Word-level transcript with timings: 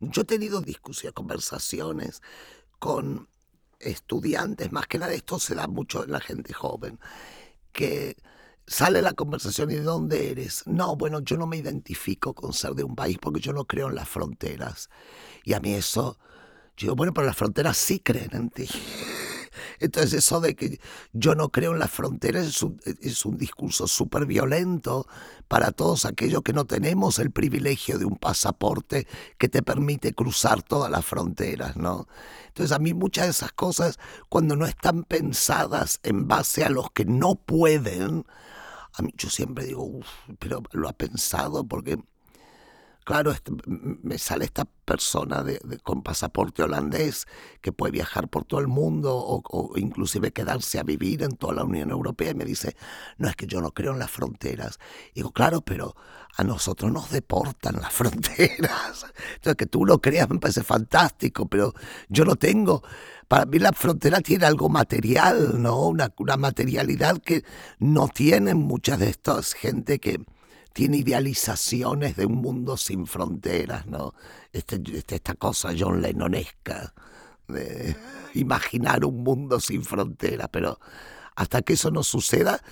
Yo 0.00 0.22
he 0.22 0.24
tenido 0.24 0.60
discusiones, 0.60 1.14
conversaciones 1.14 2.22
con 2.78 3.28
estudiantes, 3.78 4.72
más 4.72 4.86
que 4.86 4.98
nada 4.98 5.12
esto 5.12 5.38
se 5.38 5.54
da 5.54 5.66
mucho 5.66 6.04
en 6.04 6.12
la 6.12 6.20
gente 6.20 6.52
joven, 6.52 6.98
que 7.72 8.16
sale 8.66 9.02
la 9.02 9.12
conversación 9.12 9.70
y 9.70 9.74
de 9.74 9.82
dónde 9.82 10.30
eres. 10.30 10.66
No, 10.66 10.96
bueno, 10.96 11.20
yo 11.20 11.36
no 11.36 11.46
me 11.46 11.56
identifico 11.56 12.34
con 12.34 12.52
ser 12.52 12.74
de 12.74 12.84
un 12.84 12.94
país 12.94 13.18
porque 13.20 13.40
yo 13.40 13.52
no 13.52 13.64
creo 13.64 13.88
en 13.88 13.94
las 13.94 14.08
fronteras. 14.08 14.88
Y 15.44 15.54
a 15.54 15.60
mí 15.60 15.74
eso, 15.74 16.18
yo 16.76 16.86
digo, 16.86 16.96
bueno, 16.96 17.12
pero 17.12 17.26
las 17.26 17.36
fronteras 17.36 17.76
sí 17.76 18.00
creen 18.00 18.30
en 18.32 18.50
ti. 18.50 18.68
Entonces 19.80 20.12
eso 20.12 20.40
de 20.40 20.54
que 20.54 20.78
yo 21.12 21.34
no 21.34 21.48
creo 21.48 21.72
en 21.72 21.78
las 21.78 21.90
fronteras 21.90 22.46
es 22.46 22.62
un, 22.62 22.80
es 22.84 23.24
un 23.24 23.36
discurso 23.38 23.86
súper 23.88 24.26
violento 24.26 25.06
para 25.48 25.72
todos 25.72 26.04
aquellos 26.04 26.42
que 26.42 26.52
no 26.52 26.66
tenemos 26.66 27.18
el 27.18 27.30
privilegio 27.30 27.98
de 27.98 28.04
un 28.04 28.16
pasaporte 28.16 29.06
que 29.38 29.48
te 29.48 29.62
permite 29.62 30.12
cruzar 30.12 30.62
todas 30.62 30.90
las 30.90 31.04
fronteras, 31.04 31.76
¿no? 31.76 32.06
Entonces 32.48 32.76
a 32.76 32.78
mí 32.78 32.94
muchas 32.94 33.24
de 33.24 33.30
esas 33.30 33.52
cosas, 33.52 33.98
cuando 34.28 34.54
no 34.54 34.66
están 34.66 35.04
pensadas 35.04 35.98
en 36.02 36.28
base 36.28 36.62
a 36.62 36.70
los 36.70 36.90
que 36.90 37.06
no 37.06 37.34
pueden, 37.34 38.26
a 38.92 39.02
mí 39.02 39.12
yo 39.16 39.30
siempre 39.30 39.64
digo, 39.64 39.84
uff, 39.84 40.06
pero 40.38 40.62
lo 40.72 40.88
ha 40.88 40.92
pensado 40.92 41.66
porque 41.66 41.98
claro, 43.04 43.30
este, 43.30 43.52
me 43.66 44.18
sale 44.18 44.44
esta 44.44 44.64
persona 44.64 45.42
de, 45.42 45.60
con 45.82 46.02
pasaporte 46.02 46.62
holandés 46.62 47.26
que 47.60 47.72
puede 47.72 47.92
viajar 47.92 48.28
por 48.28 48.44
todo 48.44 48.60
el 48.60 48.68
mundo 48.68 49.14
o, 49.14 49.78
inclusive 49.78 50.32
quedarse 50.32 50.78
a 50.78 50.82
vivir 50.82 51.22
en 51.22 51.36
toda 51.36 51.54
la 51.54 51.64
Unión 51.64 51.90
Europea 51.90 52.30
y 52.30 52.34
me 52.34 52.44
dice, 52.44 52.76
no 53.18 53.28
es 53.28 53.36
que 53.36 53.46
yo 53.46 53.60
no 53.60 53.72
creo 53.72 53.92
en 53.92 53.98
las 53.98 54.10
fronteras. 54.10 54.78
digo, 55.14 55.32
claro, 55.32 55.60
pero 55.60 55.94
a 56.36 56.44
nosotros 56.44 56.92
nos 56.92 57.10
deportan 57.10 57.76
las 57.80 57.92
fronteras. 58.00 59.06
Entonces, 59.34 59.56
que 59.56 59.66
tú 59.66 59.84
lo 59.84 60.00
creas 60.00 60.28
me 60.28 60.38
parece 60.38 60.62
fantástico, 60.62 61.46
pero 61.46 61.74
yo 62.08 62.24
lo 62.24 62.36
tengo. 62.36 62.82
Para 63.28 63.46
mí 63.46 63.58
la 63.58 63.72
frontera 63.72 64.20
tiene 64.20 64.46
algo 64.46 64.68
material, 64.68 65.62
¿no? 65.62 65.86
Una, 65.86 66.12
una 66.18 66.36
materialidad 66.36 67.18
que 67.18 67.44
no 67.78 68.08
tienen 68.08 68.58
muchas 68.58 68.98
de 68.98 69.10
estas 69.10 69.54
gente 69.54 70.00
que 70.00 70.20
tiene 70.72 70.98
idealizaciones 70.98 72.16
de 72.16 72.26
un 72.26 72.36
mundo 72.36 72.76
sin 72.76 73.06
fronteras, 73.06 73.86
¿no? 73.86 74.14
Este, 74.52 74.80
este, 74.94 75.16
esta 75.16 75.34
cosa 75.34 75.70
John 75.78 76.00
Lennonesca 76.00 76.94
de 77.48 77.96
imaginar 78.34 79.04
un 79.04 79.22
mundo 79.22 79.60
sin 79.60 79.84
fronteras, 79.84 80.48
pero 80.52 80.78
hasta 81.34 81.62
que 81.62 81.72
eso 81.72 81.90
no 81.90 82.02
suceda, 82.02 82.62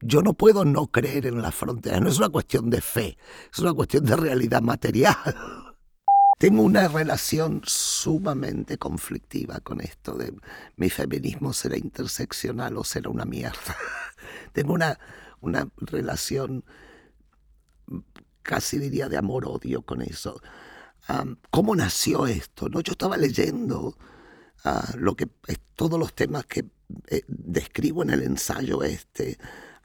yo 0.00 0.22
no 0.22 0.34
puedo 0.34 0.64
no 0.64 0.86
creer 0.88 1.26
en 1.26 1.42
las 1.42 1.54
fronteras. 1.54 2.00
No 2.00 2.08
es 2.08 2.18
una 2.18 2.28
cuestión 2.28 2.70
de 2.70 2.80
fe, 2.80 3.18
es 3.52 3.58
una 3.58 3.72
cuestión 3.72 4.04
de 4.04 4.16
realidad 4.16 4.62
material. 4.62 5.16
Tengo 6.38 6.62
una 6.62 6.86
relación 6.86 7.62
sumamente 7.64 8.78
conflictiva 8.78 9.58
con 9.58 9.80
esto 9.80 10.14
de 10.14 10.32
mi 10.76 10.88
feminismo 10.88 11.52
será 11.52 11.76
interseccional 11.76 12.76
o 12.76 12.84
será 12.84 13.10
una 13.10 13.24
mierda. 13.24 13.76
Tengo 14.52 14.72
una, 14.74 15.00
una 15.40 15.68
relación 15.78 16.64
casi 18.48 18.78
diría 18.78 19.10
de 19.10 19.18
amor-odio 19.18 19.82
con 19.82 20.00
eso. 20.00 20.40
¿Cómo 21.50 21.76
nació 21.76 22.26
esto? 22.26 22.70
¿no? 22.70 22.80
Yo 22.80 22.92
estaba 22.92 23.18
leyendo 23.18 23.94
ah, 24.64 24.90
lo 24.96 25.14
que, 25.14 25.28
todos 25.76 26.00
los 26.00 26.14
temas 26.14 26.46
que 26.46 26.64
eh, 27.08 27.22
describo 27.28 28.02
en 28.02 28.10
el 28.10 28.22
ensayo 28.22 28.82
este 28.82 29.36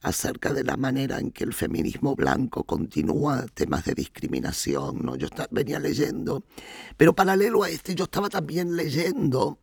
acerca 0.01 0.53
de 0.53 0.63
la 0.63 0.77
manera 0.77 1.19
en 1.19 1.31
que 1.31 1.43
el 1.43 1.53
feminismo 1.53 2.15
blanco 2.15 2.63
continúa 2.63 3.45
temas 3.53 3.83
de 3.83 3.95
discriminación. 3.95 4.99
¿no? 5.01 5.17
Yo 5.17 5.27
venía 5.51 5.79
leyendo, 5.79 6.45
pero 6.95 7.13
paralelo 7.13 7.63
a 7.63 7.69
este 7.69 7.95
yo 7.95 8.05
estaba 8.05 8.29
también 8.29 8.77
leyendo 8.77 9.59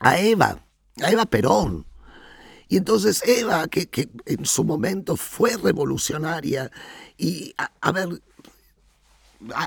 a 0.00 0.18
Eva, 0.18 0.66
a 1.02 1.10
Eva 1.10 1.24
Perón, 1.24 1.86
y 2.68 2.76
entonces 2.76 3.22
Eva, 3.26 3.66
que, 3.68 4.10
en 4.26 4.44
su 4.44 4.62
momento 4.62 5.16
fue 5.16 5.56
revolucionaria, 5.56 6.70
y 7.16 7.54
a, 7.56 7.92
ver, 7.92 8.22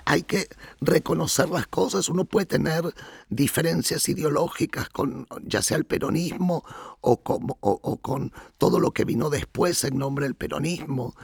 hay 0.06 0.24
que 0.24 0.48
reconocer 0.82 1.50
las 1.50 1.68
cosas. 1.68 2.10
Uno 2.10 2.26
puede 2.26 2.46
tener 2.46 2.94
diferencias 3.30 4.08
ideológicas 4.10 4.90
con 4.90 5.28
ya 5.44 5.62
sea 5.62 5.78
el 5.78 5.86
peronismo 5.86 6.64
o 7.02 7.18
con, 7.18 8.34
todo 8.58 8.80
lo 8.80 8.92
que 8.92 9.06
vino 9.06 9.30
después 9.30 9.84
en 9.84 9.98
nombre 9.98 10.26
del 10.26 10.36
peronismo 10.36 11.16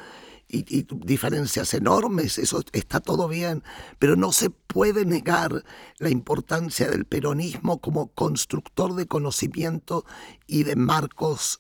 y, 0.50 0.84
diferencias 1.06 1.74
enormes, 1.74 2.38
eso 2.38 2.64
está 2.72 3.00
todo 3.00 3.28
bien, 3.28 3.64
pero 4.00 4.16
no 4.16 4.32
se 4.32 4.50
puede 4.50 5.06
negar 5.06 5.64
la 5.98 6.10
importancia 6.10 6.90
del 6.90 7.06
peronismo 7.06 7.80
como 7.80 8.08
constructor 8.08 8.96
de 8.96 9.08
conocimiento 9.08 10.06
y 10.46 10.64
de 10.64 10.78
marcos, 10.78 11.60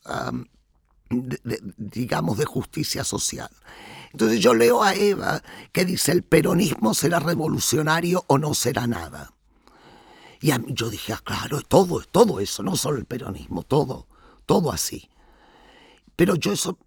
digamos, 1.09 2.37
de 2.37 2.45
justicia 2.45 3.03
social. 3.03 3.49
Entonces 4.11 4.39
yo 4.39 4.53
leo 4.53 4.83
a 4.83 4.93
Eva 4.93 5.41
que 5.71 5.85
dice, 5.85 6.11
el 6.11 6.23
peronismo 6.23 6.93
será 6.93 7.19
revolucionario 7.19 8.23
o 8.27 8.37
no 8.37 8.53
será 8.53 8.87
nada. 8.87 9.33
Y 10.39 10.51
a 10.51 10.59
mí 10.59 10.67
yo 10.69 10.89
dije, 10.89 11.13
ah, 11.13 11.21
claro, 11.23 11.61
todo, 11.61 12.01
todo 12.01 12.39
eso, 12.39 12.63
no 12.63 12.75
solo 12.75 12.97
el 12.97 13.05
peronismo, 13.05 13.63
todo, 13.63 14.07
todo 14.45 14.71
así. 14.71 15.09
Pero 16.15 16.35
yo 16.35 16.53
eso 16.53 16.77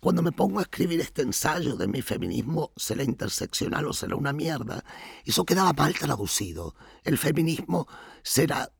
cuando 0.00 0.22
me 0.22 0.30
pongo 0.30 0.60
a 0.60 0.62
escribir 0.62 1.00
este 1.00 1.22
ensayo 1.22 1.74
de 1.74 1.88
mi 1.88 2.02
feminismo, 2.02 2.70
será 2.76 3.02
interseccional 3.02 3.86
o 3.86 3.92
será 3.92 4.14
una 4.14 4.32
mierda, 4.32 4.84
eso 5.24 5.44
quedaba 5.44 5.72
mal 5.72 5.94
traducido. 5.94 6.76
El 7.02 7.18
feminismo 7.18 7.88
será 8.22 8.70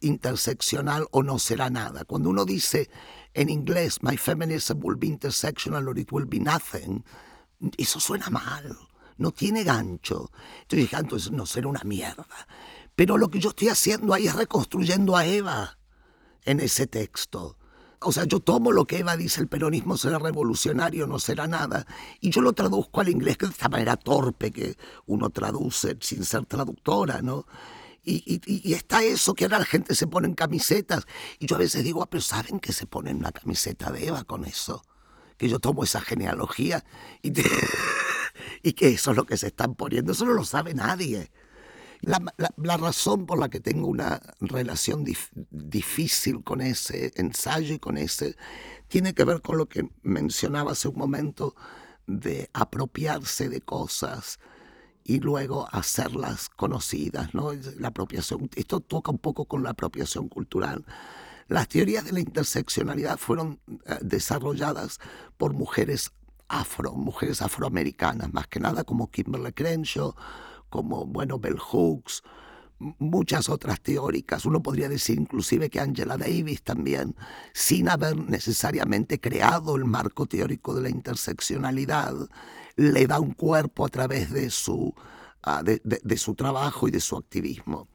interseccional 0.00 1.06
o 1.10 1.24
no 1.24 1.40
será 1.40 1.68
nada. 1.68 2.04
Cuando 2.04 2.30
uno 2.30 2.44
dice 2.44 2.88
en 3.38 3.50
inglés, 3.50 4.02
my 4.02 4.16
feminism 4.16 4.80
will 4.82 4.96
be 4.96 5.06
intersectional 5.06 5.86
or 5.86 5.96
it 5.96 6.10
will 6.10 6.26
be 6.26 6.40
nothing, 6.40 7.04
eso 7.76 8.00
suena 8.00 8.30
mal, 8.30 8.76
no 9.16 9.30
tiene 9.30 9.62
gancho. 9.62 10.32
Entonces 10.62 10.90
dije, 10.90 10.96
entonces 10.96 11.30
no 11.30 11.46
será 11.46 11.68
una 11.68 11.82
mierda. 11.84 12.26
Pero 12.96 13.16
lo 13.16 13.28
que 13.28 13.38
yo 13.38 13.50
estoy 13.50 13.68
haciendo 13.68 14.12
ahí 14.12 14.26
es 14.26 14.34
reconstruyendo 14.34 15.16
a 15.16 15.24
Eva 15.24 15.78
en 16.44 16.58
ese 16.58 16.88
texto. 16.88 17.56
O 18.00 18.10
sea, 18.10 18.24
yo 18.24 18.40
tomo 18.40 18.72
lo 18.72 18.86
que 18.86 18.98
Eva 18.98 19.16
dice, 19.16 19.40
el 19.40 19.46
peronismo 19.46 19.96
será 19.96 20.18
revolucionario, 20.18 21.06
no 21.06 21.20
será 21.20 21.46
nada, 21.46 21.86
y 22.20 22.30
yo 22.30 22.40
lo 22.40 22.52
traduzco 22.52 23.00
al 23.00 23.08
inglés, 23.08 23.36
que 23.36 23.46
de 23.46 23.52
esta 23.52 23.68
manera 23.68 23.96
torpe 23.96 24.50
que 24.50 24.76
uno 25.06 25.30
traduce 25.30 25.96
sin 26.00 26.24
ser 26.24 26.44
traductora, 26.46 27.22
¿no? 27.22 27.46
Y, 28.10 28.72
está 28.72 29.02
eso 29.02 29.34
que 29.34 29.44
ahora 29.44 29.58
la 29.58 29.64
gente 29.66 29.94
se 29.94 30.06
pone 30.06 30.28
en 30.28 30.34
camisetas. 30.34 31.06
Y 31.38 31.46
yo 31.46 31.56
a 31.56 31.58
veces 31.58 31.84
digo, 31.84 32.02
ah, 32.02 32.08
pero 32.08 32.22
¿saben 32.22 32.58
que 32.58 32.72
se 32.72 32.86
pone 32.86 33.12
una 33.12 33.32
camiseta 33.32 33.92
de 33.92 34.06
Eva 34.06 34.24
con 34.24 34.44
eso? 34.44 34.82
Que 35.36 35.48
yo 35.48 35.58
tomo 35.58 35.84
esa 35.84 36.00
genealogía 36.00 36.84
y, 37.22 37.32
y 38.62 38.72
que 38.72 38.88
eso 38.88 39.10
es 39.10 39.16
lo 39.16 39.24
que 39.24 39.36
se 39.36 39.48
están 39.48 39.74
poniendo. 39.74 40.12
Eso 40.12 40.24
no 40.24 40.32
lo 40.32 40.44
sabe 40.44 40.74
nadie. 40.74 41.30
La, 42.00 42.76
razón 42.76 43.26
por 43.26 43.38
la 43.38 43.48
que 43.48 43.60
tengo 43.60 43.88
una 43.88 44.20
relación 44.40 45.04
difícil 45.50 46.44
con 46.44 46.60
ese 46.60 47.12
ensayo 47.16 47.74
y 47.74 47.78
con 47.78 47.98
ese 47.98 48.36
tiene 48.86 49.14
que 49.14 49.24
ver 49.24 49.42
con 49.42 49.58
lo 49.58 49.66
que 49.66 49.88
mencionaba 50.02 50.72
hace 50.72 50.88
un 50.88 50.96
momento 50.96 51.56
de 52.06 52.48
apropiarse 52.54 53.48
de 53.48 53.60
cosas 53.60 54.38
y 55.08 55.20
luego 55.20 55.66
hacerlas 55.72 56.50
conocidas, 56.50 57.34
¿no? 57.34 57.50
La 57.78 57.88
apropiación, 57.88 58.50
esto 58.54 58.80
toca 58.80 59.10
un 59.10 59.16
poco 59.16 59.46
con 59.46 59.62
la 59.62 59.70
apropiación 59.70 60.28
cultural. 60.28 60.84
Las 61.48 61.66
teorías 61.66 62.04
de 62.04 62.12
la 62.12 62.20
interseccionalidad 62.20 63.16
fueron 63.16 63.58
eh, 63.86 63.96
desarrolladas 64.02 65.00
por 65.38 65.54
mujeres 65.54 66.12
afro, 66.46 66.92
mujeres 66.92 67.40
afroamericanas, 67.40 68.34
más 68.34 68.48
que 68.48 68.60
nada 68.60 68.84
como 68.84 69.10
Kimberly 69.10 69.52
Crenshaw, 69.54 70.14
como, 70.68 71.06
bueno, 71.06 71.38
Bell 71.38 71.58
Hooks, 71.58 72.22
muchas 72.78 73.48
otras 73.48 73.80
teóricas. 73.80 74.44
Uno 74.44 74.62
podría 74.62 74.88
decir 74.88 75.18
inclusive 75.18 75.70
que 75.70 75.80
Angela 75.80 76.16
Davis 76.16 76.62
también, 76.62 77.16
sin 77.52 77.88
haber 77.88 78.16
necesariamente 78.16 79.20
creado 79.20 79.76
el 79.76 79.84
marco 79.84 80.26
teórico 80.26 80.74
de 80.74 80.82
la 80.82 80.90
interseccionalidad, 80.90 82.14
le 82.76 83.06
da 83.06 83.20
un 83.20 83.32
cuerpo 83.32 83.84
a 83.84 83.88
través 83.88 84.32
de 84.32 84.50
su, 84.50 84.94
ah, 85.42 85.62
de, 85.62 86.16
su 86.16 86.34
trabajo 86.34 86.88
y 86.88 86.90
de 86.90 87.00
su 87.00 87.16
activismo. 87.16 87.88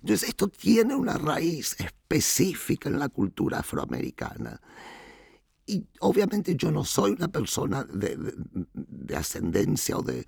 Entonces 0.00 0.28
esto 0.30 0.48
tiene 0.48 0.94
una 0.94 1.16
raíz 1.16 1.76
específica 1.78 2.88
en 2.88 2.98
la 2.98 3.08
cultura 3.08 3.60
afroamericana. 3.60 4.60
Y 5.66 5.86
obviamente 6.00 6.56
yo 6.56 6.70
no 6.70 6.84
soy 6.84 7.12
una 7.12 7.28
persona 7.28 7.86
de 7.90 9.16
ascendencia 9.16 9.96
o 9.96 10.02
de 10.02 10.26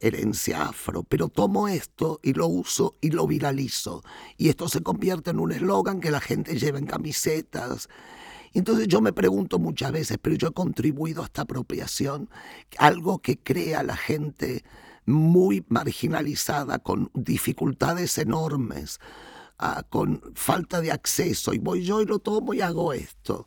herencia 0.00 0.68
afro, 0.68 1.04
pero 1.04 1.28
tomo 1.28 1.68
esto 1.68 2.20
y 2.22 2.32
lo 2.32 2.46
uso 2.46 2.96
y 3.00 3.10
lo 3.10 3.26
viralizo. 3.26 4.02
Y 4.36 4.48
esto 4.48 4.68
se 4.68 4.82
convierte 4.82 5.30
en 5.30 5.40
un 5.40 5.52
eslogan 5.52 6.00
que 6.00 6.10
la 6.10 6.20
gente 6.20 6.58
lleva 6.58 6.78
en 6.78 6.86
camisetas. 6.86 7.88
Entonces 8.54 8.88
yo 8.88 9.00
me 9.00 9.12
pregunto 9.12 9.58
muchas 9.58 9.92
veces, 9.92 10.18
pero 10.20 10.36
yo 10.36 10.48
he 10.48 10.52
contribuido 10.52 11.22
a 11.22 11.26
esta 11.26 11.42
apropiación, 11.42 12.28
algo 12.78 13.18
que 13.20 13.38
crea 13.38 13.82
la 13.82 13.96
gente 13.96 14.64
muy 15.06 15.64
marginalizada, 15.68 16.78
con 16.78 17.10
dificultades 17.14 18.18
enormes, 18.18 19.00
ah, 19.58 19.84
con 19.88 20.22
falta 20.34 20.80
de 20.80 20.92
acceso, 20.92 21.54
y 21.54 21.58
voy 21.58 21.84
yo 21.84 22.02
y 22.02 22.06
lo 22.06 22.18
tomo 22.18 22.52
y 22.52 22.60
hago 22.60 22.92
esto. 22.92 23.46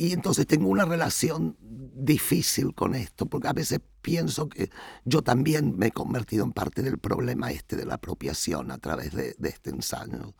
Y 0.00 0.14
entonces 0.14 0.46
tengo 0.46 0.68
una 0.68 0.86
relación 0.86 1.58
difícil 1.60 2.74
con 2.74 2.94
esto, 2.94 3.26
porque 3.26 3.48
a 3.48 3.52
veces 3.52 3.80
pienso 4.00 4.48
que 4.48 4.70
yo 5.04 5.20
también 5.20 5.76
me 5.76 5.88
he 5.88 5.90
convertido 5.90 6.42
en 6.42 6.52
parte 6.52 6.80
del 6.80 6.96
problema 6.96 7.50
este 7.50 7.76
de 7.76 7.84
la 7.84 7.96
apropiación 7.96 8.70
a 8.70 8.78
través 8.78 9.12
de, 9.12 9.36
este 9.42 9.68
ensayo. 9.68 10.34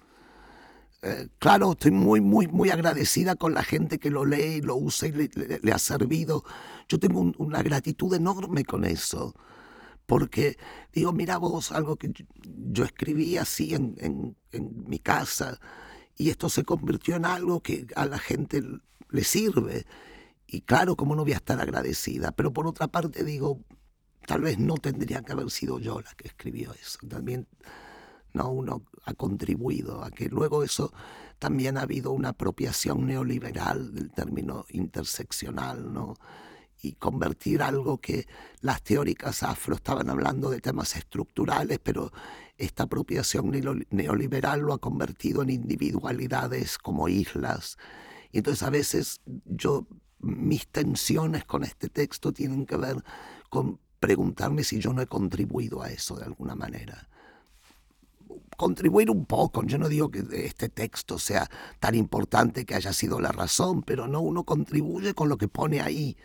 Eh, 1.03 1.29
claro, 1.39 1.73
estoy 1.73 1.91
muy, 1.91 2.23
muy, 2.23 2.49
muy 2.49 2.71
agradecida 2.71 3.37
con 3.37 3.53
la 3.53 3.63
gente 3.63 3.99
que 3.99 4.09
lo 4.09 4.25
lee 4.25 4.57
y 4.57 4.61
lo 4.63 4.77
usa 4.77 5.09
y 5.09 5.13
le, 5.13 5.73
ha 5.75 5.79
servido. 5.79 6.43
Yo 6.89 6.99
tengo 6.99 7.31
una 7.37 7.63
gratitud 7.63 8.15
enorme 8.15 8.65
con 8.65 8.87
eso, 8.87 9.35
porque 10.07 10.57
digo, 10.91 11.13
mira 11.13 11.37
vos, 11.37 11.71
algo 11.71 11.97
que 11.97 12.11
yo, 12.73 12.85
escribí 12.85 13.37
así 13.37 13.75
en, 13.75 13.95
en, 13.99 14.37
en 14.53 14.89
mi 14.89 15.01
casa, 15.01 15.61
y 16.17 16.31
esto 16.31 16.49
se 16.49 16.65
convirtió 16.65 17.17
en 17.17 17.27
algo 17.27 17.61
que 17.61 17.87
a 17.95 18.07
la 18.07 18.19
gente 18.19 18.63
le 19.11 19.25
sirve. 19.25 19.87
Y 20.47 20.63
claro, 20.63 20.97
como 20.97 21.15
no 21.15 21.23
voy 21.23 21.33
a 21.33 21.37
estar 21.37 21.61
agradecida, 21.61 22.33
pero 22.33 22.53
por 22.53 22.67
otra 22.67 22.89
parte 22.89 23.25
digo, 23.25 23.61
tal 24.27 24.43
vez 24.43 24.59
no 24.59 24.75
tendría 24.75 25.23
que 25.23 25.33
haber 25.33 25.51
sido 25.51 25.79
yo 25.79 26.01
la 26.01 26.13
que 26.15 26.29
escribió 26.29 26.73
eso. 26.75 26.99
También 27.09 27.47
no 28.33 28.51
uno 28.51 28.83
ha 29.05 29.15
contribuido 29.15 30.03
a 30.03 30.11
que 30.11 30.29
luego 30.29 30.63
eso 30.63 30.93
también 31.39 31.79
ha 31.79 31.83
habido 31.83 32.13
una 32.13 32.31
apropiación 32.31 33.07
neoliberal 33.07 33.95
del 33.95 34.11
término 34.11 34.67
interseccional, 34.71 35.93
¿no? 35.93 36.15
y 36.83 36.93
convertir 36.93 37.63
algo 37.63 37.99
que 37.99 38.27
las 38.61 38.83
teóricas 38.83 39.43
afro 39.43 39.75
estaban 39.75 40.09
hablando 40.09 40.51
de 40.51 40.61
temas 40.61 40.97
estructurales, 40.97 41.79
pero 41.83 42.11
esta 42.57 42.85
apropiación 42.85 43.51
neoliberal 43.91 44.61
lo 44.61 44.73
ha 44.73 44.79
convertido 44.79 45.43
en 45.43 45.51
individualidades 45.51 46.79
como 46.79 47.09
islas 47.09 47.77
y 48.33 48.39
entonces 48.39 48.63
a 48.63 48.71
veces 48.71 49.21
yo, 49.45 49.87
mis 50.21 50.67
tensiones 50.69 51.45
con 51.45 51.65
este 51.65 51.89
texto 51.89 52.33
tienen 52.33 52.67
que 52.67 52.77
ver 52.77 53.03
con 53.49 53.79
preguntarme 53.99 54.65
si 54.65 54.79
yo 54.79 54.93
no 54.93 55.03
he 55.03 55.07
contribuido 55.07 55.83
a 55.83 55.91
eso 55.91 56.17
de 56.17 56.25
alguna 56.25 56.55
manera. 56.55 57.09
Contribuir 58.57 59.11
un 59.11 59.27
poco, 59.27 59.63
yo 59.65 59.79
no 59.79 59.89
digo 59.89 60.11
que 60.11 60.25
este 60.33 60.69
texto 60.69 61.19
sea 61.19 61.49
tan 61.79 61.95
importante 61.95 62.65
que 62.65 62.75
haya 62.75 62.93
sido 62.93 63.21
la 63.21 63.33
razón, 63.33 63.83
pero 63.83 64.07
no, 64.07 64.21
uno 64.21 64.45
contribuye 64.45 65.15
con 65.15 65.29
lo 65.29 65.39
que 65.39 65.49
pone 65.49 65.81
ahí 65.81 66.17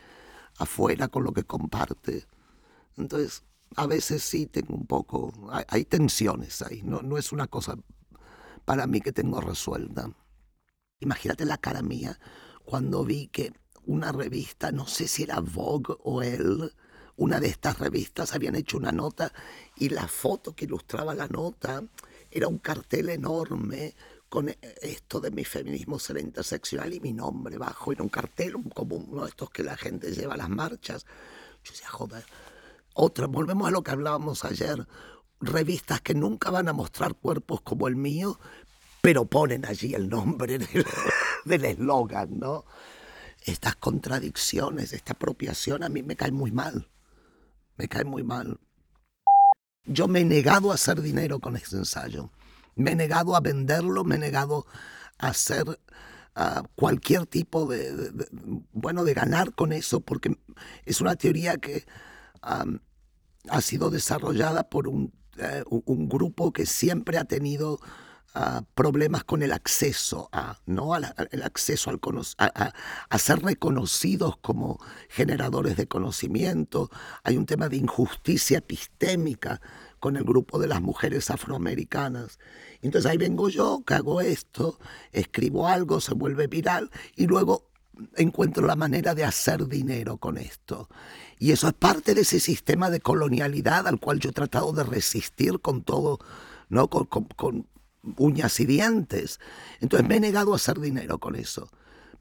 afuera, 0.57 1.07
con 1.07 1.23
lo 1.23 1.33
que 1.33 1.43
comparte. 1.43 2.25
Entonces, 2.97 3.43
a 3.75 3.87
veces 3.87 4.23
sí 4.23 4.45
tengo 4.45 4.75
un 4.75 4.85
poco, 4.85 5.33
hay, 5.67 5.85
tensiones 5.85 6.61
ahí, 6.61 6.81
no, 6.83 7.01
no 7.01 7.17
es 7.17 7.31
una 7.31 7.47
cosa 7.47 7.77
para 8.63 8.87
mí 8.87 9.01
que 9.01 9.11
tengo 9.11 9.41
resuelta. 9.41 10.09
Imagínate 10.99 11.45
la 11.45 11.57
cara 11.57 11.81
mía 11.81 12.17
cuando 12.63 13.03
vi 13.03 13.27
que 13.27 13.53
una 13.85 14.11
revista, 14.11 14.71
no 14.71 14.87
sé 14.87 15.07
si 15.07 15.23
era 15.23 15.39
Vogue 15.39 15.95
o 16.03 16.21
él, 16.21 16.73
una 17.17 17.39
de 17.39 17.47
estas 17.47 17.79
revistas 17.79 18.33
habían 18.33 18.55
hecho 18.55 18.77
una 18.77 18.91
nota 18.91 19.31
y 19.75 19.89
la 19.89 20.07
foto 20.07 20.55
que 20.55 20.65
ilustraba 20.65 21.13
la 21.13 21.27
nota 21.27 21.83
era 22.31 22.47
un 22.47 22.59
cartel 22.59 23.09
enorme 23.09 23.93
con 24.29 24.53
esto 24.81 25.19
de 25.19 25.31
mi 25.31 25.45
feminismo 25.45 25.99
ser 25.99 26.17
interseccional 26.17 26.93
y 26.93 26.99
mi 26.99 27.13
nombre 27.13 27.57
bajo. 27.57 27.91
Era 27.91 28.03
un 28.03 28.09
cartel 28.09 28.55
como 28.73 28.95
uno 28.95 29.23
de 29.23 29.29
estos 29.29 29.49
que 29.49 29.63
la 29.63 29.77
gente 29.77 30.11
lleva 30.11 30.33
a 30.33 30.37
las 30.37 30.49
marchas. 30.49 31.05
Yo 31.63 31.71
decía, 31.71 31.89
joder, 31.89 32.25
otra, 32.93 33.27
volvemos 33.27 33.67
a 33.67 33.71
lo 33.71 33.83
que 33.83 33.91
hablábamos 33.91 34.43
ayer, 34.43 34.87
revistas 35.39 36.01
que 36.01 36.15
nunca 36.15 36.49
van 36.49 36.67
a 36.67 36.73
mostrar 36.73 37.15
cuerpos 37.15 37.61
como 37.61 37.87
el 37.87 37.95
mío, 37.95 38.39
pero 39.05 39.25
ponen 39.25 39.67
allí 39.67 39.93
el 39.93 40.09
nombre 40.09 40.57
del 41.45 41.65
eslogan, 41.65 42.39
¿no? 42.39 42.65
Estas 43.43 43.75
contradicciones, 43.75 44.93
esta 44.93 45.13
apropiación 45.13 45.83
a 45.83 45.89
mí 45.89 46.01
me 46.01 46.15
cae 46.15 46.31
muy 46.31 46.51
mal, 46.51 46.89
me 47.77 47.87
cae 47.87 48.03
muy 48.03 48.23
mal. 48.23 48.59
Yo 49.83 50.07
me 50.07 50.21
he 50.21 50.25
negado 50.25 50.71
a 50.71 50.73
hacer 50.73 51.03
dinero 51.03 51.39
con 51.39 51.55
este 51.55 51.75
ensayo, 51.75 52.31
me 52.73 52.93
he 52.93 52.95
negado 52.95 53.35
a 53.35 53.41
venderlo, 53.41 54.03
me 54.05 54.15
he 54.15 54.17
negado 54.17 54.65
a 55.19 55.27
hacer 55.27 55.79
cualquier 56.73 57.27
tipo 57.27 57.67
de, 57.67 58.11
bueno, 58.71 59.03
de 59.03 59.13
ganar 59.13 59.53
con 59.53 59.71
eso, 59.71 59.99
porque 59.99 60.35
es 60.83 60.99
una 60.99 61.15
teoría 61.15 61.57
que 61.57 61.85
ha 62.41 63.61
sido 63.61 63.91
desarrollada 63.91 64.67
por 64.67 64.87
un, 64.87 65.13
eh, 65.37 65.63
un 65.67 66.09
grupo 66.09 66.51
que 66.51 66.65
siempre 66.65 67.19
ha 67.19 67.25
tenido 67.25 67.79
problemas 68.73 69.23
con 69.23 69.43
el 69.43 69.51
acceso 69.53 70.29
a, 70.31 70.59
¿no? 70.65 70.95
el 70.95 71.43
acceso 71.43 71.89
al 71.89 71.99
a, 72.37 72.73
a, 73.09 73.17
ser 73.17 73.39
reconocidos 73.39 74.37
como 74.37 74.79
generadores 75.09 75.77
de 75.77 75.87
conocimiento. 75.87 76.89
Hay 77.23 77.37
un 77.37 77.45
tema 77.45 77.69
de 77.69 77.77
injusticia 77.77 78.57
epistémica 78.57 79.61
con 79.99 80.17
el 80.17 80.23
grupo 80.23 80.59
de 80.59 80.67
las 80.67 80.81
mujeres 80.81 81.31
afroamericanas. 81.31 82.39
Entonces 82.81 83.09
ahí 83.09 83.17
vengo 83.17 83.49
yo, 83.49 83.83
que 83.85 83.93
hago 83.93 84.19
esto, 84.19 84.79
escribo 85.11 85.67
algo, 85.67 86.01
se 86.01 86.13
vuelve 86.13 86.47
viral 86.47 86.91
y 87.15 87.27
luego 87.27 87.69
encuentro 88.17 88.67
la 88.67 88.75
manera 88.75 89.15
de 89.15 89.23
hacer 89.23 89.67
dinero 89.67 90.17
con 90.17 90.37
esto. 90.37 90.89
Y 91.39 91.51
eso 91.51 91.67
es 91.67 91.73
parte 91.73 92.13
de 92.13 92.21
ese 92.21 92.39
sistema 92.39 92.89
de 92.89 92.99
colonialidad 92.99 93.87
al 93.87 93.99
cual 93.99 94.19
yo 94.19 94.31
he 94.31 94.33
tratado 94.33 94.73
de 94.73 94.83
resistir 94.83 95.61
con 95.61 95.83
todo, 95.83 96.19
¿no? 96.69 96.89
con, 96.89 97.05
con 97.05 97.67
uñas 98.17 98.59
y 98.59 98.65
dientes. 98.65 99.39
Entonces 99.79 100.07
me 100.07 100.17
he 100.17 100.19
negado 100.19 100.53
a 100.53 100.57
hacer 100.57 100.79
dinero 100.79 101.19
con 101.19 101.35
eso. 101.35 101.69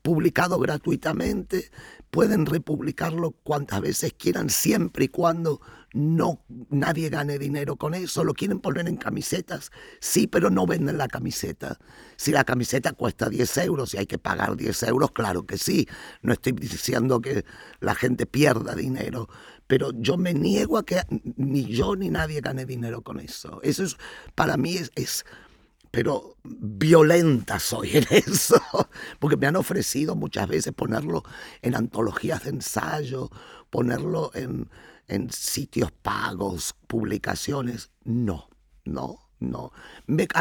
Publicado 0.02 0.58
gratuitamente, 0.58 1.70
pueden 2.10 2.44
republicarlo 2.46 3.32
cuantas 3.42 3.80
veces 3.80 4.12
quieran, 4.12 4.50
siempre 4.50 5.06
y 5.06 5.08
cuando 5.08 5.60
no 5.94 6.44
nadie 6.68 7.08
gane 7.08 7.38
dinero 7.38 7.76
con 7.76 7.94
eso. 7.94 8.22
Lo 8.22 8.34
quieren 8.34 8.58
poner 8.58 8.86
en 8.88 8.96
camisetas, 8.96 9.70
sí, 10.00 10.26
pero 10.26 10.50
no 10.50 10.66
venden 10.66 10.98
la 10.98 11.08
camiseta. 11.08 11.78
Si 12.16 12.32
la 12.32 12.44
camiseta 12.44 12.92
cuesta 12.92 13.30
10 13.30 13.56
euros 13.58 13.94
y 13.94 13.98
hay 13.98 14.06
que 14.06 14.18
pagar 14.18 14.56
10 14.56 14.82
euros, 14.84 15.12
claro 15.12 15.46
que 15.46 15.56
sí. 15.56 15.88
No 16.20 16.32
estoy 16.32 16.52
diciendo 16.52 17.20
que 17.20 17.44
la 17.80 17.94
gente 17.94 18.26
pierda 18.26 18.74
dinero, 18.74 19.28
pero 19.66 19.92
yo 19.92 20.16
me 20.16 20.34
niego 20.34 20.78
a 20.78 20.84
que 20.84 21.00
ni 21.36 21.64
yo 21.64 21.96
ni 21.96 22.10
nadie 22.10 22.40
gane 22.40 22.66
dinero 22.66 23.02
con 23.02 23.20
eso. 23.20 23.60
Eso 23.62 23.84
es, 23.84 23.96
para 24.34 24.56
mí 24.56 24.76
es 24.96 25.24
pero 25.94 26.36
violenta 26.42 27.60
soy 27.60 27.98
en 27.98 28.04
eso, 28.10 28.60
porque 29.20 29.36
me 29.36 29.46
han 29.46 29.54
ofrecido 29.54 30.16
muchas 30.16 30.48
veces 30.48 30.72
ponerlo 30.72 31.22
en 31.62 31.76
antologías 31.76 32.42
de 32.42 32.50
ensayo, 32.50 33.30
ponerlo 33.70 34.32
en, 34.34 34.68
en 35.06 35.30
sitios 35.30 35.92
pagos, 35.92 36.74
publicaciones. 36.88 37.92
No, 38.02 38.48
no, 38.84 39.30
no. 39.38 39.70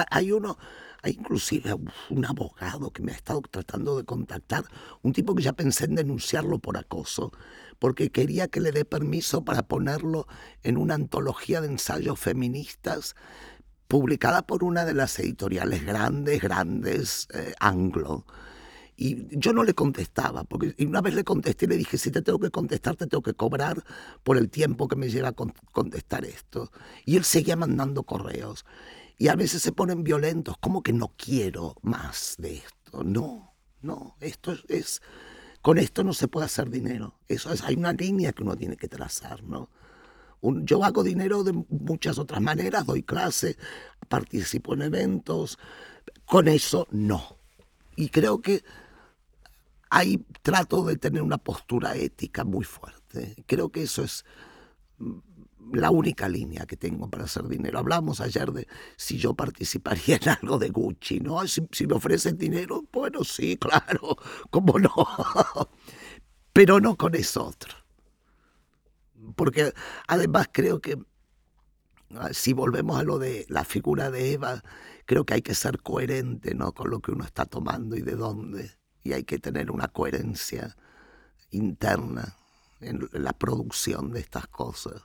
hay 0.10 0.32
uno, 0.32 0.58
hay 1.04 1.18
inclusive 1.20 1.76
un 2.10 2.26
abogado 2.26 2.90
que 2.90 3.04
me 3.04 3.12
ha 3.12 3.16
estado 3.16 3.42
tratando 3.42 3.96
de 3.96 4.06
contactar, 4.06 4.66
un 5.04 5.14
tipo 5.14 5.36
que 5.36 5.44
ya 5.44 5.54
pensé 5.54 5.86
en 5.86 5.94
denunciarlo 5.94 6.58
por 6.58 6.78
acoso, 6.78 7.32
porque 7.78 8.10
quería 8.10 8.48
que 8.48 8.60
le 8.60 8.72
dé 8.72 8.86
permiso 8.86 9.46
para 9.46 9.68
ponerlo 9.68 10.26
en 10.64 10.78
una 10.78 10.96
antología 10.96 11.62
de 11.62 11.68
ensayos 11.68 12.20
feministas 12.20 13.16
publicada 13.94 14.42
por 14.42 14.64
una 14.64 14.86
de 14.86 14.96
las 14.96 15.20
editoriales 15.20 15.86
grandes, 15.86 16.42
grandes, 16.42 17.28
eh, 17.32 17.54
anglo. 17.60 18.26
Y 18.98 19.38
yo 19.38 19.54
no 19.54 19.64
le 19.64 19.76
contestaba, 19.76 20.46
porque 20.46 20.74
una 20.84 21.00
vez 21.00 21.14
le 21.14 21.24
contesté 21.24 21.66
y 21.66 21.68
le 21.68 21.78
dije, 21.78 22.00
si 22.00 22.10
te 22.10 22.24
tengo 22.24 22.40
que 22.40 22.50
contestar, 22.50 22.96
te 22.96 23.06
tengo 23.06 23.22
que 23.22 23.36
cobrar 23.36 23.84
por 24.24 24.38
el 24.38 24.50
tiempo 24.50 24.88
que 24.88 24.96
me 24.96 25.10
lleva 25.10 25.28
a 25.28 25.34
contestar 25.34 26.26
esto. 26.26 26.72
Y 27.06 27.18
él 27.18 27.24
seguía 27.24 27.56
mandando 27.56 28.02
correos. 28.02 28.66
Y 29.20 29.28
a 29.28 29.36
veces 29.36 29.62
se 29.62 29.72
ponen 29.72 30.04
violentos, 30.04 30.58
como 30.58 30.82
que 30.82 30.92
no 30.92 31.14
quiero 31.16 31.76
más 31.84 32.34
de 32.40 32.56
esto. 32.56 33.04
No, 33.04 33.54
no, 33.84 34.16
esto 34.22 34.56
es, 34.70 35.04
con 35.62 35.78
esto 35.78 36.04
no 36.04 36.14
se 36.14 36.28
puede 36.28 36.48
hacer 36.48 36.72
dinero. 36.72 37.20
Eso 37.28 37.54
es, 37.54 37.62
hay 37.62 37.76
una 37.76 37.94
línea 37.94 38.34
que 38.34 38.42
uno 38.42 38.56
tiene 38.56 38.76
que 38.76 38.88
trazar, 38.88 39.44
¿no? 39.44 39.70
Yo 40.44 40.84
hago 40.84 41.04
dinero 41.04 41.44
de 41.44 41.54
muchas 41.54 42.18
otras 42.18 42.42
maneras, 42.42 42.86
doy 42.86 43.04
clase, 43.04 43.58
participo 44.10 44.74
en 44.74 44.84
eventos. 44.84 45.58
Con 46.26 46.48
eso 46.48 46.88
no. 46.92 47.38
Y 47.96 48.10
creo 48.10 48.42
que 48.42 48.64
ahí 49.90 50.26
trato 50.42 50.84
de 50.84 50.98
tener 50.98 51.22
una 51.22 51.38
postura 51.38 51.96
ética 51.96 52.44
muy 52.44 52.66
fuerte. 52.66 53.44
Creo 53.48 53.70
que 53.70 53.84
eso 53.84 54.04
es 54.04 54.26
mm, 54.98 55.20
la 55.74 55.92
única 55.92 56.28
línea 56.28 56.66
que 56.66 56.76
tengo 56.76 57.10
para 57.10 57.26
hacer 57.26 57.48
dinero. 57.48 57.80
Hablamos 57.80 58.20
ayer 58.20 58.52
de 58.52 58.68
si 58.98 59.18
yo 59.18 59.34
participaría 59.36 60.18
en 60.22 60.30
algo 60.30 60.58
de 60.58 60.70
Gucci, 60.70 61.20
¿no? 61.20 61.48
Si, 61.48 61.62
si 61.72 61.88
me 61.88 61.96
ofrecen 61.96 62.38
dinero, 62.38 62.84
bueno, 62.92 63.24
sí, 63.24 63.58
claro, 63.62 64.18
¿cómo 64.50 64.78
no? 64.80 64.92
Pero 66.52 66.80
no 66.80 66.98
con 66.98 67.16
eso 67.16 67.46
otro 67.46 67.83
porque 69.36 69.74
además 70.08 70.50
creo 70.52 70.80
que 70.80 70.98
ah, 72.16 72.30
si 72.32 72.54
volvemos 72.54 73.00
a 73.00 73.04
lo 73.04 73.20
de 73.20 73.46
la 73.50 73.64
figura 73.64 74.12
de 74.12 74.34
Eva, 74.34 74.64
creo 75.06 75.26
que 75.26 75.36
hay 75.36 75.42
que 75.42 75.56
ser 75.56 75.82
coherente 75.82 76.56
¿no? 76.56 76.74
con 76.74 76.90
lo 76.90 77.00
que 77.00 77.12
uno 77.12 77.24
está 77.26 77.46
tomando 77.46 77.96
y 77.96 78.02
de 78.02 78.16
dónde. 78.16 78.72
Y 79.04 79.14
hay 79.14 79.24
que 79.24 79.40
tener 79.40 79.70
una 79.70 79.90
coherencia 79.90 80.78
interna 81.52 82.36
en 82.80 83.10
la 83.12 83.34
producción 83.34 84.12
de 84.12 84.20
estas 84.20 84.48
cosas. 84.48 85.02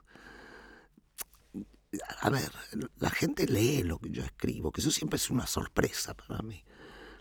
A 2.21 2.31
ver, 2.31 2.53
la 2.99 3.11
gente 3.11 3.47
lee 3.47 3.83
lo 3.83 3.99
que 3.99 4.11
yo 4.11 4.23
escribo, 4.23 4.71
que 4.71 4.81
eso 4.81 4.91
siempre 4.91 5.17
es 5.17 5.31
una 5.31 5.47
sorpresa 5.47 6.15
para 6.15 6.43
mí. 6.43 6.65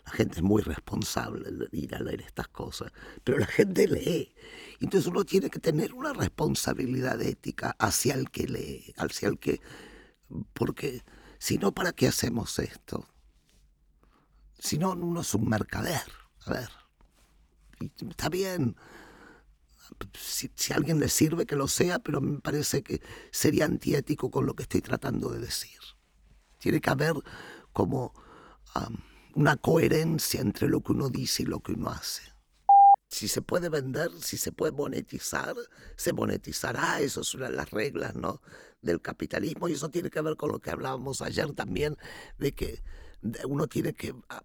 La 0.08 0.14
gente 0.14 0.36
es 0.36 0.42
muy 0.42 0.62
responsable 0.62 1.50
de 1.50 1.68
ir 1.70 1.94
a 1.94 1.98
leer 1.98 2.22
estas 2.22 2.48
cosas, 2.48 2.90
pero 3.22 3.36
la 3.36 3.46
gente 3.46 3.86
lee. 3.86 4.34
Entonces 4.80 5.06
uno 5.06 5.22
tiene 5.22 5.50
que 5.50 5.58
tener 5.58 5.92
una 5.92 6.14
responsabilidad 6.14 7.20
ética 7.20 7.76
hacia 7.78 8.14
el 8.14 8.30
que 8.30 8.48
lee, 8.48 8.94
hacia 8.96 9.28
el 9.28 9.38
que... 9.38 9.60
Porque 10.54 11.02
si 11.38 11.58
no, 11.58 11.72
¿para 11.72 11.92
qué 11.92 12.08
hacemos 12.08 12.58
esto? 12.58 13.06
Si 14.58 14.78
no, 14.78 14.92
uno 14.92 15.20
es 15.20 15.34
un 15.34 15.46
mercader. 15.46 16.10
A 16.46 16.52
ver, 16.52 16.70
está 18.08 18.30
bien. 18.30 18.76
Si, 20.14 20.50
si, 20.54 20.72
a 20.72 20.76
alguien 20.76 21.00
le 21.00 21.10
sirve 21.10 21.44
que 21.44 21.54
lo 21.54 21.68
sea, 21.68 21.98
pero 21.98 22.22
me 22.22 22.40
parece 22.40 22.82
que 22.82 23.02
sería 23.30 23.66
antiético 23.66 24.30
con 24.30 24.46
lo 24.46 24.54
que 24.54 24.62
estoy 24.62 24.80
tratando 24.80 25.28
de 25.28 25.40
decir. 25.40 25.78
Tiene 26.58 26.80
que 26.80 26.88
haber 26.88 27.12
como 27.74 28.14
una 29.38 29.56
coherencia 29.56 30.40
entre 30.40 30.66
lo 30.66 30.80
que 30.80 30.90
uno 30.90 31.10
dice 31.10 31.44
y 31.44 31.46
lo 31.46 31.60
que 31.60 31.70
uno 31.70 31.90
hace. 31.90 32.22
Si 33.08 33.28
se 33.28 33.40
puede 33.40 33.68
vender, 33.68 34.10
si 34.20 34.36
se 34.36 34.50
puede 34.50 34.72
monetizar, 34.72 35.54
se 35.94 36.12
monetizará. 36.12 36.98
Eso 37.00 37.20
es 37.20 37.34
las 37.34 37.70
reglas 37.70 38.16
¿no? 38.16 38.42
del 38.82 39.00
capitalismo 39.00 39.68
y 39.68 39.74
eso 39.74 39.90
tiene 39.90 40.10
que 40.10 40.20
ver 40.22 40.34
con 40.34 40.50
lo 40.50 40.58
que 40.58 40.72
hablábamos 40.72 41.22
ayer 41.22 41.52
también, 41.52 41.96
de 42.38 42.52
que 42.52 42.82
uno 43.46 43.68
tiene 43.68 43.92
que 43.92 44.12
ah, 44.28 44.42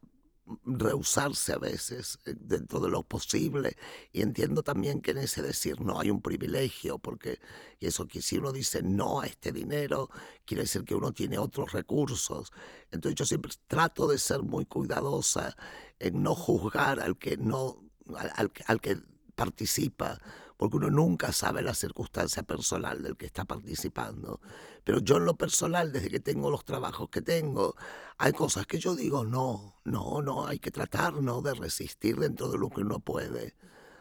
rehusarse 0.65 1.53
a 1.53 1.57
veces 1.57 2.19
eh, 2.25 2.35
dentro 2.37 2.79
de 2.79 2.89
lo 2.89 3.03
posible. 3.03 3.77
Y 4.11 4.21
entiendo 4.21 4.63
también 4.63 5.01
que 5.01 5.11
en 5.11 5.19
ese 5.19 5.41
decir 5.41 5.81
no 5.81 5.99
hay 5.99 6.09
un 6.09 6.21
privilegio 6.21 6.99
porque 6.99 7.39
eso 7.79 8.07
que 8.07 8.21
si 8.21 8.37
uno 8.37 8.51
dice 8.51 8.81
no 8.83 9.21
a 9.21 9.27
este 9.27 9.51
dinero 9.51 10.09
quiere 10.45 10.63
decir 10.63 10.83
que 10.83 10.95
uno 10.95 11.11
tiene 11.13 11.37
otros 11.37 11.71
recursos. 11.71 12.51
Entonces 12.91 13.15
yo 13.15 13.25
siempre 13.25 13.51
trato 13.67 14.07
de 14.07 14.17
ser 14.17 14.43
muy 14.43 14.65
cuidadosa 14.65 15.55
en 15.99 16.21
no 16.23 16.35
juzgar 16.35 16.99
al 16.99 17.17
que 17.17 17.37
no 17.37 17.83
al, 18.15 18.51
al 18.67 18.81
que 18.81 18.97
participa 19.35 20.19
porque 20.63 20.77
uno 20.77 20.89
nunca 20.89 21.33
sabe 21.33 21.61
la 21.61 21.73
circunstancia 21.73 22.41
personal 22.43 23.03
del 23.03 23.17
que 23.17 23.25
está 23.25 23.43
participando. 23.43 24.39
Pero 24.85 24.99
yo 24.99 25.17
en 25.17 25.25
lo 25.25 25.35
personal, 25.35 25.91
desde 25.91 26.09
que 26.09 26.21
tengo 26.21 26.49
los 26.49 26.63
trabajos 26.63 27.09
que 27.09 27.21
tengo, 27.21 27.75
hay 28.17 28.31
cosas 28.31 28.65
que 28.65 28.79
yo 28.79 28.95
digo, 28.95 29.25
no, 29.25 29.81
no, 29.83 30.21
no, 30.21 30.47
hay 30.47 30.59
que 30.59 30.71
tratar 30.71 31.15
no 31.15 31.41
de 31.41 31.53
resistir 31.53 32.15
dentro 32.15 32.47
de 32.47 32.57
lo 32.57 32.69
que 32.69 32.79
uno 32.79 33.01
puede. 33.01 33.57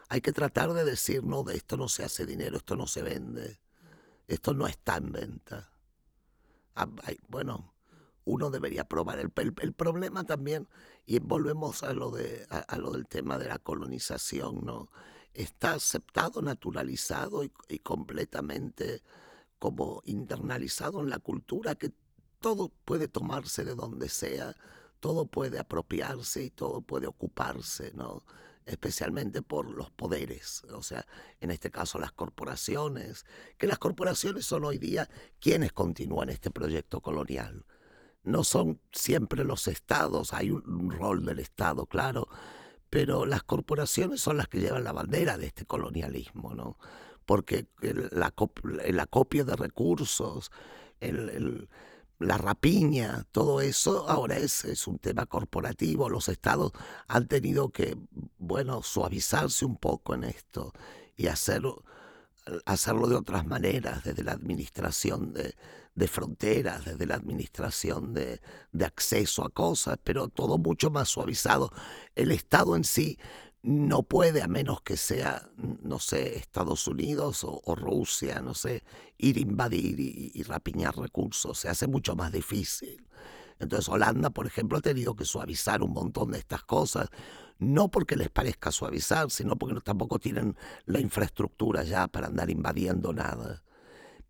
Hay 0.07 0.21
que 0.21 0.31
tratar 0.31 0.71
de 0.71 0.85
decir, 0.85 1.25
no, 1.25 1.43
de 1.43 1.57
esto 1.57 1.75
no 1.75 1.89
se 1.89 2.05
hace 2.05 2.25
dinero, 2.25 2.55
esto 2.55 2.77
no 2.77 2.87
se 2.87 3.01
vende, 3.01 3.59
esto 4.29 4.53
no 4.53 4.65
está 4.65 4.95
en 4.95 5.11
venta. 5.11 5.69
Ah, 6.75 6.87
bueno, 7.27 7.73
uno 8.23 8.51
debería 8.51 8.85
probar. 8.85 9.19
El, 9.19 9.31
problema 9.73 10.23
también, 10.23 10.69
y 11.05 11.19
volvemos 11.19 11.83
a 11.83 11.91
lo, 11.91 12.09
de, 12.11 12.47
a 12.49 12.77
lo 12.77 12.91
del 12.91 13.05
tema 13.05 13.37
de 13.37 13.49
la 13.49 13.59
colonización, 13.59 14.63
¿no? 14.63 14.87
Está 15.33 15.73
aceptado, 15.73 16.41
naturalizado 16.41 17.43
y, 17.43 17.79
completamente 17.79 19.01
como 19.59 20.01
internalizado 20.05 21.01
en 21.01 21.09
la 21.09 21.19
cultura, 21.19 21.75
que 21.75 21.91
todo 22.39 22.69
puede 22.85 23.07
tomarse 23.07 23.63
de 23.63 23.75
donde 23.75 24.09
sea, 24.09 24.55
todo 24.99 25.25
puede 25.25 25.59
apropiarse 25.59 26.43
y 26.43 26.49
todo 26.49 26.81
puede 26.81 27.07
ocuparse, 27.07 27.91
¿no? 27.93 28.23
especialmente 28.65 29.41
por 29.41 29.69
los 29.69 29.91
poderes, 29.91 30.63
o 30.71 30.81
sea, 30.81 31.05
en 31.41 31.51
este 31.51 31.69
caso 31.69 31.99
las 31.99 32.13
corporaciones, 32.13 33.25
que 33.57 33.67
las 33.67 33.77
corporaciones 33.77 34.45
son 34.45 34.63
hoy 34.63 34.77
día 34.77 35.09
quienes 35.39 35.73
continúan 35.73 36.29
este 36.29 36.49
proyecto 36.49 37.01
colonial. 37.01 37.65
No 38.23 38.45
son 38.45 38.79
siempre 38.93 39.43
los 39.43 39.67
estados, 39.67 40.31
hay 40.31 40.51
un 40.51 40.91
rol 40.91 41.25
del 41.25 41.39
Estado, 41.39 41.85
claro, 41.87 42.29
pero 42.93 43.25
las 43.25 43.41
corporaciones 43.41 44.21
son 44.21 44.37
las 44.37 44.47
que 44.47 44.59
llevan 44.59 44.83
la 44.83 44.91
bandera 44.91 45.39
de 45.39 45.47
este 45.47 45.65
colonialismo, 45.65 46.53
¿no? 46.53 46.77
Porque 47.25 47.65
el, 47.81 48.11
acopio 48.99 49.45
de 49.45 49.55
recursos, 49.55 50.51
la 52.19 52.37
rapiña, 52.37 53.25
todo 53.31 53.61
eso 53.61 54.07
ahora 54.07 54.37
es, 54.37 54.85
un 54.85 54.99
tema 54.99 55.25
corporativo. 55.25 56.07
Los 56.07 56.29
estados 56.29 56.71
han 57.07 57.27
tenido 57.27 57.69
que, 57.69 57.97
bueno, 58.37 58.83
suavizarse 58.83 59.65
un 59.65 59.77
poco 59.77 60.13
en 60.13 60.25
esto 60.25 60.71
y 61.17 61.25
hacerlo, 61.25 61.83
hacerlo 62.67 63.07
de 63.07 63.15
otras 63.15 63.47
maneras, 63.47 64.03
desde 64.03 64.23
la 64.23 64.33
administración 64.33 65.33
de, 65.33 65.55
de 65.95 66.07
fronteras, 66.07 66.85
desde 66.85 67.05
la 67.05 67.15
administración 67.15 68.13
de, 68.13 68.41
acceso 68.83 69.43
a 69.43 69.49
cosas, 69.49 69.97
pero 70.03 70.27
todo 70.27 70.57
mucho 70.57 70.89
más 70.89 71.09
suavizado. 71.09 71.71
El 72.15 72.31
Estado 72.31 72.75
en 72.75 72.83
sí 72.83 73.17
no 73.61 74.03
puede, 74.03 74.41
a 74.41 74.47
menos 74.47 74.81
que 74.81 74.97
sea, 74.97 75.49
no 75.57 75.99
sé, 75.99 76.37
Estados 76.37 76.87
Unidos 76.87 77.45
o, 77.45 77.75
Rusia, 77.75 78.41
no 78.41 78.53
sé, 78.53 78.83
ir 79.17 79.37
a 79.37 79.41
invadir 79.41 79.99
y, 79.99 80.31
y, 80.33 80.43
rapiñar 80.43 80.97
recursos. 80.97 81.59
Se 81.59 81.69
hace 81.69 81.87
mucho 81.87 82.15
más 82.15 82.31
difícil. 82.31 83.07
Entonces 83.59 83.87
Holanda, 83.87 84.31
por 84.31 84.47
ejemplo, 84.47 84.77
ha 84.77 84.81
tenido 84.81 85.15
que 85.15 85.25
suavizar 85.25 85.81
un 85.83 85.93
montón 85.93 86.31
de 86.31 86.39
estas 86.39 86.63
cosas, 86.63 87.09
no 87.59 87.89
porque 87.89 88.17
les 88.17 88.29
parezca 88.29 88.71
suavizar, 88.71 89.31
sino 89.31 89.55
porque 89.55 89.79
tampoco 89.81 90.19
tienen 90.19 90.57
la 90.85 90.99
infraestructura 90.99 91.83
ya 91.83 92.07
para 92.07 92.27
andar 92.27 92.49
invadiendo 92.49 93.13
nada. 93.13 93.63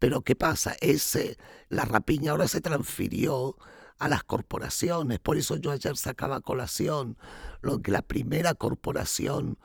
Pero 0.03 0.21
¿qué 0.21 0.35
pasa? 0.35 0.75
Ese, 0.81 1.37
la 1.69 1.85
rapiña 1.85 2.31
ahora 2.31 2.49
se 2.49 2.59
transfirió 2.59 3.55
a 3.97 4.09
las 4.09 4.25
corporaciones. 4.25 5.19
Por 5.19 5.37
eso 5.37 5.55
yo 5.55 5.71
ayer 5.71 5.95
sacaba 5.95 6.41
colación 6.41 7.17
lo 7.61 7.81
que 7.81 7.91
la 7.91 8.01
primera 8.01 8.53
corporación 8.53 9.57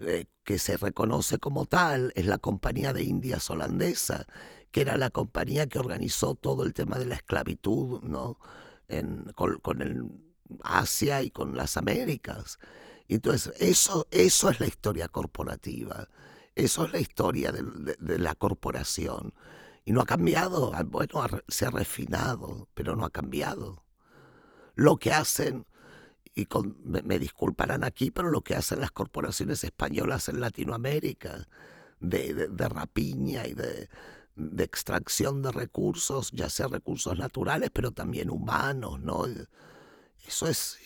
eh, 0.00 0.24
que 0.44 0.58
se 0.58 0.78
reconoce 0.78 1.36
como 1.36 1.66
tal 1.66 2.10
es 2.16 2.24
la 2.24 2.38
Compañía 2.38 2.94
de 2.94 3.02
Indias 3.02 3.50
Holandesa, 3.50 4.24
que 4.70 4.80
era 4.80 4.96
la 4.96 5.10
compañía 5.10 5.66
que 5.66 5.78
organizó 5.78 6.36
todo 6.36 6.64
el 6.64 6.72
tema 6.72 6.98
de 6.98 7.04
la 7.04 7.16
esclavitud 7.16 8.00
¿no? 8.00 8.38
En, 8.88 9.30
con, 9.34 9.82
el 9.82 10.06
Asia 10.62 11.20
y 11.20 11.30
con 11.30 11.54
las 11.54 11.76
Américas. 11.76 12.58
Entonces, 13.08 13.52
eso, 13.60 14.06
eso 14.10 14.48
es 14.48 14.58
la 14.58 14.68
historia 14.68 15.08
corporativa, 15.08 16.08
eso 16.54 16.86
es 16.86 16.92
la 16.94 16.98
historia 16.98 17.52
de 17.52 18.18
la 18.18 18.34
corporación. 18.34 19.34
Y 19.84 19.92
no 19.92 20.00
ha 20.00 20.06
cambiado. 20.06 20.72
Ah, 20.74 20.82
bueno, 20.84 21.26
se 21.48 21.66
ha 21.66 21.70
refinado, 21.70 22.68
pero 22.74 22.96
no 22.96 23.04
ha 23.04 23.10
cambiado. 23.10 23.82
Lo 24.74 24.96
que 24.96 25.12
hacen, 25.12 25.66
y 26.34 26.46
me, 26.84 27.18
disculparán 27.18 27.84
aquí, 27.84 28.10
pero 28.10 28.30
lo 28.30 28.42
que 28.42 28.54
hacen 28.54 28.80
las 28.80 28.92
corporaciones 28.92 29.64
españolas 29.64 30.28
en 30.28 30.40
Latinoamérica, 30.40 31.46
de, 32.00 32.48
rapiña 32.68 33.46
y 33.46 33.54
de, 33.54 33.88
de, 34.36 34.64
extracción 34.64 35.42
de 35.42 35.52
recursos, 35.52 36.30
ya 36.32 36.48
sea 36.48 36.68
recursos 36.68 37.18
naturales, 37.18 37.70
pero 37.72 37.92
también 37.92 38.30
humanos, 38.30 39.00
¿no? 39.00 39.24
Eso 40.26 40.48
es, 40.48 40.78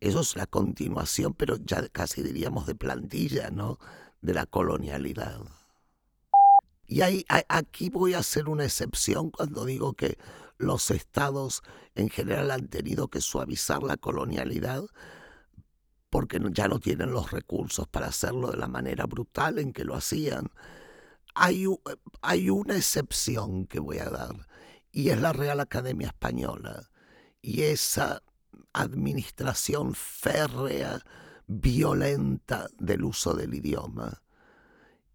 eso 0.00 0.20
es 0.20 0.36
la 0.36 0.46
continuación, 0.46 1.34
pero 1.34 1.56
ya 1.56 1.88
casi 1.88 2.22
diríamos 2.22 2.66
de 2.66 2.74
plantilla, 2.74 3.50
¿no? 3.50 3.78
De 4.20 4.34
la 4.34 4.46
colonialidad. 4.46 5.40
Y 6.90 7.02
aquí 7.48 7.88
voy 7.88 8.14
a 8.14 8.18
hacer 8.18 8.48
una 8.48 8.64
excepción 8.64 9.30
cuando 9.30 9.64
digo 9.64 9.92
que 9.92 10.18
los 10.58 10.90
estados 10.90 11.62
en 11.94 12.08
general 12.08 12.50
han 12.50 12.66
tenido 12.66 13.06
que 13.06 13.20
suavizar 13.20 13.84
la 13.84 13.96
colonialidad 13.96 14.82
porque 16.10 16.40
ya 16.50 16.66
no 16.66 16.80
tienen 16.80 17.12
los 17.12 17.30
recursos 17.30 17.86
para 17.86 18.08
hacerlo 18.08 18.50
de 18.50 18.56
la 18.56 18.66
manera 18.66 19.06
brutal 19.06 19.60
en 19.60 19.72
que 19.72 19.84
lo 19.84 19.94
hacían. 19.94 20.50
Hay, 21.36 21.64
hay 22.22 22.50
una 22.50 22.74
excepción 22.74 23.68
que 23.68 23.78
voy 23.78 23.98
a 23.98 24.10
dar 24.10 24.48
y 24.90 25.10
es 25.10 25.20
la 25.20 25.32
Real 25.32 25.60
Academia 25.60 26.08
Española 26.08 26.90
y 27.40 27.62
esa 27.62 28.20
administración 28.72 29.94
férrea, 29.94 31.00
violenta 31.46 32.68
del 32.80 33.04
uso 33.04 33.34
del 33.34 33.54
idioma. 33.54 34.24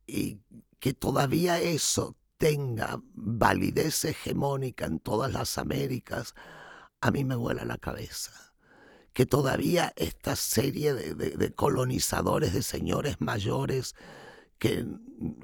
Y 0.07 0.39
que 0.79 0.93
todavía 0.93 1.59
eso 1.59 2.15
tenga 2.37 3.01
validez 3.13 4.05
hegemónica 4.05 4.85
en 4.85 4.99
todas 4.99 5.31
las 5.31 5.57
Américas, 5.57 6.35
a 7.01 7.11
mí 7.11 7.23
me 7.23 7.35
vuela 7.35 7.65
la 7.65 7.77
cabeza. 7.77 8.31
Que 9.13 9.25
todavía 9.25 9.93
esta 9.95 10.35
serie 10.35 10.93
de, 10.93 11.53
colonizadores, 11.53 12.53
de 12.53 12.63
señores 12.63 13.21
mayores, 13.21 13.95
que, 14.57 14.85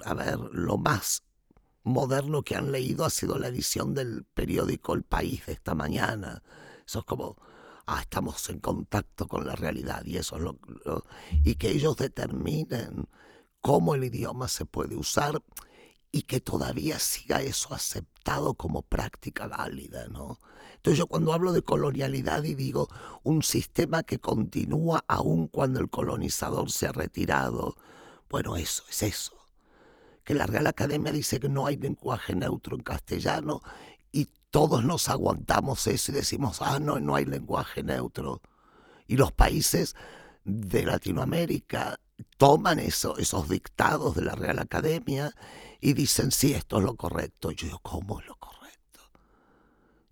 a 0.04 0.14
ver, 0.14 0.38
lo 0.52 0.76
más 0.76 1.22
moderno 1.82 2.42
que 2.42 2.54
han 2.54 2.70
leído 2.70 3.04
ha 3.04 3.10
sido 3.10 3.38
la 3.38 3.48
edición 3.48 3.94
del 3.94 4.24
periódico 4.34 4.94
El 4.94 5.04
País 5.04 5.46
de 5.46 5.54
esta 5.54 5.74
mañana. 5.74 6.42
Eso 6.86 6.98
es 6.98 7.04
como, 7.06 7.36
ah, 7.86 8.02
estamos 8.02 8.48
en 8.50 8.60
contacto 8.60 9.26
con 9.26 9.46
la 9.46 9.56
realidad 9.56 10.04
y 10.04 10.18
eso 10.18 10.36
es 10.36 10.42
lo, 10.42 10.58
y 11.42 11.54
que 11.54 11.70
ellos 11.70 11.96
determinen 11.96 13.08
cómo 13.62 13.94
el 13.94 14.04
idioma 14.04 14.48
se 14.48 14.66
puede 14.66 14.96
usar 14.96 15.40
y 16.10 16.22
que 16.22 16.40
todavía 16.40 16.98
siga 16.98 17.40
eso 17.40 17.72
aceptado 17.72 18.52
como 18.54 18.82
práctica 18.82 19.46
válida, 19.46 20.08
¿no? 20.08 20.38
Entonces 20.74 20.98
yo 20.98 21.06
cuando 21.06 21.32
hablo 21.32 21.52
de 21.52 21.62
colonialidad 21.62 22.42
y 22.42 22.54
digo 22.54 22.88
un 23.22 23.42
sistema 23.42 24.02
que 24.02 24.18
continúa 24.18 25.04
aún 25.06 25.46
cuando 25.46 25.80
el 25.80 25.88
colonizador 25.88 26.70
se 26.70 26.88
ha 26.88 26.92
retirado, 26.92 27.76
bueno, 28.28 28.56
eso 28.56 28.82
es 28.90 29.02
eso. 29.04 29.32
Que 30.24 30.34
la 30.34 30.46
Real 30.46 30.66
Academia 30.66 31.12
dice 31.12 31.40
que 31.40 31.48
no 31.48 31.66
hay 31.66 31.76
lenguaje 31.76 32.34
neutro 32.34 32.76
en 32.76 32.82
castellano 32.82 33.62
y 34.10 34.28
todos 34.50 34.84
nos 34.84 35.08
aguantamos 35.08 35.86
eso 35.86 36.12
y 36.12 36.16
decimos, 36.16 36.60
ah, 36.60 36.78
no, 36.80 36.98
no 36.98 37.14
hay 37.14 37.24
lenguaje 37.24 37.82
neutro. 37.82 38.42
Y 39.06 39.16
los 39.16 39.32
países 39.32 39.94
de 40.44 40.84
Latinoamérica 40.84 42.00
toman 42.36 42.78
eso, 42.78 43.16
esos 43.18 43.48
dictados 43.48 44.14
de 44.14 44.22
la 44.22 44.34
Real 44.34 44.58
Academia 44.58 45.32
y 45.80 45.94
dicen, 45.94 46.30
sí, 46.30 46.54
esto 46.54 46.78
es 46.78 46.84
lo 46.84 46.96
correcto. 46.96 47.50
Yo 47.50 47.66
digo, 47.66 47.80
¿cómo 47.82 48.20
es 48.20 48.26
lo 48.26 48.36
correcto? 48.36 49.00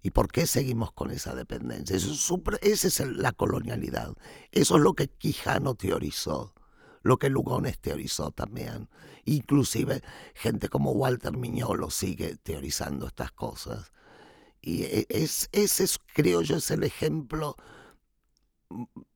¿Y 0.02 0.10
por 0.10 0.30
qué 0.32 0.46
seguimos 0.46 0.92
con 0.92 1.10
esa 1.10 1.34
dependencia? 1.34 1.96
Eso 1.96 2.12
es, 2.12 2.84
esa 2.84 3.04
es 3.04 3.10
la 3.10 3.32
colonialidad. 3.32 4.14
Eso 4.50 4.76
es 4.76 4.82
lo 4.82 4.94
que 4.94 5.08
Quijano 5.08 5.74
teorizó, 5.74 6.54
lo 7.02 7.18
que 7.18 7.28
Lugones 7.30 7.78
teorizó 7.78 8.30
también. 8.30 8.88
Inclusive 9.24 10.02
gente 10.34 10.68
como 10.68 10.92
Walter 10.92 11.36
Miñolo 11.36 11.90
sigue 11.90 12.36
teorizando 12.36 13.06
estas 13.06 13.32
cosas. 13.32 13.92
Y 14.62 14.84
e, 14.84 15.06
es, 15.08 15.48
ese, 15.52 15.84
es, 15.84 15.98
creo 16.14 16.42
yo, 16.42 16.56
es 16.56 16.70
el 16.70 16.82
ejemplo 16.82 17.56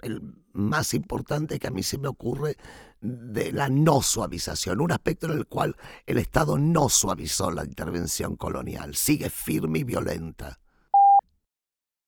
el 0.02 0.22
más 0.52 0.94
importante 0.94 1.58
que 1.58 1.66
a 1.66 1.70
mí 1.70 1.82
se 1.82 1.98
me 1.98 2.08
ocurre 2.08 2.56
de 3.00 3.52
la 3.52 3.68
no 3.68 4.02
suavización, 4.02 4.80
un 4.80 4.92
aspecto 4.92 5.26
en 5.26 5.38
el 5.38 5.46
cual 5.46 5.76
el 6.06 6.18
Estado 6.18 6.58
no 6.58 6.88
suavizó 6.88 7.50
la 7.50 7.64
intervención 7.64 8.36
colonial, 8.36 8.94
sigue 8.94 9.30
firme 9.30 9.80
y 9.80 9.84
violenta. 9.84 10.60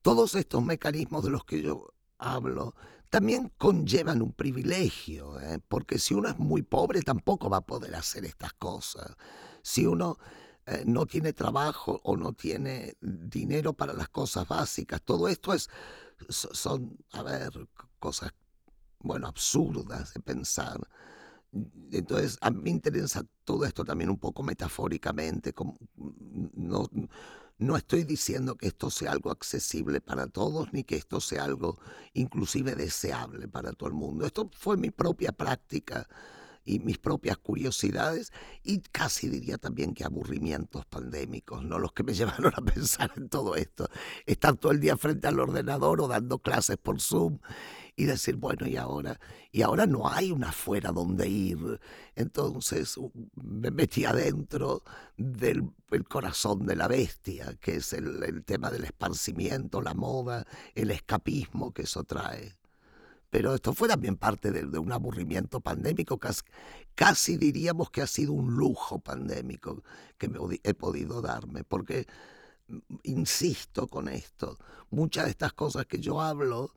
Todos 0.02 0.34
estos 0.34 0.64
mecanismos 0.64 1.24
de 1.24 1.30
los 1.30 1.44
que 1.44 1.62
yo 1.62 1.92
hablo 2.18 2.74
también 3.10 3.52
conllevan 3.56 4.22
un 4.22 4.32
privilegio, 4.32 5.40
¿eh? 5.40 5.58
porque 5.68 5.98
si 5.98 6.14
uno 6.14 6.28
es 6.28 6.38
muy 6.38 6.62
pobre 6.62 7.02
tampoco 7.02 7.48
va 7.48 7.58
a 7.58 7.66
poder 7.66 7.94
hacer 7.94 8.24
estas 8.24 8.52
cosas. 8.54 9.16
Si 9.62 9.86
uno 9.86 10.18
eh, 10.66 10.82
no 10.86 11.06
tiene 11.06 11.32
trabajo 11.32 12.00
o 12.04 12.16
no 12.16 12.32
tiene 12.32 12.96
dinero 13.00 13.72
para 13.72 13.92
las 13.92 14.08
cosas 14.08 14.48
básicas, 14.48 15.02
todo 15.02 15.28
esto 15.28 15.54
es 15.54 15.70
son, 16.28 16.96
a 17.12 17.22
ver, 17.22 17.50
cosas, 17.98 18.32
bueno, 19.00 19.26
absurdas 19.28 20.14
de 20.14 20.20
pensar. 20.20 20.80
Entonces, 21.92 22.38
a 22.40 22.50
mí 22.50 22.60
me 22.62 22.70
interesa 22.70 23.24
todo 23.44 23.64
esto 23.64 23.84
también 23.84 24.10
un 24.10 24.18
poco 24.18 24.42
metafóricamente. 24.42 25.52
Como, 25.52 25.78
no, 25.96 26.88
no 27.58 27.76
estoy 27.76 28.04
diciendo 28.04 28.56
que 28.56 28.66
esto 28.68 28.90
sea 28.90 29.12
algo 29.12 29.30
accesible 29.30 30.00
para 30.00 30.26
todos, 30.26 30.72
ni 30.72 30.84
que 30.84 30.96
esto 30.96 31.20
sea 31.20 31.44
algo 31.44 31.78
inclusive 32.12 32.74
deseable 32.74 33.48
para 33.48 33.72
todo 33.72 33.88
el 33.88 33.94
mundo. 33.94 34.26
Esto 34.26 34.50
fue 34.52 34.76
mi 34.76 34.90
propia 34.90 35.32
práctica 35.32 36.06
y 36.66 36.80
mis 36.80 36.98
propias 36.98 37.38
curiosidades 37.38 38.32
y 38.62 38.80
casi 38.80 39.28
diría 39.28 39.56
también 39.56 39.94
que 39.94 40.04
aburrimientos 40.04 40.84
pandémicos, 40.84 41.64
¿no? 41.64 41.78
Los 41.78 41.92
que 41.92 42.02
me 42.02 42.12
llevaron 42.14 42.52
a 42.54 42.60
pensar 42.60 43.12
en 43.16 43.28
todo 43.28 43.54
esto. 43.54 43.88
Estar 44.26 44.56
todo 44.56 44.72
el 44.72 44.80
día 44.80 44.96
frente 44.96 45.28
al 45.28 45.40
ordenador 45.40 46.00
o 46.00 46.08
dando 46.08 46.38
clases 46.40 46.76
por 46.76 47.00
Zoom 47.00 47.38
y 47.94 48.04
decir, 48.04 48.36
bueno, 48.36 48.66
y 48.66 48.76
ahora, 48.76 49.18
y 49.52 49.62
ahora 49.62 49.86
no 49.86 50.08
hay 50.08 50.30
una 50.32 50.50
afuera 50.50 50.92
donde 50.92 51.28
ir. 51.28 51.80
Entonces 52.14 52.96
me 53.34 53.70
metí 53.70 54.04
adentro 54.04 54.82
del 55.16 55.72
corazón 56.08 56.66
de 56.66 56.76
la 56.76 56.88
bestia, 56.88 57.56
que 57.60 57.76
es 57.76 57.92
el, 57.92 58.22
el 58.22 58.44
tema 58.44 58.70
del 58.70 58.84
esparcimiento, 58.84 59.80
la 59.80 59.94
moda, 59.94 60.46
el 60.74 60.90
escapismo 60.90 61.72
que 61.72 61.82
eso 61.82 62.04
trae 62.04 62.56
pero 63.30 63.54
esto 63.54 63.74
fue 63.74 63.88
también 63.88 64.16
parte 64.16 64.50
de, 64.52 64.78
un 64.78 64.92
aburrimiento 64.92 65.60
pandémico, 65.60 66.18
casi, 66.18 66.42
casi, 66.94 67.36
diríamos 67.36 67.90
que 67.90 68.02
ha 68.02 68.06
sido 68.06 68.32
un 68.32 68.56
lujo 68.56 68.98
pandémico 68.98 69.82
que 70.18 70.28
me 70.28 70.38
he 70.62 70.74
podido 70.74 71.20
darme, 71.20 71.64
porque, 71.64 72.06
mm, 72.68 72.78
insisto 73.04 73.88
con 73.88 74.08
esto, 74.08 74.58
muchas 74.90 75.24
de 75.24 75.30
estas 75.30 75.52
cosas 75.52 75.86
que 75.86 75.98
yo 75.98 76.20
hablo 76.20 76.74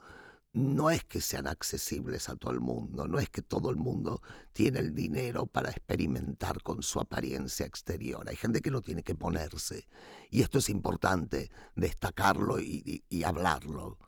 no 0.51 0.89
es 0.89 1.03
que 1.03 1.21
sean 1.21 1.47
accesibles 1.47 2.27
a 2.27 2.35
todo 2.35 2.51
el 2.51 2.59
mundo, 2.59 3.07
no 3.07 3.19
es 3.19 3.29
que 3.29 3.43
todo 3.43 3.69
el 3.69 3.75
mundo 3.75 4.21
tiene 4.51 4.79
el 4.79 4.95
dinero 4.95 5.45
para 5.45 5.69
experimentar 5.69 6.63
con 6.63 6.81
su 6.81 6.99
apariencia 6.99 7.67
exterior. 7.67 8.27
Hay 8.27 8.35
gente 8.35 8.61
que 8.61 8.71
no 8.71 8.81
tiene 8.81 9.03
que 9.03 9.13
ponerse. 9.13 9.87
Y 10.31 10.41
esto 10.41 10.57
es 10.57 10.69
importante 10.69 11.51
destacarlo 11.75 12.59
y 12.59 13.23
hablarlo. 13.23 13.99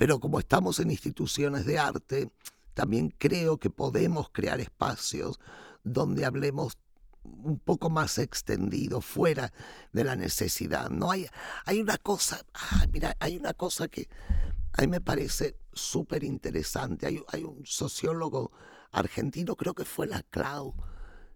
Pero 0.00 0.18
como 0.18 0.38
estamos 0.38 0.78
en 0.78 0.90
instituciones 0.90 1.66
de 1.66 1.78
arte, 1.78 2.30
también 2.72 3.10
creo 3.18 3.58
que 3.58 3.68
podemos 3.68 4.30
crear 4.30 4.58
espacios 4.58 5.38
donde 5.84 6.24
hablemos 6.24 6.78
un 7.22 7.58
poco 7.58 7.90
más 7.90 8.16
extendido, 8.16 9.02
fuera 9.02 9.52
de 9.92 10.04
la 10.04 10.16
necesidad. 10.16 10.88
No 10.88 11.10
hay, 11.10 11.26
hay 11.66 11.82
una 11.82 11.98
cosa, 11.98 12.40
mira, 12.90 13.14
hay 13.20 13.36
una 13.36 13.52
cosa 13.52 13.88
que 13.88 14.08
a 14.72 14.80
mí 14.80 14.88
me 14.88 15.02
parece 15.02 15.58
súper 15.74 16.24
interesante. 16.24 17.06
Hay, 17.06 17.44
un 17.44 17.66
sociólogo 17.66 18.52
argentino, 18.92 19.54
creo 19.54 19.74
que 19.74 19.84
fue 19.84 20.06
la 20.06 20.22
Clau, 20.22 20.76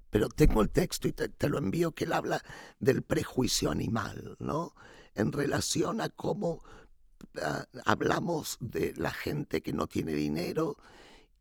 pero 0.08 0.30
tengo 0.30 0.62
el 0.62 0.70
texto 0.70 1.06
y 1.06 1.12
te, 1.12 1.28
te, 1.28 1.50
lo 1.50 1.58
envío, 1.58 1.92
que 1.92 2.04
él 2.04 2.14
habla 2.14 2.42
del 2.78 3.02
prejuicio 3.02 3.70
animal, 3.70 4.36
¿no? 4.38 4.74
En 5.14 5.32
relación 5.32 6.00
a 6.00 6.08
cómo 6.08 6.62
hablamos 7.84 8.56
de 8.60 8.94
la 8.96 9.10
gente 9.10 9.62
que 9.62 9.72
no 9.72 9.86
tiene 9.86 10.12
dinero 10.12 10.76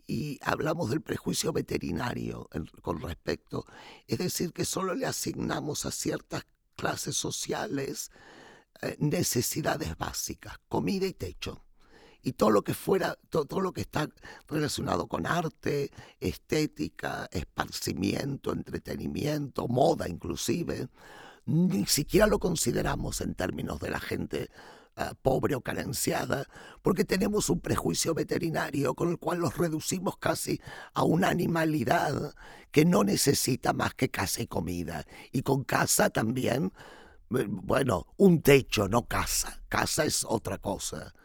y 0.05 0.39
hablamos 0.41 0.89
del 0.89 1.01
prejuicio 1.01 1.53
veterinario 1.53 2.49
con 2.81 3.01
respecto. 3.01 3.65
Es 4.07 4.17
decir, 4.17 4.51
que 4.53 4.65
solo 4.65 4.95
le 4.95 5.05
asignamos 5.05 5.85
a 5.85 5.91
ciertas 5.91 6.45
clases 6.75 7.15
sociales 7.15 8.11
eh, 8.81 8.97
necesidades 8.99 9.97
básicas, 9.97 10.59
comida 10.67 11.05
y 11.05 11.13
techo. 11.13 11.63
Y 12.21 12.33
todo 12.33 12.51
lo 12.51 12.63
que 12.63 12.73
fuera, 12.73 13.17
todo 13.29 13.59
lo 13.59 13.73
que 13.73 13.81
está 13.81 14.09
relacionado 14.47 15.07
con 15.07 15.25
arte, 15.25 15.91
estética, 16.19 17.29
esparcimiento, 17.31 18.51
entretenimiento, 18.53 19.67
moda 19.67 20.07
inclusive, 20.07 20.87
ni 21.45 21.85
siquiera 21.85 22.27
lo 22.27 22.39
consideramos 22.39 23.19
en 23.21 23.35
términos 23.35 23.79
de 23.79 23.89
la 23.89 23.99
gente 23.99 24.49
Ah, 24.95 25.15
pobre 25.19 25.55
o 25.55 25.61
carenciada, 25.61 26.45
porque 26.83 27.03
tenemos 27.03 27.49
un 27.49 27.59
prejuicio 27.59 28.13
veterinario 28.13 28.93
con 28.93 29.09
el 29.09 29.17
cual 29.17 29.39
los 29.39 29.57
reducimos 29.57 30.17
casi 30.17 30.61
a 30.93 31.03
una 31.03 31.29
animalidad 31.29 32.35
que 32.69 32.85
no 32.85 33.03
necesita 33.03 33.73
más 33.73 33.95
que 33.95 34.09
casa 34.09 34.43
y 34.43 34.47
comida. 34.47 35.03
Y 35.31 35.41
con 35.41 35.63
casa 35.63 36.11
también, 36.11 36.73
eh, 37.35 37.45
bueno, 37.49 38.05
un 38.17 38.43
techo, 38.43 38.87
no 38.87 39.07
casa. 39.07 39.63
Casa 39.67 40.05
es 40.05 40.23
otra 40.29 40.59
cosa. 40.59 41.15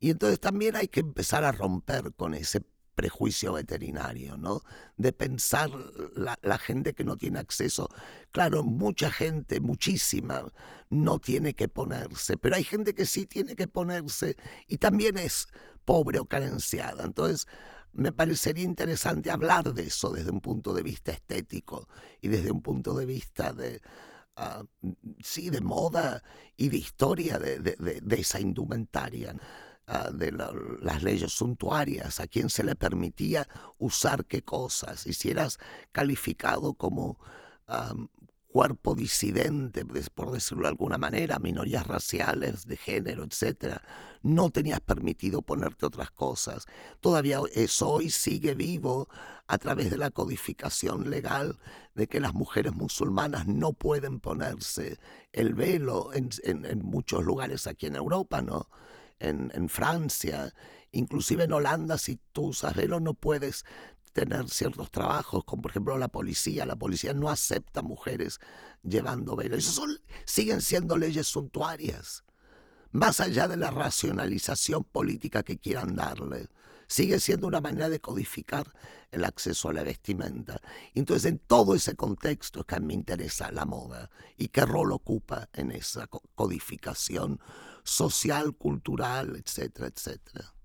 Y 0.00 0.10
entonces 0.10 0.40
también 0.40 0.74
hay 0.76 0.88
que 0.88 1.00
empezar 1.00 1.44
a 1.44 1.52
romper 1.52 2.14
con 2.14 2.32
ese 2.32 2.62
prejuicio 2.96 3.52
veterinario, 3.52 4.36
¿no? 4.36 4.62
De 4.96 5.12
pensar 5.12 5.70
la, 6.14 6.58
gente 6.58 6.94
que 6.94 7.04
no 7.04 7.16
tiene 7.16 7.38
acceso. 7.38 7.88
Claro, 8.32 8.64
mucha 8.64 9.10
gente, 9.12 9.60
muchísima, 9.60 10.42
no 10.88 11.20
tiene 11.20 11.54
que 11.54 11.68
ponerse, 11.68 12.36
pero 12.38 12.56
hay 12.56 12.64
gente 12.64 12.94
que 12.94 13.06
sí 13.06 13.26
tiene 13.26 13.54
que 13.54 13.68
ponerse 13.68 14.36
y 14.66 14.78
también 14.78 15.18
es 15.18 15.46
pobre 15.84 16.18
o 16.18 16.24
carenciada. 16.24 17.04
Entonces, 17.04 17.46
me 17.92 18.12
parecería 18.12 18.64
interesante 18.64 19.30
hablar 19.30 19.72
de 19.74 19.84
eso 19.84 20.10
desde 20.10 20.30
un 20.30 20.40
punto 20.40 20.72
de 20.72 20.82
vista 20.82 21.12
estético 21.12 21.88
y 22.20 22.28
desde 22.28 22.50
un 22.50 22.62
punto 22.62 22.94
de 22.94 23.04
vista 23.04 23.52
de, 23.52 23.82
ah, 24.36 24.64
sí, 25.22 25.50
de 25.50 25.60
moda 25.60 26.22
y 26.56 26.70
de 26.70 26.78
historia 26.78 27.38
de, 27.38 27.58
de 27.60 28.16
esa 28.16 28.40
indumentaria. 28.40 29.36
Ah, 29.88 30.10
de 30.12 30.32
las 30.32 31.04
leyes 31.04 31.30
suntuarias, 31.30 32.18
a 32.18 32.26
quien 32.26 32.50
se 32.50 32.64
le 32.64 32.74
permitía 32.74 33.46
usar 33.78 34.24
qué 34.24 34.42
cosas, 34.42 35.06
y 35.06 35.12
si 35.12 35.30
eras 35.30 35.58
calificado 35.92 36.74
como 36.74 37.20
cuerpo 38.48 38.96
disidente, 38.96 39.84
por 40.14 40.32
decirlo 40.32 40.62
de 40.62 40.70
alguna 40.70 40.98
manera, 40.98 41.38
minorías 41.38 41.86
raciales, 41.86 42.66
de 42.66 42.76
género, 42.76 43.22
etc., 43.22 43.76
no 44.22 44.50
tenías 44.50 44.80
permitido 44.80 45.42
ponerte 45.42 45.86
otras 45.86 46.10
cosas. 46.10 46.66
Todavía 47.00 47.40
eso 47.54 47.88
hoy 47.88 48.10
sigue 48.10 48.54
vivo 48.54 49.08
a 49.46 49.58
través 49.58 49.90
de 49.90 49.98
la 49.98 50.10
codificación 50.10 51.10
legal 51.10 51.60
de 51.94 52.08
que 52.08 52.18
las 52.18 52.34
mujeres 52.34 52.74
musulmanas 52.74 53.46
no 53.46 53.72
pueden 53.72 54.18
ponerse 54.18 54.98
el 55.32 55.54
velo 55.54 56.10
en, 56.12 56.30
muchos 56.82 57.22
lugares 57.24 57.66
aquí 57.66 57.86
en 57.86 57.94
Europa, 57.94 58.42
¿no? 58.42 58.68
En, 59.18 59.68
Francia, 59.68 60.52
inclusive 60.92 61.44
en 61.44 61.52
Holanda, 61.52 61.96
si 61.96 62.20
tú 62.32 62.48
usas 62.48 62.76
no 62.76 63.14
puedes 63.14 63.64
tener 64.16 64.48
ciertos 64.48 64.90
trabajos, 64.90 65.44
como 65.44 65.60
por 65.60 65.72
ejemplo 65.72 65.98
la 65.98 66.08
policía. 66.08 66.64
La 66.64 66.76
policía 66.76 67.12
no 67.12 67.28
acepta 67.28 67.82
mujeres 67.82 68.40
llevando 68.82 69.36
velo. 69.36 69.58
Siguen 70.24 70.62
siendo 70.62 70.96
leyes 70.96 71.26
suntuarias, 71.26 72.24
más 72.92 73.20
allá 73.20 73.46
de 73.46 73.58
la 73.58 73.70
racionalización 73.70 74.84
política 74.84 75.42
que 75.42 75.58
quieran 75.58 75.94
darle. 75.94 76.48
Sigue 76.88 77.20
siendo 77.20 77.46
una 77.46 77.60
manera 77.60 77.90
de 77.90 78.00
codificar 78.00 78.72
el 79.10 79.24
acceso 79.24 79.68
a 79.68 79.74
la 79.74 79.82
vestimenta. 79.82 80.62
Entonces, 80.94 81.32
en 81.32 81.38
todo 81.38 81.74
ese 81.74 81.94
contexto 81.94 82.60
es 82.60 82.66
que 82.66 82.76
a 82.76 82.80
mí 82.80 82.86
me 82.86 82.94
interesa 82.94 83.52
la 83.52 83.66
moda 83.66 84.08
y 84.38 84.48
qué 84.48 84.64
rol 84.64 84.92
ocupa 84.92 85.50
en 85.52 85.72
esa 85.72 86.08
codificación 86.34 87.38
social, 87.86 88.54
cultural, 88.54 89.36
etcétera, 89.36 89.88
etcétera 89.88 90.56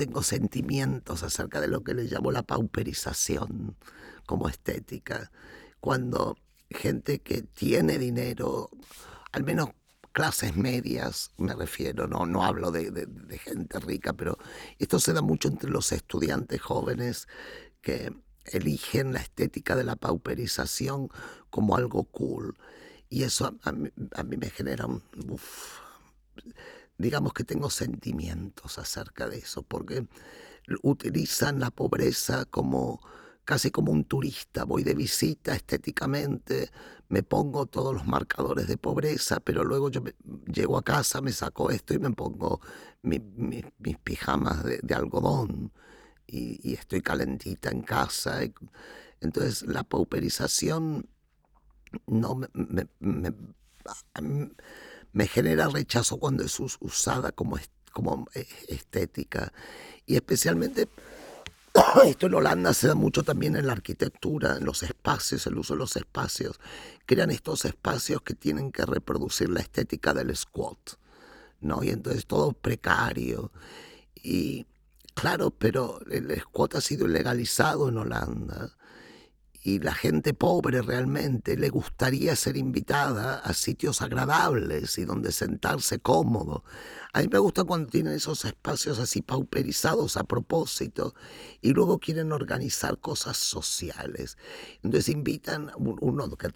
tengo 0.00 0.22
sentimientos 0.22 1.22
acerca 1.22 1.60
de 1.60 1.68
lo 1.68 1.84
que 1.84 1.92
le 1.92 2.04
llamo 2.04 2.32
la 2.32 2.42
pauperización 2.42 3.76
como 4.24 4.48
estética. 4.48 5.30
Cuando 5.78 6.38
gente 6.70 7.18
que 7.18 7.42
tiene 7.42 7.98
dinero, 7.98 8.70
al 9.30 9.44
menos 9.44 9.68
clases 10.12 10.56
medias, 10.56 11.32
me 11.36 11.54
refiero, 11.54 12.06
no, 12.06 12.24
no 12.24 12.44
hablo 12.44 12.70
de, 12.70 12.90
de, 12.90 13.38
gente 13.38 13.78
rica, 13.78 14.14
pero 14.14 14.38
esto 14.78 14.98
se 14.98 15.12
da 15.12 15.20
mucho 15.20 15.48
entre 15.48 15.68
los 15.68 15.92
estudiantes 15.92 16.62
jóvenes 16.62 17.28
que 17.82 18.10
eligen 18.46 19.12
la 19.12 19.20
estética 19.20 19.76
de 19.76 19.84
la 19.84 19.96
pauperización 19.96 21.10
como 21.50 21.76
algo 21.76 22.04
cool. 22.04 22.56
Y 23.10 23.24
eso 23.24 23.54
a, 23.64 23.72
mí, 23.72 23.90
me 24.38 24.48
genera 24.48 24.86
un 24.86 25.02
digamos 26.98 27.32
que 27.32 27.44
tengo 27.44 27.70
sentimientos 27.70 28.78
acerca 28.78 29.28
de 29.28 29.38
eso, 29.38 29.62
porque 29.62 30.06
utilizan 30.82 31.60
la 31.60 31.70
pobreza 31.70 32.44
como 32.44 33.00
casi 33.44 33.70
como 33.70 33.90
un 33.90 34.04
turista. 34.04 34.64
Voy 34.64 34.84
de 34.84 34.94
visita 34.94 35.54
estéticamente, 35.54 36.70
me 37.08 37.22
pongo 37.22 37.66
todos 37.66 37.94
los 37.94 38.06
marcadores 38.06 38.68
de 38.68 38.76
pobreza, 38.76 39.40
pero 39.40 39.64
luego 39.64 39.90
yo 39.90 40.02
llego 40.46 40.78
a 40.78 40.82
casa, 40.82 41.20
me 41.20 41.32
saco 41.32 41.70
esto 41.70 41.94
y 41.94 41.98
me 41.98 42.10
pongo 42.10 42.60
mis 43.02 43.98
pijamas 44.04 44.62
de, 44.64 44.94
algodón 44.94 45.72
y, 46.26 46.74
estoy 46.74 47.00
calentita 47.00 47.70
en 47.70 47.82
casa. 47.82 48.40
Entonces 49.20 49.62
la 49.62 49.82
pauperización 49.84 51.08
no 52.06 52.36
me, 52.36 52.48
me 53.00 53.34
genera 55.26 55.68
rechazo 55.68 56.18
cuando 56.18 56.44
es 56.44 56.58
usada 56.80 57.32
como, 57.32 57.58
como 57.92 58.28
eh, 58.34 58.46
estética. 58.68 59.52
Y 60.06 60.16
especialmente 60.16 60.88
esto 62.06 62.26
en 62.26 62.34
Holanda 62.34 62.74
se 62.74 62.88
da 62.88 62.94
mucho 62.94 63.22
también 63.22 63.56
en 63.56 63.66
la 63.66 63.72
arquitectura, 63.72 64.56
en 64.56 64.64
los 64.64 64.82
espacios, 64.82 65.46
el 65.46 65.58
uso 65.58 65.74
de 65.74 65.78
los 65.78 65.96
espacios. 65.96 66.58
Crean 67.06 67.30
estos 67.30 67.64
espacios 67.64 68.22
que 68.22 68.34
tienen 68.34 68.72
que 68.72 68.84
reproducir 68.86 69.48
la 69.48 69.60
estética 69.60 70.14
del 70.14 70.34
squat, 70.36 70.78
¿no? 71.60 71.82
Y 71.82 71.90
entonces 71.90 72.26
todo 72.26 72.52
precario. 72.52 73.52
Y 74.14 74.66
claro, 75.14 75.50
pero 75.50 76.00
el 76.10 76.38
squat 76.40 76.76
ha 76.76 76.80
sido 76.80 77.06
ilegalizado 77.06 77.88
en 77.88 77.98
Holanda 77.98 78.76
y 79.62 79.78
la 79.78 79.94
gente 79.94 80.32
pobre 80.32 80.80
realmente 80.80 81.56
le 81.56 81.68
gustaría 81.68 82.34
ser 82.34 82.56
invitada 82.56 83.38
a 83.40 83.52
sitios 83.52 84.00
agradables 84.00 84.96
y 84.96 85.04
donde 85.04 85.32
sentarse 85.32 85.98
cómodo. 85.98 86.64
A 87.12 87.20
mí 87.20 87.28
me 87.30 87.38
gusta 87.38 87.64
cuando 87.64 87.88
tienen 87.90 88.14
esos 88.14 88.44
espacios 88.44 88.98
así 88.98 89.20
pauperizados 89.20 90.16
a 90.16 90.24
propósito 90.24 91.14
y 91.60 91.72
luego 91.72 91.98
quieren 91.98 92.32
organizar 92.32 92.98
cosas 92.98 93.36
sociales. 93.36 94.38
Entonces 94.82 95.10
invitan, 95.10 95.70
uno 95.76 96.36
que 96.36 96.48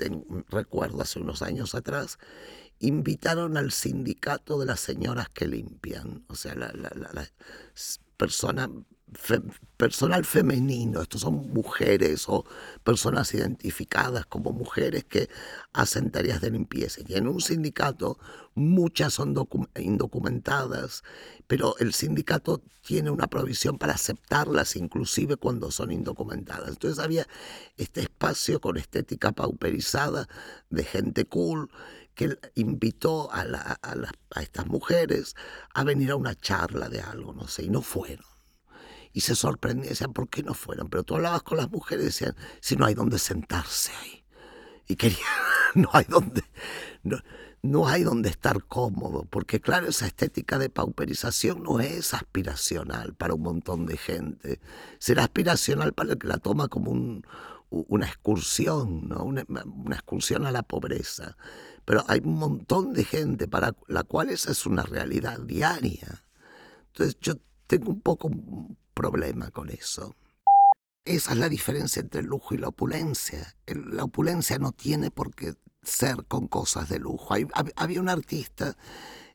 recuerdo 0.48 1.02
hace 1.02 1.18
unos 1.18 1.42
años 1.42 1.74
atrás, 1.74 2.18
invitaron 2.78 3.56
al 3.58 3.70
sindicato 3.72 4.58
de 4.58 4.66
las 4.66 4.80
señoras 4.80 5.28
que 5.28 5.46
limpian, 5.46 6.24
o 6.28 6.34
sea, 6.34 6.54
la, 6.54 6.72
la, 6.72 6.90
la 6.94 7.28
persona 8.16 8.70
personal 9.76 10.24
femenino, 10.24 11.02
estos 11.02 11.22
son 11.22 11.52
mujeres 11.52 12.24
o 12.28 12.44
personas 12.82 13.32
identificadas 13.34 14.26
como 14.26 14.52
mujeres 14.52 15.04
que 15.04 15.28
hacen 15.72 16.10
tareas 16.10 16.40
de 16.40 16.50
limpieza. 16.50 17.00
Y 17.06 17.14
en 17.14 17.28
un 17.28 17.40
sindicato 17.40 18.18
muchas 18.54 19.14
son 19.14 19.34
indocumentadas, 19.76 21.02
pero 21.46 21.76
el 21.78 21.92
sindicato 21.92 22.62
tiene 22.82 23.10
una 23.10 23.26
provisión 23.26 23.78
para 23.78 23.94
aceptarlas 23.94 24.76
inclusive 24.76 25.36
cuando 25.36 25.70
son 25.70 25.92
indocumentadas. 25.92 26.70
Entonces 26.70 27.02
había 27.02 27.26
este 27.76 28.02
espacio 28.02 28.60
con 28.60 28.76
estética 28.76 29.32
pauperizada 29.32 30.28
de 30.70 30.84
gente 30.84 31.24
cool 31.24 31.70
que 32.14 32.38
invitó 32.54 33.28
a, 33.32 33.42
a 33.82 34.42
estas 34.42 34.66
mujeres 34.66 35.34
a 35.74 35.82
venir 35.82 36.12
a 36.12 36.16
una 36.16 36.34
charla 36.36 36.88
de 36.88 37.00
algo, 37.00 37.32
no 37.32 37.48
sé, 37.48 37.64
y 37.64 37.70
no 37.70 37.82
fueron 37.82 38.33
y 39.14 39.20
se 39.20 39.36
sorprendían, 39.36 39.90
decían, 39.90 40.12
¿por 40.12 40.28
qué 40.28 40.42
no 40.42 40.54
fueron? 40.54 40.90
Pero 40.90 41.04
tú 41.04 41.14
hablabas 41.14 41.44
con 41.44 41.56
las 41.56 41.70
mujeres 41.70 42.02
y 42.02 42.06
decían, 42.06 42.36
si 42.60 42.76
no 42.76 42.84
hay 42.84 42.94
donde 42.94 43.18
sentarse 43.18 43.92
ahí. 44.02 44.24
Y 44.88 44.96
querían, 44.96 45.20
no 45.76 45.88
hay 45.92 46.04
donde, 46.08 46.42
no, 47.04 47.18
no 47.62 47.86
hay 47.86 48.02
donde 48.02 48.28
estar 48.28 48.64
cómodo, 48.64 49.24
porque 49.30 49.60
claro, 49.60 49.86
esa 49.86 50.06
estética 50.06 50.58
de 50.58 50.68
pauperización 50.68 51.62
no 51.62 51.78
es 51.78 52.12
aspiracional 52.12 53.14
para 53.14 53.34
un 53.34 53.42
montón 53.42 53.86
de 53.86 53.96
gente. 53.96 54.60
Será 54.98 55.22
aspiracional 55.22 55.92
para 55.92 56.12
el 56.12 56.18
que 56.18 56.26
la 56.26 56.38
toma 56.38 56.66
como 56.66 56.90
un, 56.90 57.24
una 57.70 58.06
excursión, 58.06 59.08
¿no? 59.08 59.22
una, 59.22 59.44
una, 59.48 59.94
excursión 59.94 60.44
a 60.44 60.50
la 60.50 60.64
pobreza. 60.64 61.36
Pero 61.84 62.04
hay 62.08 62.20
un 62.24 62.34
montón 62.34 62.92
de 62.92 63.04
gente 63.04 63.46
para 63.46 63.76
la 63.86 64.02
cual 64.02 64.30
esa 64.30 64.50
es 64.50 64.66
una 64.66 64.82
realidad 64.82 65.38
diaria. 65.38 66.24
Entonces 66.88 67.16
yo 67.20 67.34
tengo 67.68 67.90
un 67.90 68.00
poco 68.00 68.28
problema 68.94 69.50
con 69.50 69.68
eso. 69.70 70.14
Esa 71.04 71.32
es 71.32 71.38
la 71.38 71.48
diferencia 71.48 72.00
entre 72.00 72.22
el 72.22 72.26
lujo 72.26 72.54
y 72.54 72.58
la 72.58 72.68
opulencia. 72.68 73.54
La 73.66 74.04
opulencia 74.04 74.58
no 74.58 74.72
tiene 74.72 75.10
por 75.10 75.34
qué 75.34 75.54
ser 75.82 76.24
con 76.26 76.48
cosas 76.48 76.88
de 76.88 76.98
lujo. 76.98 77.34
había 77.76 78.00
un 78.00 78.08
artista 78.08 78.76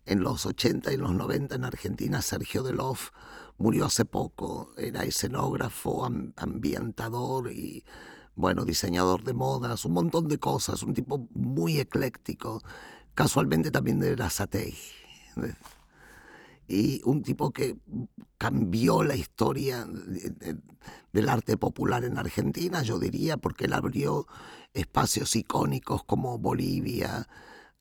en 0.06 0.24
los 0.24 0.48
80 0.48 0.92
y 0.92 0.98
los 0.98 1.14
90 1.14 1.56
en 1.56 1.66
Argentina, 1.66 2.24
Sergio 2.24 2.64
Delof, 2.64 3.12
murió 3.58 3.86
hace 3.86 4.06
poco. 4.06 4.72
Era 4.78 5.04
escenógrafo, 5.04 6.06
ambientador 6.36 7.52
y, 7.52 7.84
bueno, 8.34 8.66
diseñador 8.66 9.24
de 9.24 9.34
modas, 9.34 9.86
un 9.86 9.94
montón 9.94 10.28
de 10.28 10.40
cosas. 10.40 10.82
Un 10.82 10.96
tipo 10.96 11.28
muy 11.36 11.80
ecléctico. 11.80 12.64
Casualmente 13.14 13.70
también 13.70 14.00
de 14.00 14.16
la 14.16 14.32
Satei 14.32 14.76
y 16.70 17.02
un 17.04 17.24
tipo 17.24 17.52
que 17.52 17.78
cambió 18.38 19.04
la 19.04 19.16
historia 19.16 19.88
del 21.12 21.30
arte 21.30 21.58
popular 21.58 22.06
en 22.06 22.18
Argentina, 22.18 22.84
yo 22.84 23.00
diría, 23.00 23.38
porque 23.38 23.66
él 23.66 23.74
abrió 23.74 24.28
espacios 24.74 25.36
icónicos 25.36 26.04
como 26.04 26.38
Bolivia. 26.38 27.28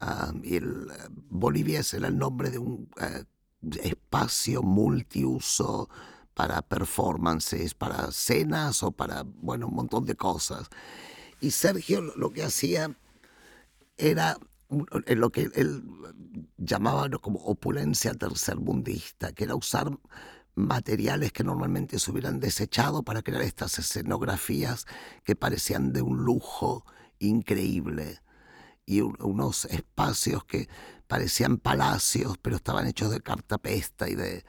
Ah, 0.00 0.32
el, 0.42 0.86
Bolivia 1.28 1.82
era 1.92 2.08
el 2.08 2.16
nombre 2.16 2.50
de 2.50 2.58
un 2.58 2.88
eh, 2.98 3.24
espacio 3.82 4.62
multiuso 4.62 5.90
para 6.32 6.62
performances, 6.62 7.74
para 7.74 8.10
cenas 8.10 8.82
o 8.82 8.92
para, 8.92 9.24
bueno, 9.24 9.66
un 9.66 9.74
montón 9.74 10.06
de 10.06 10.14
cosas. 10.14 10.68
Y 11.40 11.50
Sergio 11.50 12.00
lo 12.16 12.30
que 12.30 12.42
hacía 12.42 12.96
era 13.98 14.38
en 14.70 15.20
lo 15.20 15.30
que 15.30 15.50
él 15.54 15.82
llamaba 16.56 17.08
como 17.20 17.40
opulencia 17.40 18.14
tercermundista, 18.14 19.32
que 19.32 19.44
era 19.44 19.54
usar 19.54 19.90
materiales 20.54 21.32
que 21.32 21.44
normalmente 21.44 21.98
se 21.98 22.10
hubieran 22.10 22.40
desechado 22.40 23.02
para 23.02 23.22
crear 23.22 23.42
estas 23.42 23.78
escenografías 23.78 24.86
que 25.24 25.36
parecían 25.36 25.92
de 25.92 26.02
un 26.02 26.24
lujo 26.24 26.84
increíble. 27.18 28.20
Y 28.84 29.00
unos 29.02 29.66
espacios 29.66 30.44
que 30.44 30.68
parecían 31.06 31.58
palacios 31.58 32.38
pero 32.38 32.56
estaban 32.56 32.86
hechos 32.86 33.10
de 33.10 33.20
cartapesta 33.20 34.08
y 34.08 34.14
de 34.14 34.44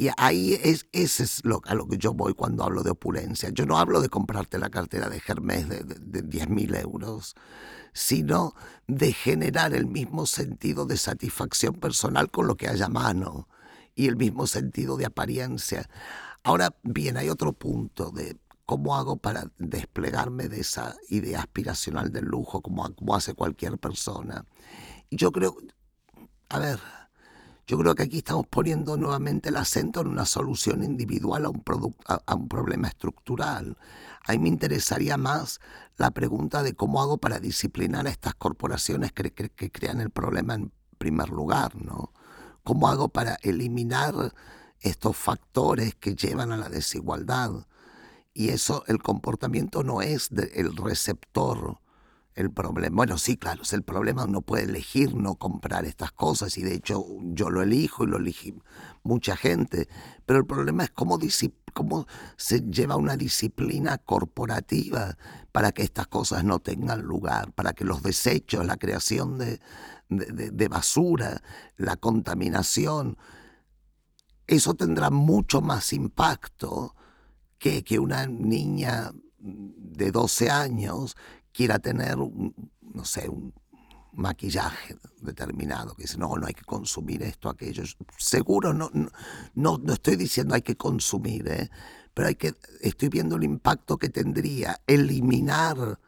Y 0.00 0.08
ahí 0.16 0.54
es, 0.54 0.86
ese 0.92 1.24
es 1.24 1.44
lo, 1.44 1.60
a 1.66 1.74
lo 1.74 1.86
que 1.86 1.98
yo 1.98 2.14
voy 2.14 2.32
cuando 2.32 2.64
hablo 2.64 2.82
de 2.82 2.88
opulencia. 2.88 3.50
Yo 3.50 3.66
no 3.66 3.76
hablo 3.76 4.00
de 4.00 4.08
comprarte 4.08 4.58
la 4.58 4.70
cartera 4.70 5.10
de 5.10 5.20
Hermes 5.26 5.68
de, 5.68 5.84
de, 5.84 6.24
10.000 6.24 6.80
euros, 6.80 7.34
sino 7.92 8.54
de 8.86 9.12
generar 9.12 9.74
el 9.74 9.84
mismo 9.84 10.24
sentido 10.24 10.86
de 10.86 10.96
satisfacción 10.96 11.74
personal 11.74 12.30
con 12.30 12.46
lo 12.46 12.56
que 12.56 12.66
haya 12.66 12.88
mano 12.88 13.46
y 13.94 14.06
el 14.06 14.16
mismo 14.16 14.46
sentido 14.46 14.96
de 14.96 15.04
apariencia. 15.04 15.86
Ahora 16.44 16.74
bien, 16.82 17.18
hay 17.18 17.28
otro 17.28 17.52
punto 17.52 18.10
de 18.10 18.38
cómo 18.64 18.96
hago 18.96 19.18
para 19.18 19.52
desplegarme 19.58 20.48
de 20.48 20.60
esa 20.60 20.96
idea 21.10 21.40
aspiracional 21.40 22.10
del 22.10 22.24
lujo, 22.24 22.62
como, 22.62 22.90
como 22.94 23.14
hace 23.14 23.34
cualquier 23.34 23.76
persona. 23.76 24.46
Y 25.10 25.16
yo 25.16 25.30
creo, 25.30 25.58
a 26.48 26.58
ver, 26.58 26.80
yo 27.70 27.78
creo 27.78 27.94
que 27.94 28.02
aquí 28.02 28.18
estamos 28.18 28.48
poniendo 28.48 28.96
nuevamente 28.96 29.50
el 29.50 29.56
acento 29.56 30.00
en 30.00 30.08
una 30.08 30.26
solución 30.26 30.82
individual 30.82 31.44
a 31.44 31.50
un, 31.50 31.62
a, 32.04 32.34
un 32.34 32.48
problema 32.48 32.88
estructural. 32.88 33.78
A 34.26 34.32
mí 34.32 34.38
me 34.40 34.48
interesaría 34.48 35.16
más 35.16 35.60
la 35.96 36.10
pregunta 36.10 36.64
de 36.64 36.74
cómo 36.74 37.00
hago 37.00 37.18
para 37.18 37.38
disciplinar 37.38 38.08
a 38.08 38.10
estas 38.10 38.34
corporaciones 38.34 39.12
que, 39.12 39.30
que, 39.30 39.70
crean 39.70 40.00
el 40.00 40.10
problema 40.10 40.54
en 40.54 40.72
primer 40.98 41.28
lugar, 41.28 41.76
¿no? 41.76 42.12
¿Cómo 42.64 42.88
hago 42.88 43.08
para 43.08 43.38
eliminar 43.42 44.34
estos 44.80 45.16
factores 45.16 45.94
que 45.94 46.16
llevan 46.16 46.50
a 46.50 46.56
la 46.56 46.70
desigualdad? 46.70 47.68
Y 48.34 48.48
eso, 48.48 48.82
el 48.88 49.00
comportamiento 49.00 49.84
no 49.84 50.02
es 50.02 50.28
del 50.30 50.76
receptor 50.76 51.78
el 52.34 52.50
problema. 52.50 52.94
Bueno, 52.94 53.18
sí, 53.18 53.36
claro, 53.36 53.62
es 53.62 53.72
el 53.72 53.82
problema, 53.82 54.24
uno 54.24 54.40
puede 54.40 54.64
elegir 54.64 55.14
no 55.14 55.34
comprar 55.34 55.84
estas 55.84 56.12
cosas 56.12 56.56
y 56.58 56.62
de 56.62 56.74
hecho 56.74 57.04
yo 57.32 57.50
lo 57.50 57.62
elijo 57.62 58.04
y 58.04 58.06
lo 58.06 58.18
elige 58.18 58.54
mucha 59.02 59.36
gente, 59.36 59.88
pero 60.26 60.38
el 60.38 60.46
problema 60.46 60.84
es 60.84 60.90
cómo, 60.90 61.18
cómo 61.72 62.06
se 62.36 62.60
lleva 62.60 62.96
una 62.96 63.16
disciplina 63.16 63.98
corporativa 63.98 65.16
para 65.52 65.72
que 65.72 65.82
estas 65.82 66.06
cosas 66.06 66.44
no 66.44 66.60
tengan 66.60 67.02
lugar, 67.02 67.52
para 67.52 67.72
que 67.72 67.84
los 67.84 68.02
desechos, 68.02 68.64
la 68.64 68.76
creación 68.76 69.38
de, 69.38 69.60
de 70.08 70.68
basura, 70.68 71.42
la 71.76 71.96
contaminación, 71.96 73.16
eso 74.46 74.74
tendrá 74.74 75.10
mucho 75.10 75.60
más 75.60 75.92
impacto 75.92 76.94
que, 77.58 77.84
que 77.84 77.98
una 77.98 78.26
niña 78.26 79.12
de 79.38 80.10
12 80.10 80.50
años 80.50 81.16
quiera 81.52 81.78
tener, 81.78 82.16
no 82.16 83.04
sé, 83.04 83.28
un 83.28 83.52
maquillaje 84.12 84.96
determinado, 85.20 85.94
que 85.94 86.02
dice, 86.02 86.18
no, 86.18 86.34
no 86.36 86.46
hay 86.46 86.54
que 86.54 86.64
consumir 86.64 87.22
esto, 87.22 87.48
aquello. 87.48 87.84
Seguro, 88.18 88.72
no, 88.72 88.90
no, 88.92 89.78
no 89.78 89.92
estoy 89.92 90.16
diciendo 90.16 90.54
hay 90.54 90.62
que 90.62 90.76
consumir, 90.76 91.48
¿eh? 91.48 91.70
pero 92.14 92.28
hay 92.28 92.34
que, 92.34 92.54
estoy 92.80 93.08
viendo 93.08 93.36
el 93.36 93.44
impacto 93.44 93.98
que 93.98 94.08
tendría 94.08 94.80
eliminar 94.86 95.98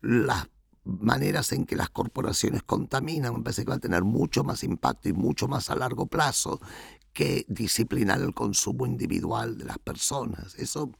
las 0.00 0.48
maneras 0.84 1.52
en 1.52 1.66
que 1.66 1.76
las 1.76 1.90
corporaciones 1.90 2.62
contaminan, 2.62 3.34
me 3.34 3.42
parece 3.42 3.64
que 3.64 3.70
va 3.70 3.76
a 3.76 3.80
tener 3.80 4.04
mucho 4.04 4.44
más 4.44 4.64
impacto 4.64 5.08
y 5.08 5.12
mucho 5.12 5.48
más 5.48 5.70
a 5.70 5.76
largo 5.76 6.06
plazo 6.06 6.60
que 7.12 7.44
disciplinar 7.48 8.20
el 8.20 8.32
consumo 8.32 8.86
individual 8.86 9.58
de 9.58 9.64
las 9.64 9.78
personas. 9.78 10.54
Eso 10.54 10.92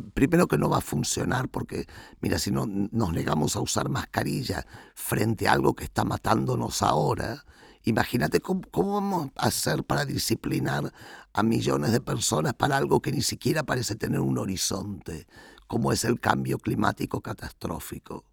primero 0.00 0.46
que 0.48 0.58
no 0.58 0.68
va 0.68 0.78
a 0.78 0.80
funcionar 0.82 1.48
porque, 1.48 1.86
mira, 2.20 2.38
si 2.38 2.50
no 2.50 2.66
nos 2.66 3.12
negamos 3.12 3.56
a 3.56 3.60
usar 3.60 3.88
mascarilla 3.88 4.66
frente 4.94 5.48
a 5.48 5.52
algo 5.52 5.74
que 5.74 5.84
está 5.84 6.04
matándonos 6.04 6.82
ahora, 6.82 7.44
imagínate 7.84 8.40
cómo, 8.40 8.62
vamos 8.74 9.30
a 9.36 9.46
hacer 9.46 9.84
para 9.84 10.04
disciplinar 10.04 10.92
a 11.32 11.42
millones 11.42 11.92
de 11.92 12.00
personas 12.00 12.54
para 12.54 12.76
algo 12.76 13.00
que 13.00 13.12
ni 13.12 13.22
siquiera 13.22 13.62
parece 13.62 13.94
tener 13.96 14.20
un 14.20 14.38
horizonte, 14.38 15.26
como 15.66 15.92
es 15.92 16.04
el 16.04 16.20
cambio 16.20 16.58
climático 16.58 17.20
catastrófico. 17.20 18.24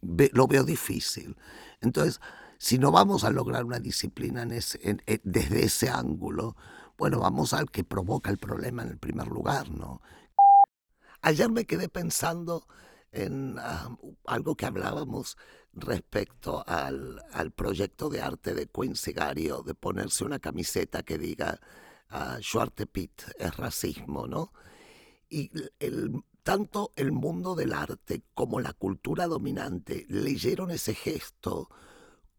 lo 0.00 0.46
veo 0.46 0.64
difícil. 0.64 1.36
Entonces, 1.80 2.20
si 2.58 2.78
no 2.78 2.90
vamos 2.90 3.24
a 3.24 3.30
lograr 3.30 3.64
una 3.64 3.78
disciplina 3.80 4.46
desde 4.46 5.64
ese 5.64 5.90
ángulo, 5.90 6.56
bueno, 6.98 7.20
vamos 7.20 7.52
al 7.52 7.70
que 7.70 7.84
provoca 7.84 8.30
el 8.30 8.38
problema 8.38 8.82
en 8.82 8.88
el 8.88 8.98
primer 8.98 9.28
lugar, 9.28 9.70
¿no? 9.70 10.00
Ayer 11.22 11.50
me 11.50 11.64
quedé 11.64 11.88
pensando 11.88 12.66
en 13.12 13.58
ah, 13.58 13.96
algo 14.26 14.56
que 14.56 14.66
hablábamos 14.66 15.36
respecto 15.72 16.64
al, 16.66 17.22
proyecto 17.54 18.08
de 18.08 18.22
arte 18.22 18.54
de 18.54 18.66
Quincy 18.66 19.12
Gario 19.12 19.62
de 19.62 19.74
ponerse 19.74 20.24
una 20.24 20.38
camiseta 20.38 21.02
que 21.02 21.18
diga 21.18 21.60
uh, 22.10 22.86
Pitt 22.90 23.22
es 23.38 23.56
racismo, 23.56 24.26
¿no? 24.26 24.52
Y 25.28 25.50
tanto 26.42 26.92
el 26.96 27.12
mundo 27.12 27.54
del 27.54 27.72
arte 27.72 28.22
como 28.32 28.60
la 28.60 28.72
cultura 28.72 29.26
dominante 29.26 30.06
leyeron 30.08 30.70
ese 30.70 30.94
gesto 30.94 31.68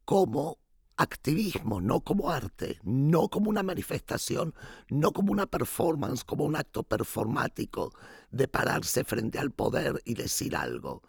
como 0.05 0.59
activismo, 0.97 1.79
no 1.79 2.01
como 2.01 2.29
arte, 2.31 2.79
no 2.83 3.29
como 3.29 3.49
una 3.49 3.63
manifestación, 3.63 4.53
no 4.89 5.13
como 5.13 5.31
una 5.31 5.45
performance, 5.45 6.23
como 6.23 6.43
un 6.43 6.55
acto 6.55 6.83
performático 6.83 7.93
de 8.31 8.47
pararse 8.47 9.03
frente 9.03 9.39
al 9.39 9.51
poder 9.51 10.01
y 10.05 10.15
decir 10.15 10.55
algo. 10.55 11.03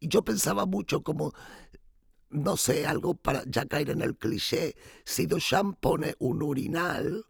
Y 0.00 0.08
yo 0.08 0.24
pensaba 0.24 0.64
mucho 0.64 1.02
como, 1.02 1.32
no 2.30 2.56
sé, 2.56 2.86
algo 2.86 3.14
para 3.14 3.42
ya 3.46 3.66
caer 3.66 3.90
en 3.90 4.02
el 4.02 4.16
cliché, 4.16 4.76
si 5.04 5.26
Duchamp 5.26 5.78
pone 5.80 6.14
un 6.18 6.42
urinal, 6.42 7.26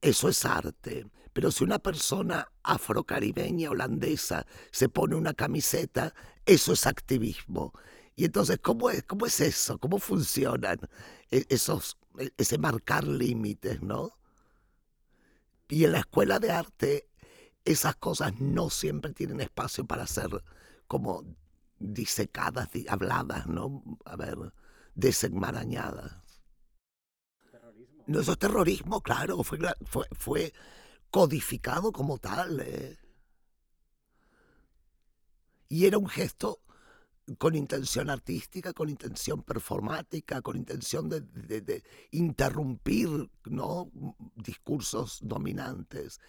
eso 0.00 0.28
es 0.28 0.44
arte. 0.44 1.06
Pero 1.32 1.50
si 1.50 1.64
una 1.64 1.78
persona 1.78 2.50
afrocaribeña 2.62 3.70
holandesa 3.70 4.46
se 4.70 4.88
pone 4.88 5.16
una 5.16 5.34
camiseta, 5.34 6.14
eso 6.46 6.72
es 6.72 6.86
activismo. 6.86 7.72
Y 8.16 8.24
entonces, 8.24 8.58
¿cómo 8.62 8.88
es, 8.90 9.02
cómo 9.04 9.26
es 9.26 9.40
eso? 9.40 9.78
¿Cómo 9.78 9.98
funcionan 9.98 10.78
e, 11.30 11.44
esos, 11.50 11.98
e, 12.18 12.32
ese 12.38 12.56
marcar 12.56 13.04
límites, 13.04 13.82
no? 13.82 14.18
Y 15.68 15.84
en 15.84 15.92
la 15.92 15.98
escuela 16.00 16.38
de 16.38 16.50
arte, 16.50 17.10
esas 17.64 17.96
cosas 17.96 18.40
no 18.40 18.70
siempre 18.70 19.12
tienen 19.12 19.40
espacio 19.40 19.84
para 19.84 20.06
ser 20.06 20.42
como 20.86 21.24
disecadas, 21.78 22.70
habladas, 22.88 23.46
¿no? 23.46 23.82
A 24.06 24.16
ver, 24.16 24.38
desenmarañadas. 24.94 26.16
No, 28.06 28.20
eso 28.20 28.32
es 28.32 28.38
terrorismo, 28.38 29.02
claro, 29.02 29.42
fue, 29.42 29.58
fue, 29.84 30.06
fue 30.12 30.54
codificado 31.10 31.92
como 31.92 32.18
tal. 32.18 32.60
¿eh? 32.60 32.96
Y 35.68 35.86
era 35.86 35.98
un 35.98 36.08
gesto 36.08 36.60
con 37.38 37.54
intención 37.54 38.08
artística, 38.10 38.72
con 38.72 38.88
intención 38.88 39.42
performática, 39.42 40.42
con 40.42 40.56
intención 40.56 41.08
de, 41.08 41.82
interrumpir 42.12 43.30
¿no? 43.44 43.90
discursos 44.36 45.18
dominantes. 45.22 46.20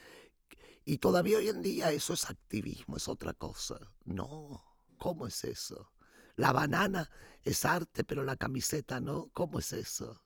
Y 0.86 0.98
todavía 0.98 1.38
hoy 1.38 1.50
en 1.50 1.62
día 1.62 1.92
eso 1.92 2.14
es 2.14 2.30
activismo, 2.30 2.98
es 2.98 3.08
otra 3.08 3.34
cosa. 3.34 3.78
No, 4.06 4.64
¿cómo 4.98 5.28
es 5.28 5.44
eso? 5.44 5.92
La 6.36 6.52
banana 6.52 7.10
es 7.44 7.66
arte, 7.66 8.04
pero 8.04 8.24
la 8.24 8.36
camiseta 8.36 9.00
no. 9.00 9.30
¿Cómo 9.34 9.60
es 9.60 9.74
eso? 9.74 10.24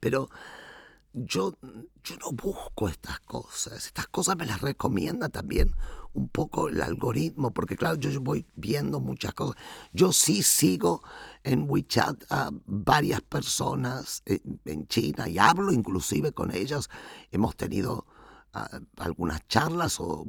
Pero 0.00 0.28
yo, 1.14 1.56
yo 2.02 2.16
no 2.16 2.32
busco 2.32 2.88
estas 2.88 3.20
cosas. 3.20 3.86
Estas 3.86 4.08
cosas 4.08 4.36
me 4.36 4.46
las 4.46 4.60
recomienda 4.60 5.28
también 5.28 5.74
un 6.12 6.28
poco 6.28 6.68
el 6.68 6.80
algoritmo, 6.80 7.52
porque 7.52 7.76
claro, 7.76 7.96
yo 7.96 8.20
voy 8.20 8.46
viendo 8.54 9.00
muchas 9.00 9.34
cosas. 9.34 9.56
Yo 9.92 10.12
sí 10.12 10.42
sigo 10.42 11.02
en 11.42 11.68
WeChat 11.68 12.24
a 12.30 12.50
varias 12.66 13.20
personas 13.22 14.22
en 14.26 14.86
China 14.88 15.28
y 15.28 15.38
hablo 15.38 15.72
inclusive 15.72 16.32
con 16.32 16.54
ellas. 16.54 16.88
Hemos 17.30 17.56
tenido 17.56 18.06
algunas 18.98 19.46
charlas 19.48 19.98
o 20.00 20.24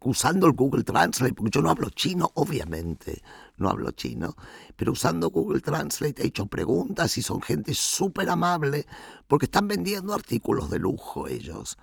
usando 0.00 0.46
el 0.46 0.52
Google 0.52 0.84
Translate, 0.84 1.34
porque 1.34 1.50
yo 1.50 1.62
no 1.62 1.70
hablo 1.70 1.90
chino, 1.90 2.30
obviamente, 2.34 3.22
no 3.56 3.70
hablo 3.70 3.90
chino, 3.92 4.34
pero 4.76 4.92
usando 4.92 5.30
Google 5.30 5.60
Translate 5.60 6.22
he 6.22 6.26
hecho 6.26 6.46
preguntas 6.46 7.16
y 7.18 7.22
son 7.22 7.40
gente 7.40 7.74
súper 7.74 8.28
amable 8.28 8.86
porque 9.26 9.46
están 9.46 9.68
vendiendo 9.68 10.14
artículos 10.14 10.70
de 10.70 10.78
lujo 10.78 11.28
ellos. 11.28 11.78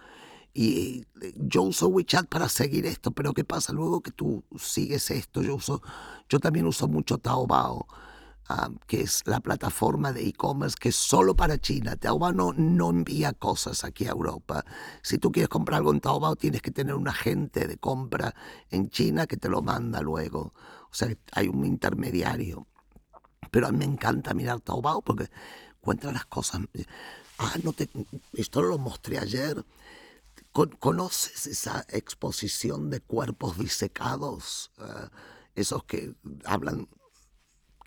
Y 0.54 1.06
eh, 1.21 1.34
yo 1.36 1.63
uso 1.63 1.88
WeChat 1.88 2.28
para 2.28 2.49
seguir 2.49 2.86
esto, 2.86 3.12
pero 3.12 3.34
¿qué 3.34 3.43
pasa? 3.43 3.73
Luego 3.73 4.02
que 4.02 4.12
tú 4.12 4.43
sigues 4.58 5.12
esto, 5.12 5.41
yo 5.41 5.56
uso, 5.56 5.82
yo 6.28 6.39
también 6.39 6.65
uso 6.65 6.88
mucho 6.88 7.17
Taobao, 7.17 7.88
ah, 8.49 8.69
que 8.88 9.01
es 9.01 9.23
la 9.25 9.39
plataforma 9.39 10.12
de 10.12 10.27
e-commerce 10.27 10.75
que 10.79 10.89
es 10.89 10.95
solo 10.95 11.35
para 11.35 11.57
China. 11.59 11.95
Taobao 11.95 12.33
no, 12.33 12.53
no 12.53 12.89
envía 12.89 13.33
cosas 13.33 13.83
aquí 13.83 14.05
a 14.05 14.12
Europa. 14.12 14.65
Si 15.01 15.17
tú 15.17 15.31
quieres 15.31 15.49
comprar 15.49 15.77
algo 15.77 15.93
en 15.93 16.01
Taobao, 16.01 16.35
tienes 16.35 16.62
que 16.62 16.71
tener 16.71 16.95
un 16.95 17.07
agente 17.07 17.67
de 17.67 17.77
compra 17.77 18.35
en 18.69 18.89
China 18.89 19.27
que 19.27 19.38
te 19.38 19.49
lo 19.49 19.62
manda 19.62 20.01
luego. 20.01 20.53
O 20.91 20.93
sea, 20.93 21.09
hay 21.31 21.47
un 21.47 21.65
intermediario. 21.65 22.67
Pero 23.51 23.67
a 23.67 23.71
mí 23.71 23.77
me 23.77 23.85
encanta 23.85 24.33
mirar 24.33 24.59
Taobao 24.59 25.01
porque 25.01 25.29
encuentra 25.77 26.12
las 26.12 26.25
cosas. 26.25 26.62
Ah, 27.38 27.55
no 27.63 27.73
te, 27.73 27.89
esto 28.33 28.62
lo 28.62 28.77
mostré 28.77 29.17
ayer. 29.17 29.65
¿Conoces 30.51 31.47
esa 31.47 31.85
exposición 31.89 32.89
de 32.89 32.99
cuerpos 32.99 33.57
disecados? 33.57 34.71
Ah, 34.77 35.09
esos 35.55 35.83
que 35.83 36.13
hablan, 36.45 36.88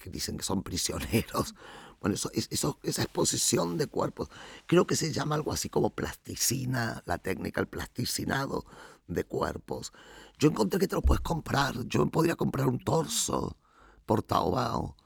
que 0.02 0.10
dicen 0.10 0.36
que 0.36 0.44
son 0.44 0.62
prisioneros. 0.62 1.54
Bueno, 2.02 2.16
eso, 2.16 2.32
eso, 2.34 2.80
esa 2.82 3.02
exposición 3.04 3.78
de 3.78 3.86
cuerpos, 3.86 4.28
creo 4.66 4.88
que 4.88 4.96
se 4.96 5.12
llama 5.12 5.36
algo 5.36 5.52
así 5.52 5.68
como 5.68 5.90
plasticina, 5.90 7.00
la 7.06 7.18
técnica, 7.18 7.60
el 7.60 7.68
plasticinado 7.68 8.64
de 9.06 9.22
cuerpos. 9.22 9.92
Yo 10.36 10.48
encontré 10.48 10.80
que 10.80 10.88
te 10.88 10.96
lo 10.96 11.02
puedes 11.02 11.20
comprar. 11.20 11.84
Yo 11.86 12.04
podría 12.06 12.34
comprar 12.34 12.66
un 12.66 12.80
torso 12.80 13.56
por 14.04 14.24
Taobao. 14.24 14.96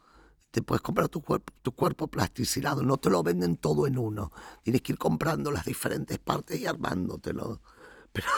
Te 0.50 0.62
puedes 0.62 0.80
comprar 0.80 1.11
tu 1.11 1.20
cuerpo, 1.20 1.52
tu 1.61 1.72
cuerpo 1.72 2.09
plasticinado. 2.09 2.82
No 2.82 2.96
te 2.96 3.11
lo 3.11 3.22
venden 3.22 3.59
todo 3.59 3.87
en 3.87 3.98
uno. 3.98 4.32
Tienes 4.62 4.80
que 4.80 4.92
ir 4.92 4.98
comprando 4.98 5.50
las 5.50 5.66
diferentes 5.66 6.18
partes 6.18 6.59
y 6.59 6.66
armándotelo. 6.66 7.61
Pero 8.12 8.28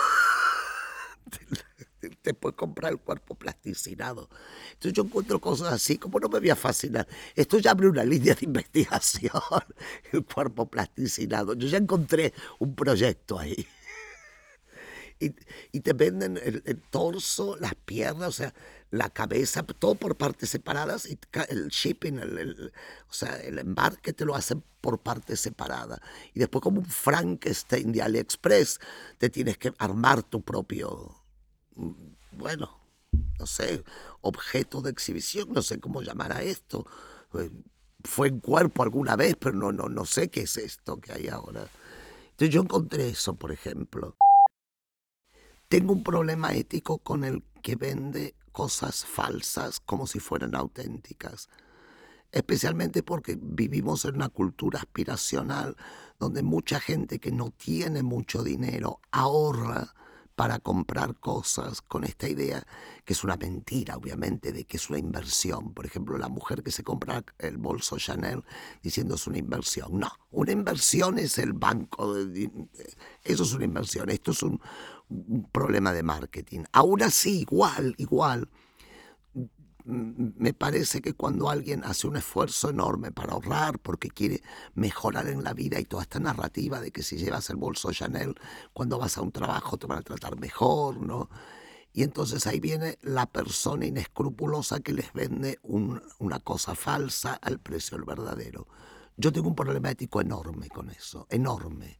te, 2.22 2.34
puedes 2.34 2.56
comprar 2.56 2.92
el 2.92 2.98
cuerpo 2.98 3.34
plasticinado. 3.34 4.28
Entonces 4.72 4.92
yo 4.92 5.04
encuentro 5.04 5.40
cosas 5.40 5.72
así, 5.72 5.98
como 5.98 6.20
no 6.20 6.28
me 6.28 6.40
voy 6.40 6.50
a 6.50 6.56
fascinar. 6.56 7.06
Esto 7.34 7.58
ya 7.58 7.72
abre 7.72 7.88
una 7.88 8.04
línea 8.04 8.34
de 8.34 8.44
investigación, 8.46 9.42
el 10.12 10.24
cuerpo 10.24 10.66
plasticinado. 10.66 11.54
Yo 11.54 11.68
ya 11.68 11.78
encontré 11.78 12.32
un 12.58 12.74
proyecto 12.74 13.38
ahí 13.38 13.66
y, 15.20 15.80
te 15.80 15.92
venden 15.92 16.36
el, 16.36 16.80
torso, 16.90 17.56
las 17.58 17.74
piernas, 17.74 18.28
o 18.28 18.32
sea, 18.32 18.54
la 18.90 19.10
cabeza, 19.10 19.64
todo 19.64 19.94
por 19.94 20.16
partes 20.16 20.48
separadas 20.50 21.06
y 21.06 21.18
el 21.48 21.68
shipping, 21.68 22.18
el, 22.18 22.72
o 23.08 23.12
sea, 23.12 23.36
el 23.40 23.58
embarque 23.58 24.12
te 24.12 24.24
lo 24.24 24.34
hacen 24.34 24.62
por 24.80 25.00
partes 25.00 25.40
separadas. 25.40 26.00
Y 26.34 26.40
después 26.40 26.62
como 26.62 26.80
un 26.80 26.86
Frankenstein 26.86 27.92
de 27.92 28.02
AliExpress, 28.02 28.80
te 29.18 29.28
tienes 29.28 29.58
que 29.58 29.72
armar 29.78 30.22
tu 30.22 30.42
propio, 30.42 31.17
bueno, 32.32 32.78
no 33.38 33.46
sé, 33.46 33.84
objeto 34.20 34.80
de 34.80 34.90
exhibición, 34.90 35.52
no 35.52 35.62
sé 35.62 35.80
cómo 35.80 36.02
llamar 36.02 36.32
a 36.32 36.42
esto. 36.42 36.86
Eh, 37.34 37.50
fue 38.04 38.28
en 38.28 38.40
cuerpo 38.40 38.82
alguna 38.82 39.16
vez, 39.16 39.36
pero 39.38 39.56
no, 39.56 39.72
no, 39.72 39.88
no 39.88 40.04
sé 40.04 40.28
qué 40.30 40.42
es 40.42 40.56
esto 40.56 41.00
que 41.00 41.12
hay 41.12 41.28
ahora. 41.28 41.68
Entonces 42.30 42.54
yo 42.54 42.62
encontré 42.62 43.08
eso, 43.08 43.34
por 43.34 43.52
ejemplo. 43.52 44.16
Tengo 45.68 45.92
un 45.92 46.02
problema 46.02 46.54
ético 46.54 46.98
con 46.98 47.24
el 47.24 47.42
que 47.62 47.76
vende 47.76 48.34
cosas 48.52 49.04
falsas 49.04 49.80
como 49.80 50.06
si 50.06 50.18
fueran 50.20 50.54
auténticas, 50.54 51.48
especialmente 52.32 53.02
porque 53.02 53.38
vivimos 53.40 54.04
en 54.04 54.16
una 54.16 54.28
cultura 54.28 54.80
aspiracional 54.80 55.76
donde 56.18 56.42
mucha 56.42 56.80
gente 56.80 57.18
que 57.18 57.32
no 57.32 57.50
tiene 57.50 58.02
mucho 58.02 58.42
dinero 58.42 59.00
ahorra 59.10 59.94
para 60.38 60.60
comprar 60.60 61.16
cosas 61.16 61.82
con 61.82 62.04
esta 62.04 62.28
idea, 62.28 62.64
que 63.04 63.12
es 63.12 63.24
una 63.24 63.36
mentira, 63.36 63.96
obviamente, 63.96 64.52
de 64.52 64.66
que 64.66 64.76
es 64.76 64.88
una 64.88 65.00
inversión. 65.00 65.74
Por 65.74 65.84
ejemplo, 65.84 66.16
la 66.16 66.28
mujer 66.28 66.62
que 66.62 66.70
se 66.70 66.84
compra 66.84 67.24
el 67.40 67.56
bolso 67.56 67.98
Chanel 67.98 68.44
diciendo 68.80 69.16
es 69.16 69.26
una 69.26 69.38
inversión. 69.38 69.98
No, 69.98 70.12
una 70.30 70.52
inversión 70.52 71.18
es 71.18 71.38
el 71.38 71.54
banco. 71.54 72.14
eso 73.24 73.42
es 73.42 73.52
una 73.52 73.64
inversión. 73.64 74.10
Esto 74.10 74.30
es 74.30 74.44
un, 74.44 74.60
un 75.08 75.48
problema 75.50 75.92
de 75.92 76.04
marketing. 76.04 76.62
Aún 76.70 77.02
así, 77.02 77.40
igual, 77.40 77.96
igual, 77.98 78.48
me 79.88 80.52
parece 80.52 81.00
que 81.00 81.14
cuando 81.14 81.48
alguien 81.48 81.82
hace 81.82 82.06
un 82.06 82.16
esfuerzo 82.16 82.68
enorme 82.68 83.10
para 83.10 83.32
ahorrar 83.32 83.78
porque 83.78 84.10
quiere 84.10 84.42
mejorar 84.74 85.28
en 85.28 85.42
la 85.42 85.54
vida 85.54 85.80
y 85.80 85.84
toda 85.84 86.02
esta 86.02 86.20
narrativa 86.20 86.78
de 86.78 86.90
que 86.90 87.02
si 87.02 87.16
llevas 87.16 87.48
el 87.48 87.56
bolso 87.56 87.90
Chanel, 87.90 88.34
cuando 88.74 88.98
vas 88.98 89.16
a 89.16 89.22
un 89.22 89.32
trabajo 89.32 89.78
te 89.78 89.86
van 89.86 90.00
a 90.00 90.02
tratar 90.02 90.38
mejor, 90.38 91.00
¿no? 91.00 91.30
Y 91.94 92.02
entonces 92.02 92.46
ahí 92.46 92.60
viene 92.60 92.98
la 93.00 93.24
persona 93.24 93.86
inescrupulosa 93.86 94.80
que 94.80 94.92
les 94.92 95.10
vende 95.14 95.58
una 95.62 96.38
cosa 96.40 96.74
falsa 96.74 97.34
al 97.34 97.58
precio 97.58 97.96
del 97.96 98.04
verdadero. 98.04 98.68
Yo 99.16 99.32
tengo 99.32 99.48
un 99.48 99.56
problema 99.56 99.90
ético 99.90 100.20
enorme 100.20 100.68
con 100.68 100.90
eso, 100.90 101.26
enorme, 101.30 101.98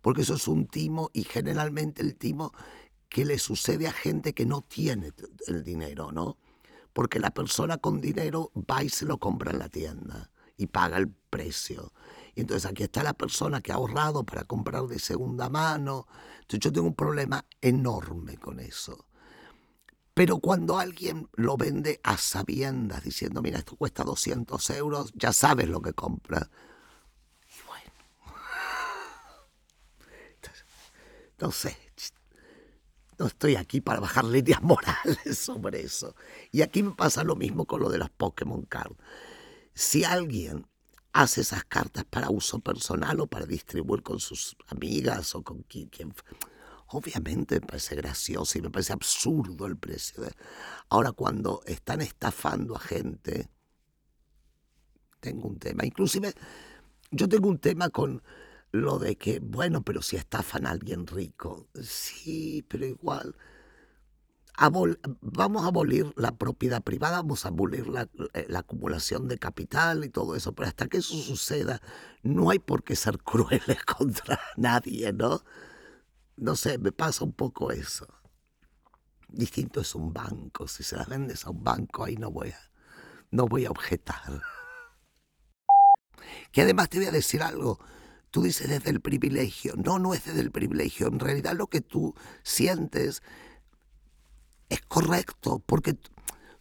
porque 0.00 0.22
eso 0.22 0.34
es 0.36 0.48
un 0.48 0.66
timo 0.66 1.10
y 1.12 1.24
generalmente 1.24 2.00
el 2.00 2.16
timo 2.16 2.54
que 3.10 3.26
le 3.26 3.38
sucede 3.38 3.86
a 3.86 3.92
gente 3.92 4.32
que 4.32 4.46
no 4.46 4.62
tiene 4.62 5.12
el 5.46 5.62
dinero, 5.62 6.10
¿no? 6.10 6.38
Porque 6.98 7.20
la 7.20 7.30
persona 7.30 7.78
con 7.78 8.00
dinero 8.00 8.50
va 8.56 8.82
y 8.82 8.88
se 8.88 9.04
lo 9.06 9.18
compra 9.18 9.52
en 9.52 9.60
la 9.60 9.68
tienda 9.68 10.32
y 10.56 10.66
paga 10.66 10.96
el 10.96 11.06
precio. 11.08 11.92
Y 12.34 12.40
entonces 12.40 12.68
aquí 12.68 12.82
está 12.82 13.04
la 13.04 13.14
persona 13.14 13.60
que 13.60 13.70
ha 13.70 13.76
ahorrado 13.76 14.24
para 14.24 14.42
comprar 14.42 14.82
de 14.88 14.98
segunda 14.98 15.48
mano. 15.48 16.08
Entonces 16.40 16.58
yo 16.58 16.72
tengo 16.72 16.88
un 16.88 16.96
problema 16.96 17.44
enorme 17.60 18.36
con 18.38 18.58
eso. 18.58 19.06
Pero 20.12 20.40
cuando 20.40 20.76
alguien 20.76 21.28
lo 21.34 21.56
vende 21.56 22.00
a 22.02 22.16
sabiendas, 22.16 23.04
diciendo, 23.04 23.42
mira, 23.42 23.58
esto 23.60 23.76
cuesta 23.76 24.02
200 24.02 24.70
euros, 24.70 25.12
ya 25.14 25.32
sabes 25.32 25.68
lo 25.68 25.80
que 25.80 25.92
compra. 25.92 26.50
Y 27.46 27.64
bueno, 27.68 27.92
no 31.38 31.52
sé, 31.52 31.87
no 33.18 33.26
estoy 33.26 33.56
aquí 33.56 33.80
para 33.80 34.00
bajar 34.00 34.24
líneas 34.24 34.62
morales 34.64 35.38
sobre 35.38 35.82
eso. 35.82 36.14
Y 36.50 36.62
aquí 36.62 36.82
me 36.82 36.92
pasa 36.92 37.24
lo 37.24 37.36
mismo 37.36 37.66
con 37.66 37.80
lo 37.80 37.88
de 37.90 37.98
las 37.98 38.10
Pokémon 38.10 38.62
Cards. 38.62 38.96
Si 39.74 40.04
alguien 40.04 40.66
hace 41.12 41.40
esas 41.40 41.64
cartas 41.64 42.04
para 42.04 42.30
uso 42.30 42.60
personal 42.60 43.20
o 43.20 43.26
para 43.26 43.46
distribuir 43.46 44.02
con 44.02 44.20
sus 44.20 44.56
amigas 44.68 45.34
o 45.34 45.42
con 45.42 45.62
quien, 45.62 45.90
obviamente 46.88 47.60
me 47.60 47.66
parece 47.66 47.96
gracioso 47.96 48.58
y 48.58 48.62
me 48.62 48.70
parece 48.70 48.92
absurdo 48.92 49.66
el 49.66 49.76
precio. 49.76 50.22
De... 50.22 50.32
Ahora, 50.88 51.12
cuando 51.12 51.62
están 51.66 52.00
estafando 52.00 52.76
a 52.76 52.80
gente, 52.80 53.48
tengo 55.20 55.48
un 55.48 55.58
tema. 55.58 55.84
Inclusive, 55.84 56.34
yo 57.10 57.28
tengo 57.28 57.48
un 57.48 57.58
tema 57.58 57.88
con 57.88 58.22
lo 58.72 58.98
de 58.98 59.16
que, 59.16 59.40
bueno, 59.40 59.82
pero 59.82 60.02
si 60.02 60.16
estafan 60.16 60.66
a 60.66 60.70
alguien 60.70 61.06
rico, 61.06 61.68
sí, 61.82 62.64
pero 62.68 62.86
igual. 62.86 63.36
vamos 65.20 65.64
a 65.64 65.68
abolir 65.68 66.12
la 66.16 66.36
propiedad 66.36 66.82
privada, 66.82 67.18
vamos 67.18 67.44
a 67.44 67.48
abolir 67.48 67.86
la, 67.88 68.08
eh, 68.34 68.46
la, 68.48 68.60
acumulación 68.60 69.28
de 69.28 69.38
capital 69.38 70.04
y 70.04 70.10
todo 70.10 70.34
eso, 70.36 70.52
pero 70.54 70.68
hasta 70.68 70.88
que 70.88 70.98
eso 70.98 71.14
suceda, 71.16 71.80
no 72.22 72.50
hay 72.50 72.58
por 72.58 72.82
qué 72.82 72.96
ser 72.96 73.18
crueles 73.22 73.84
contra 73.84 74.40
nadie, 74.56 75.12
¿no? 75.12 75.42
No 76.36 76.54
sé, 76.56 76.78
me 76.78 76.92
pasa 76.92 77.24
un 77.24 77.32
poco 77.32 77.72
eso. 77.72 78.06
Distinto 79.28 79.80
es 79.80 79.94
un 79.94 80.12
banco, 80.12 80.68
si 80.68 80.82
se 80.82 80.96
las 80.96 81.08
vendes 81.08 81.44
a 81.46 81.50
un 81.50 81.62
banco, 81.62 82.04
ahí 82.04 82.16
no 82.16 82.30
voy 82.30 82.50
a, 82.50 82.60
no 83.30 83.46
voy 83.46 83.66
a 83.66 83.70
objetar. 83.70 84.42
Que 86.52 86.62
además 86.62 86.90
te 86.90 86.98
voy 86.98 87.06
a 87.06 87.10
decir 87.10 87.42
algo, 87.42 87.78
Tú 88.30 88.42
dices 88.42 88.68
desde 88.68 88.90
el 88.90 89.00
privilegio. 89.00 89.74
No, 89.76 89.98
no 89.98 90.14
es 90.14 90.24
desde 90.24 90.40
el 90.40 90.50
privilegio. 90.50 91.08
En 91.08 91.18
realidad 91.18 91.54
lo 91.54 91.66
que 91.68 91.80
tú 91.80 92.14
sientes 92.42 93.22
es 94.68 94.80
correcto 94.82 95.62
porque 95.64 95.96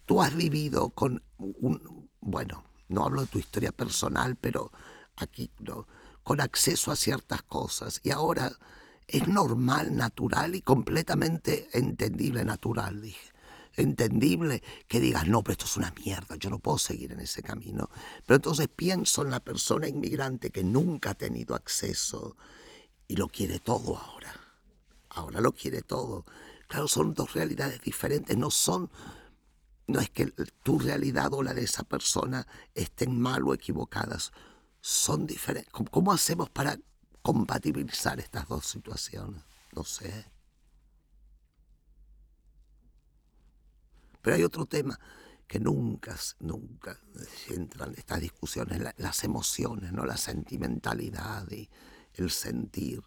tú 0.05 0.21
has 0.21 0.35
vivido 0.35 0.89
con 0.89 1.23
un, 1.37 2.09
bueno, 2.21 2.63
no 2.87 3.03
hablo 3.03 3.21
de 3.21 3.27
tu 3.27 3.39
historia 3.39 3.71
personal, 3.71 4.35
pero 4.35 4.71
aquí, 5.17 5.51
¿no? 5.59 5.87
con 6.23 6.41
acceso 6.41 6.91
a 6.91 6.95
ciertas 6.95 7.41
cosas. 7.43 7.99
Y 8.03 8.11
ahora 8.11 8.51
es 9.07 9.27
normal, 9.27 9.95
natural 9.95 10.55
y 10.55 10.61
completamente 10.61 11.69
entendible, 11.73 12.43
natural, 12.43 13.01
dije 13.01 13.36
entendible 13.77 14.61
que 14.87 14.99
digas, 14.99 15.27
no, 15.27 15.43
pero 15.43 15.53
esto 15.53 15.65
es 15.65 15.77
una 15.77 15.93
mierda, 16.03 16.35
yo 16.35 16.49
no 16.49 16.59
puedo 16.59 16.77
seguir 16.77 17.11
en 17.11 17.19
ese 17.19 17.43
camino. 17.43 17.89
Pero 18.25 18.35
entonces 18.35 18.67
pienso 18.67 19.21
en 19.21 19.31
la 19.31 19.39
persona 19.39 19.87
inmigrante 19.87 20.49
que 20.49 20.63
nunca 20.63 21.11
ha 21.11 21.13
tenido 21.13 21.55
acceso 21.55 22.35
y 23.07 23.15
lo 23.15 23.27
quiere 23.27 23.59
todo 23.59 23.97
ahora. 23.97 24.33
Ahora 25.09 25.39
lo 25.39 25.53
quiere 25.53 25.81
todo. 25.81 26.25
Claro, 26.67 26.87
son 26.87 27.13
dos 27.13 27.33
realidades 27.33 27.79
diferentes, 27.81 28.35
no 28.35 28.51
son, 28.51 28.89
no 29.87 30.01
es 30.01 30.09
que 30.09 30.25
tu 30.63 30.79
realidad 30.79 31.33
o 31.33 31.41
la 31.43 31.53
de 31.53 31.63
esa 31.63 31.83
persona 31.83 32.45
estén 32.73 33.17
mal 33.19 33.43
o 33.43 33.53
equivocadas, 33.53 34.31
son 34.81 35.25
diferentes. 35.25 35.71
¿Cómo 35.71 36.11
hacemos 36.11 36.49
para 36.49 36.77
compatibilizar 37.21 38.19
estas 38.19 38.47
dos 38.47 38.65
situaciones? 38.65 39.43
No 39.73 39.83
sé. 39.83 40.36
Pero 44.27 44.35
hay 44.35 44.43
otro 44.43 44.65
tema 44.65 44.99
que 45.47 45.57
nunca, 45.57 46.13
nunca 46.41 46.99
entran 47.47 47.93
en 47.93 47.99
estas 47.99 48.19
discusiones, 48.19 48.93
las 48.97 49.23
emociones, 49.23 49.93
¿no? 49.93 50.05
la 50.05 50.17
sentimentalidad 50.17 51.49
y 51.49 51.69
el 52.15 52.29
sentir. 52.29 53.01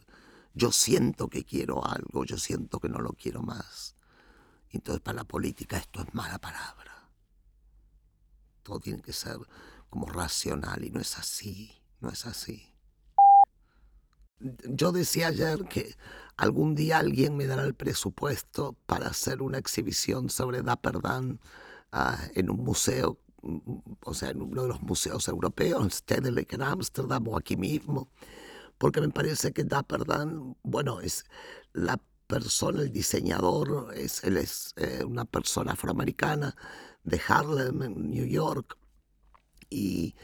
Yo 0.55 0.73
siento 0.73 1.29
que 1.29 1.45
quiero 1.45 1.85
algo, 1.85 2.25
yo 2.25 2.39
siento 2.39 2.81
que 2.81 2.89
no 2.89 3.01
lo 3.01 3.13
quiero 3.13 3.43
más. 3.43 3.97
Entonces 4.71 5.03
para 5.03 5.17
la 5.17 5.25
política 5.25 5.77
esto 5.77 6.01
es 6.01 6.15
mala 6.15 6.39
palabra. 6.39 7.11
Todo 8.63 8.81
tiene 8.81 9.03
que 9.03 9.13
ser 9.13 9.37
como 9.91 10.07
racional 10.07 10.83
y 10.83 10.91
no 10.91 11.01
es 11.01 11.19
así, 11.19 11.83
no 12.01 12.09
es 12.09 12.25
así. 12.25 12.70
Yo 14.41 14.93
decía 14.93 15.29
ayer 15.29 15.67
que 15.69 15.97
algún 16.37 16.75
día 16.75 16.99
alguien 16.99 17.37
me 17.37 17.47
dará 17.47 17.65
el 17.65 17.75
presupuesto 17.75 18.75
para 18.87 19.09
hacer 19.09 19.43
una 19.43 19.59
exhibición 19.59 20.31
sobre 20.31 20.63
Dapper 20.63 21.01
Dan 21.01 21.41
ah, 21.93 22.19
en 22.35 22.51
un 22.51 22.65
museo, 22.65 23.19
o 24.05 24.15
sea, 24.15 24.31
en 24.31 24.43
uno 24.43 24.63
de 24.63 24.69
los 24.69 24.83
museos 24.83 25.29
europeos, 25.29 25.95
Stedelijk 25.95 26.53
en 26.55 26.63
Ámsterdam 26.63 27.29
o 27.29 27.37
aquí 27.37 27.57
mismo, 27.57 28.11
porque 28.79 29.01
me 29.01 29.11
parece 29.11 29.53
que 29.53 29.65
Dapper 29.65 30.05
Dan, 30.07 30.57
bueno, 30.63 31.01
es 31.01 31.25
la 31.73 32.01
persona, 32.27 32.83
el 32.83 32.93
diseñador, 32.93 33.93
es, 33.95 34.25
él 34.25 34.37
es 34.39 34.73
eh, 34.77 35.05
una 35.05 35.25
persona 35.27 35.73
afroamericana 35.73 36.57
de 37.05 37.21
Harlem, 37.29 37.83
en 37.83 38.11
New 38.11 38.27
York, 38.27 38.79
y 39.69 40.15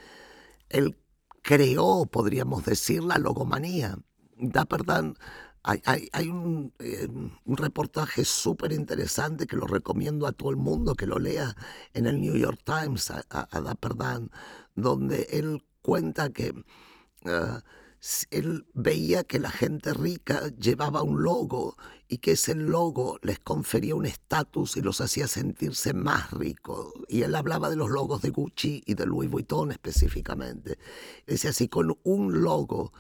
él 0.71 0.97
creó, 1.43 2.07
podríamos 2.07 2.65
decir, 2.65 3.05
la 3.05 3.19
logomanía. 3.19 3.99
Dapper 4.39 4.85
Dan, 4.85 5.17
hay, 5.63 6.09
hay, 6.13 6.29
un, 6.29 6.73
eh, 6.79 7.09
un, 7.09 7.57
reportaje 7.57 8.25
súper 8.25 8.73
interesante 8.73 9.49
que 9.49 9.57
lo 9.57 9.67
recomiendo 9.67 10.29
a 10.29 10.33
todo 10.33 10.51
el 10.51 10.57
mundo 10.57 10.95
que 10.95 11.07
lo 11.07 11.19
lea 11.19 11.57
en 11.93 12.07
el 12.07 12.21
New 12.21 12.37
York 12.37 12.61
Times, 12.65 13.11
a, 13.11 13.25
a, 13.31 13.77
Dan, 13.97 14.31
donde 14.75 15.27
él 15.33 15.65
cuenta 15.83 16.31
que... 16.31 16.53
Uh, 17.25 17.61
él 18.31 18.67
veía 18.75 19.25
que 19.25 19.39
la 19.39 19.51
gente 19.51 19.93
rica 19.93 20.49
llevaba 20.59 21.03
un 21.03 21.23
logo 21.23 21.77
y 22.09 22.19
que 22.19 22.33
ese 22.33 22.55
logo 22.55 23.19
les 23.23 23.41
confería 23.41 23.97
un 23.97 24.07
estatus 24.07 24.77
y 24.77 24.81
los 24.81 25.01
hacía 25.01 25.27
sentirse 25.27 25.93
más 25.93 26.31
ricos. 26.31 26.93
Y 27.09 27.23
él 27.23 27.35
hablaba 27.35 27.69
de 27.69 27.77
los 27.77 27.91
logos 27.91 28.23
de 28.23 28.31
Gucci 28.31 28.83
y 28.87 28.95
de 28.95 29.07
Louis 29.07 29.29
Vuitton 29.29 29.73
específicamente. 29.73 30.79
Decía, 31.27 31.53
si 31.53 31.69
con 31.69 31.99
un 32.05 32.43
logo 32.43 32.93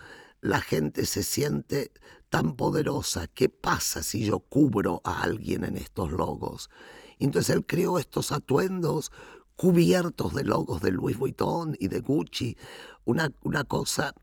la 0.47 0.61
gente 0.61 1.07
se 1.07 1.23
siente 1.23 1.93
tan 2.29 2.57
poderosa, 2.57 3.27
¿qué 3.27 3.49
pasa 3.49 4.03
si 4.03 4.25
yo 4.25 4.41
cubro 4.41 5.01
a 5.05 5.23
alguien 5.23 5.65
en 5.65 5.77
estos 5.77 6.11
logos? 6.11 6.71
entonces 7.19 7.57
él 7.57 7.65
creó 7.65 7.99
estos 7.99 8.31
atuendos 8.31 9.11
cubiertos 9.57 10.35
de 10.35 10.45
logos 10.45 10.83
de 10.83 10.91
Louis 10.91 11.17
Vuitton 11.17 11.75
y 11.81 11.89
de 11.89 12.01
Gucci, 12.01 12.59
una, 13.07 13.33
una 13.43 13.65
cosa 13.65 14.15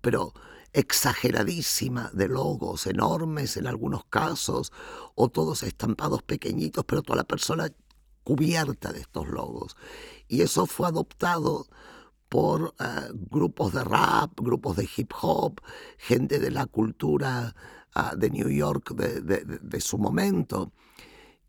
pero 0.00 0.32
exageradísima 0.72 2.10
de 2.12 2.28
logos 2.28 2.86
enormes 2.86 3.56
en 3.56 3.66
algunos 3.66 4.04
casos, 4.04 4.72
o 5.14 5.28
todos 5.28 5.62
estampados 5.62 6.22
pequeñitos, 6.22 6.84
pero 6.84 7.02
toda 7.02 7.16
la 7.16 7.24
persona 7.24 7.70
cubierta 8.24 8.92
de 8.92 9.00
estos 9.00 9.28
logos. 9.28 9.76
Y 10.28 10.42
eso 10.42 10.66
fue 10.66 10.88
adoptado 10.88 11.66
por 12.32 12.74
eh, 12.80 13.10
grupos 13.30 13.74
de 13.74 13.84
rap, 13.84 14.40
grupos 14.40 14.76
de 14.76 14.88
hip 14.96 15.12
hop, 15.20 15.60
gente 15.98 16.38
de 16.38 16.50
la 16.50 16.64
cultura 16.64 17.54
ah, 17.94 18.14
de 18.16 18.30
New 18.30 18.48
York 18.48 18.94
de, 18.94 19.80
su 19.82 19.98
momento, 19.98 20.72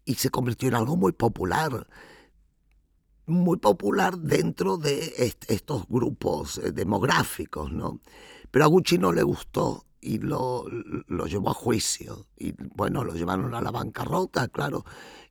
y 0.04 0.16
se 0.16 0.30
convirtió 0.30 0.68
en 0.68 0.76
algo 0.76 0.98
muy 0.98 1.14
popular 1.14 1.88
muy 3.28 3.56
popular 3.60 4.18
dentro 4.18 4.76
de 4.76 5.14
estos 5.48 5.88
grupos 5.88 6.58
eh, 6.58 6.74
demográficos, 6.74 7.72
¿no? 7.72 8.02
Pero 8.52 8.66
a 8.66 8.68
Gucci 8.68 8.98
no 8.98 9.14
le 9.14 9.24
gustó 9.24 9.86
y 10.04 10.20
lo, 10.20 10.66
lo 11.08 11.26
llevó 11.28 11.49
a 11.49 11.54
juicio. 11.54 12.28
Y 12.38 12.54
bueno, 12.76 13.06
lo 13.06 13.14
llevaron 13.14 13.56
a 13.56 13.62
la 13.62 13.72
bancarrota, 13.72 14.49
claro. 14.49 14.84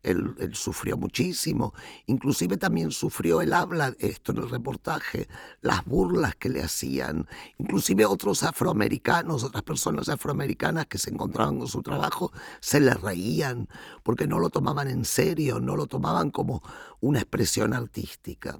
Él, 0.02 0.34
sufrió 0.54 0.96
muchísimo. 0.96 1.74
Inclusive 2.06 2.56
también 2.56 2.90
sufrió, 2.90 3.42
él 3.42 3.52
habla 3.52 3.94
esto 3.98 4.32
en 4.32 4.38
el 4.38 4.50
reportaje, 4.50 5.28
las 5.60 5.84
burlas 5.84 6.34
que 6.36 6.48
le 6.48 6.62
hacían. 6.62 7.28
Inclusive 7.58 8.06
otros 8.06 8.42
afroamericanos, 8.42 9.44
otras 9.44 9.62
personas 9.62 10.08
afroamericanas 10.08 10.86
que 10.86 10.98
se 10.98 11.10
encontraban 11.10 11.58
con 11.58 11.68
su 11.68 11.82
trabajo, 11.82 12.32
se 12.60 12.80
le 12.80 12.94
reían 12.94 13.68
porque 14.02 14.26
no 14.26 14.38
lo 14.38 14.48
tomaban 14.48 14.88
en 14.88 15.04
serio, 15.04 15.60
no 15.60 15.76
lo 15.76 15.86
tomaban 15.86 16.30
como 16.30 16.62
una 17.00 17.20
expresión 17.20 17.74
artística. 17.74 18.58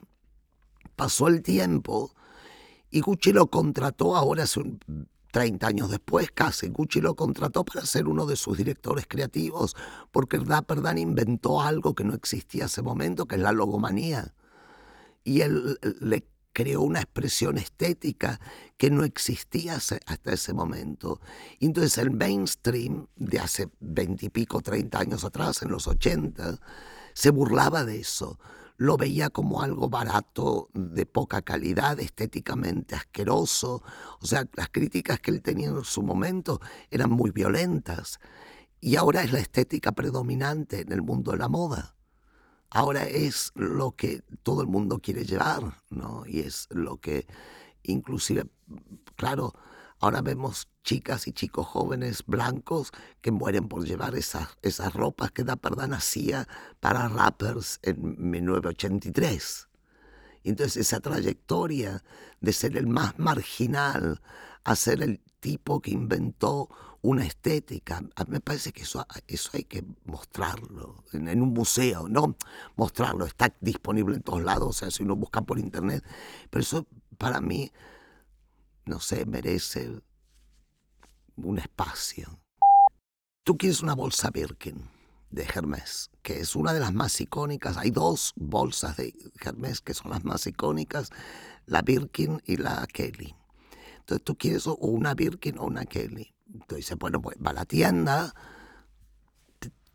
Pasó 0.95 1.27
el 1.27 1.43
tiempo 1.43 2.15
y 2.91 3.01
Gucci 3.01 3.33
lo 3.33 3.47
contrató 3.47 4.15
ahora 4.15 4.43
hace 4.45 4.61
un 4.61 5.09
30 5.33 5.67
años 5.67 5.91
después, 5.91 6.31
casi, 6.31 6.69
Gucci 6.69 7.01
lo 7.01 7.17
contrató 7.17 7.65
para 7.65 7.85
ser 7.85 8.07
uno 8.07 8.27
de 8.27 8.37
sus 8.37 8.57
directores 8.57 9.07
creativos, 9.09 9.75
porque 10.13 10.39
Dapper 10.39 10.83
Dan 10.83 10.99
inventó 10.99 11.61
algo 11.61 11.95
que 11.95 12.05
no 12.05 12.15
existía 12.15 12.67
ese 12.67 12.83
momento, 12.83 13.27
que 13.27 13.37
es 13.37 13.41
la 13.41 13.53
logomanía. 13.53 14.35
Y 15.25 15.41
él 15.41 15.79
le 16.01 16.27
creó 16.53 16.83
una 16.83 17.01
expresión 17.01 17.57
estética 17.57 18.41
que 18.77 18.91
no 18.91 19.05
existía 19.05 19.77
hasta 19.77 20.33
ese 20.33 20.53
momento. 20.53 21.19
Y 21.59 21.67
entonces 21.67 21.97
el 21.97 22.11
mainstream 22.11 23.07
de 23.17 23.39
hace 23.39 23.71
20 23.81 24.27
y 24.27 24.29
pico, 24.29 24.61
30 24.61 24.99
años 24.99 25.25
atrás, 25.25 25.63
en 25.63 25.71
los 25.71 25.89
80, 25.89 26.59
se 27.15 27.31
burlaba 27.31 27.85
de 27.85 28.01
eso 28.01 28.39
lo 28.77 28.97
veía 28.97 29.31
como 29.31 29.63
algo 29.63 29.89
barato, 29.89 30.69
de 30.75 31.07
poca 31.07 31.43
calidad, 31.43 32.01
estéticamente 32.01 32.95
asqueroso. 32.95 33.83
O 34.21 34.27
sea, 34.27 34.49
las 34.55 34.69
críticas 34.71 35.21
que 35.21 35.31
él 35.31 35.43
tenía 35.43 35.69
en 35.69 35.85
su 35.85 36.03
momento 36.03 36.61
eran 36.91 37.11
muy 37.11 37.31
violentas. 37.31 38.19
Y 38.81 38.97
ahora 38.97 39.23
es 39.23 39.33
la 39.33 39.39
estética 39.39 39.93
predominante 39.93 40.81
en 40.81 40.93
el 40.93 41.03
mundo 41.03 41.33
de 41.33 41.39
la 41.39 41.49
moda. 41.49 41.95
Ahora 42.71 43.05
es 43.05 43.53
lo 43.55 43.93
que 43.93 44.23
todo 44.43 44.63
el 44.63 44.69
mundo 44.69 44.99
quiere 44.99 45.25
llevar, 45.25 45.83
¿no? 45.91 46.25
Y 46.27 46.41
es 46.41 46.69
lo 46.71 46.97
que 46.97 47.27
inclusive, 47.83 48.47
claro, 49.17 49.53
Ahora 50.03 50.21
vemos 50.21 50.69
chicas 50.83 51.27
y 51.27 51.33
chicos 51.33 51.67
jóvenes 51.67 52.25
blancos 52.27 52.93
que 53.21 53.31
mueren 53.31 53.69
por 53.69 53.85
llevar 53.85 54.15
esas, 54.15 54.49
esas 54.63 54.93
ropas 54.93 55.31
que 55.31 55.45
Dapperdan 55.45 55.95
hacía 55.95 56.49
para 56.81 57.09
rappers 57.09 57.79
en 57.83 58.31
1983. 58.31 59.69
Y 60.43 60.51
entonces 60.51 60.77
esa 60.89 61.01
trayectoria 61.01 62.03
de 62.41 62.53
ser 62.53 62.77
el 62.77 62.87
más 62.87 63.19
marginal 63.19 64.21
a 64.65 64.77
ser 64.77 65.03
el 65.03 65.21
tipo 65.41 65.81
que 65.81 65.91
inventó 65.91 66.69
una 67.01 67.25
estética, 67.27 68.01
me 68.29 68.41
parece 68.41 68.73
que 68.73 68.83
eso, 68.83 69.05
eso 69.27 69.51
hay 69.55 69.65
que 69.65 69.85
mostrarlo 70.05 71.03
en, 71.13 71.27
en, 71.27 71.43
un 71.43 71.53
museo, 71.53 72.07
no 72.09 72.37
mostrarlo, 72.77 73.27
está 73.27 73.53
disponible 73.61 74.15
en 74.15 74.23
todos 74.23 74.45
lados, 74.45 74.69
o 74.69 74.73
sea, 74.73 74.91
si 74.93 75.03
uno 75.03 75.17
busca 75.17 75.43
por 75.43 75.59
internet, 75.59 76.05
pero 76.49 76.63
eso 76.63 76.87
para 77.19 77.41
mí 77.41 77.73
no 78.85 79.01
sé, 79.01 79.27
merece 79.27 80.01
un 81.37 81.59
espacio. 81.59 82.41
Tú 83.45 83.57
quieres 83.57 83.83
una 83.83 83.95
bolsa 83.95 84.31
Birkin 84.31 84.89
de 85.31 85.45
Hermes, 85.45 86.11
que 86.23 86.41
es 86.41 86.55
una 86.55 86.73
de 86.73 86.81
las 86.81 86.93
más 86.93 87.21
icónicas. 87.21 87.77
Hay 87.77 87.91
dos 87.91 88.33
bolsas 88.37 88.97
de 88.97 89.15
Hermes 89.41 89.81
que 89.81 89.95
son 89.95 90.11
las 90.11 90.25
más 90.25 90.47
icónicas, 90.47 91.11
la 91.67 91.83
Birkin 91.83 92.41
y 92.45 92.59
la 92.59 92.87
Kelly. 92.87 93.35
Entonces 93.99 94.25
tú 94.25 94.37
quieres 94.37 94.67
una 94.67 95.15
Birkin 95.15 95.59
o 95.59 95.65
una 95.65 95.85
Kelly. 95.85 96.35
Entonces 96.47 96.77
dices, 96.77 96.99
bueno, 96.99 97.21
pues 97.21 97.37
va 97.45 97.51
a 97.51 97.55
la 97.55 97.65
tienda, 97.65 98.35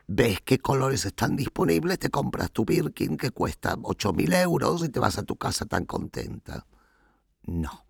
ves 0.07 0.39
qué 0.43 0.57
colores 0.57 1.05
están 1.05 1.35
disponibles, 1.35 1.99
te 1.99 2.09
compras 2.09 2.51
tu 2.51 2.65
Birkin 2.65 3.17
que 3.17 3.31
cuesta 3.31 3.75
8.000 3.75 4.41
euros 4.41 4.83
y 4.83 4.89
te 4.89 4.99
vas 4.99 5.17
a 5.17 5.23
tu 5.23 5.35
casa 5.35 5.65
tan 5.65 5.85
contenta. 5.85 6.65
No. 7.43 7.86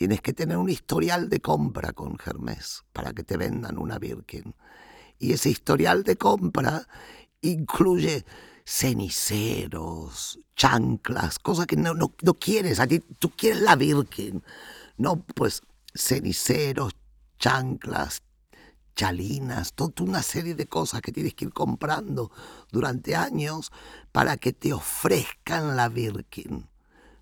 Tienes 0.00 0.22
que 0.22 0.32
tener 0.32 0.56
un 0.56 0.70
historial 0.70 1.28
de 1.28 1.40
compra 1.40 1.92
con 1.92 2.16
Hermes 2.24 2.84
para 2.94 3.12
que 3.12 3.22
te 3.22 3.36
vendan 3.36 3.76
una 3.76 3.98
Birkin. 3.98 4.54
Y 5.18 5.34
ese 5.34 5.50
historial 5.50 6.04
de 6.04 6.16
compra 6.16 6.88
incluye 7.42 8.24
ceniceros, 8.64 10.40
chanclas, 10.56 11.38
cosas 11.38 11.66
que 11.66 11.76
no, 11.76 11.92
no, 11.92 12.34
quieres. 12.40 12.80
A 12.80 12.86
ti, 12.86 13.00
tú 13.00 13.28
quieres 13.28 13.60
la 13.60 13.76
Birkin. 13.76 14.42
No, 14.96 15.22
pues 15.34 15.60
ceniceros, 15.94 16.96
chanclas, 17.38 18.22
chalinas, 18.96 19.74
toda 19.74 20.02
una 20.02 20.22
serie 20.22 20.54
de 20.54 20.66
cosas 20.66 21.02
que 21.02 21.12
tienes 21.12 21.34
que 21.34 21.44
ir 21.44 21.52
comprando 21.52 22.30
durante 22.72 23.16
años 23.16 23.70
para 24.12 24.38
que 24.38 24.54
te 24.54 24.72
ofrezcan 24.72 25.76
la 25.76 25.90
Birkin 25.90 26.69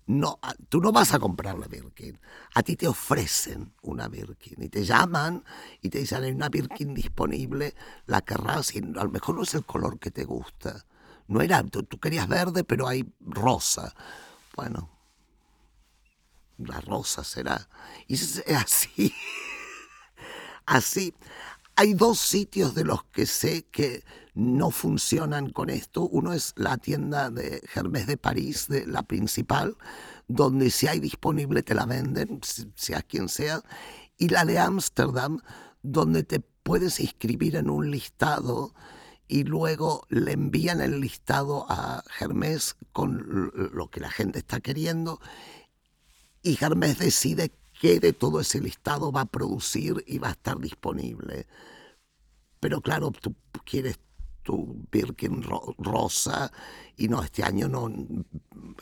no, 0.09 0.39
tú 0.69 0.81
no 0.81 0.91
vas 0.91 1.13
a 1.13 1.19
comprar 1.19 1.59
la 1.59 1.67
Birkin. 1.67 2.19
A 2.55 2.63
ti 2.63 2.75
te 2.75 2.87
ofrecen 2.87 3.75
una 3.83 4.07
Birkin 4.07 4.63
y 4.63 4.67
te 4.67 4.83
llaman 4.83 5.43
y 5.83 5.89
te 5.89 5.99
dicen 5.99 6.23
hay 6.23 6.31
una 6.31 6.49
Birkin 6.49 6.95
disponible, 6.95 7.75
la 8.07 8.21
querrás 8.21 8.73
y 8.75 8.79
a 8.79 9.03
lo 9.03 9.09
mejor 9.11 9.35
no 9.35 9.43
es 9.43 9.53
el 9.53 9.65
color 9.65 9.99
que 9.99 10.09
te 10.09 10.23
gusta. 10.23 10.83
No 11.27 11.41
era, 11.41 11.63
tú, 11.63 11.85
querías 11.99 12.27
verde, 12.27 12.63
pero 12.63 12.87
hay 12.87 13.07
rosa. 13.19 13.93
Bueno, 14.55 14.89
la 16.57 16.81
rosa 16.81 17.23
será. 17.23 17.69
Y 18.07 18.15
es 18.15 18.43
así. 18.47 19.13
así. 20.65 21.13
Hay 21.79 21.93
dos 21.93 22.19
sitios 22.19 22.75
de 22.75 22.83
los 22.83 23.05
que 23.05 23.25
sé 23.25 23.63
que 23.71 24.03
no 24.33 24.69
funcionan 24.69 25.49
con 25.49 25.69
esto. 25.69 26.09
Uno 26.09 26.33
es 26.33 26.51
la 26.57 26.75
tienda 26.77 27.29
de 27.29 27.63
Hermès 27.73 28.05
de 28.05 28.17
París, 28.17 28.67
de 28.67 28.85
la 28.85 29.03
principal, 29.03 29.77
donde 30.27 30.71
si 30.71 30.87
hay 30.87 30.99
disponible 30.99 31.63
te 31.63 31.75
la 31.75 31.85
venden, 31.85 32.41
sea 32.75 33.01
quien 33.01 33.29
sea. 33.29 33.61
Y 34.17 34.27
la 34.27 34.43
de 34.43 34.59
Ámsterdam, 34.59 35.39
donde 35.81 36.23
te 36.23 36.41
puedes 36.41 36.99
inscribir 36.99 37.55
en 37.55 37.69
un 37.69 37.89
listado 37.89 38.75
y 39.29 39.45
luego 39.45 40.05
le 40.09 40.33
envían 40.33 40.81
el 40.81 40.99
listado 40.99 41.65
a 41.69 42.03
Hermès 42.19 42.75
con 42.91 43.53
lo 43.71 43.89
que 43.89 44.01
la 44.01 44.11
gente 44.11 44.39
está 44.39 44.59
queriendo 44.59 45.21
y 46.41 46.57
Hermès 46.63 46.99
decide 46.99 47.51
qué 47.79 47.99
de 47.99 48.13
todo 48.13 48.41
ese 48.41 48.59
listado 48.61 49.11
va 49.11 49.21
a 49.21 49.25
producir 49.25 50.03
y 50.05 50.19
va 50.19 50.27
a 50.27 50.31
estar 50.31 50.59
disponible. 50.59 51.47
Pero 52.59 52.81
claro, 52.81 53.11
tú 53.11 53.33
quieres 53.65 53.99
tu 54.43 54.85
Birkin 54.91 55.43
rosa 55.77 56.51
y 56.97 57.07
no, 57.07 57.23
este 57.23 57.43
año 57.43 57.69
no, 57.69 57.89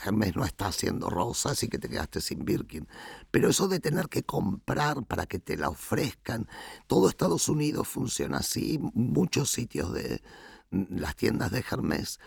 Hermes 0.03 0.35
no 0.35 0.45
está 0.45 0.67
haciendo 0.67 1.09
rosa, 1.09 1.51
así 1.51 1.67
que 1.67 1.77
te 1.77 1.89
quedaste 1.89 2.21
sin 2.21 2.43
Birkin. 2.43 2.87
Pero 3.29 3.49
eso 3.49 3.67
de 3.67 3.79
tener 3.79 4.09
que 4.09 4.23
comprar 4.23 5.05
para 5.05 5.27
que 5.27 5.39
te 5.39 5.57
la 5.57 5.69
ofrezcan, 5.69 6.47
todo 6.87 7.09
Estados 7.09 7.49
Unidos 7.49 7.87
funciona 7.87 8.39
así, 8.39 8.79
muchos 8.93 9.51
sitios 9.51 9.93
de 9.93 10.23
las 10.71 11.15
tiendas 11.15 11.51
de 11.51 11.63
Hermes 11.69 12.19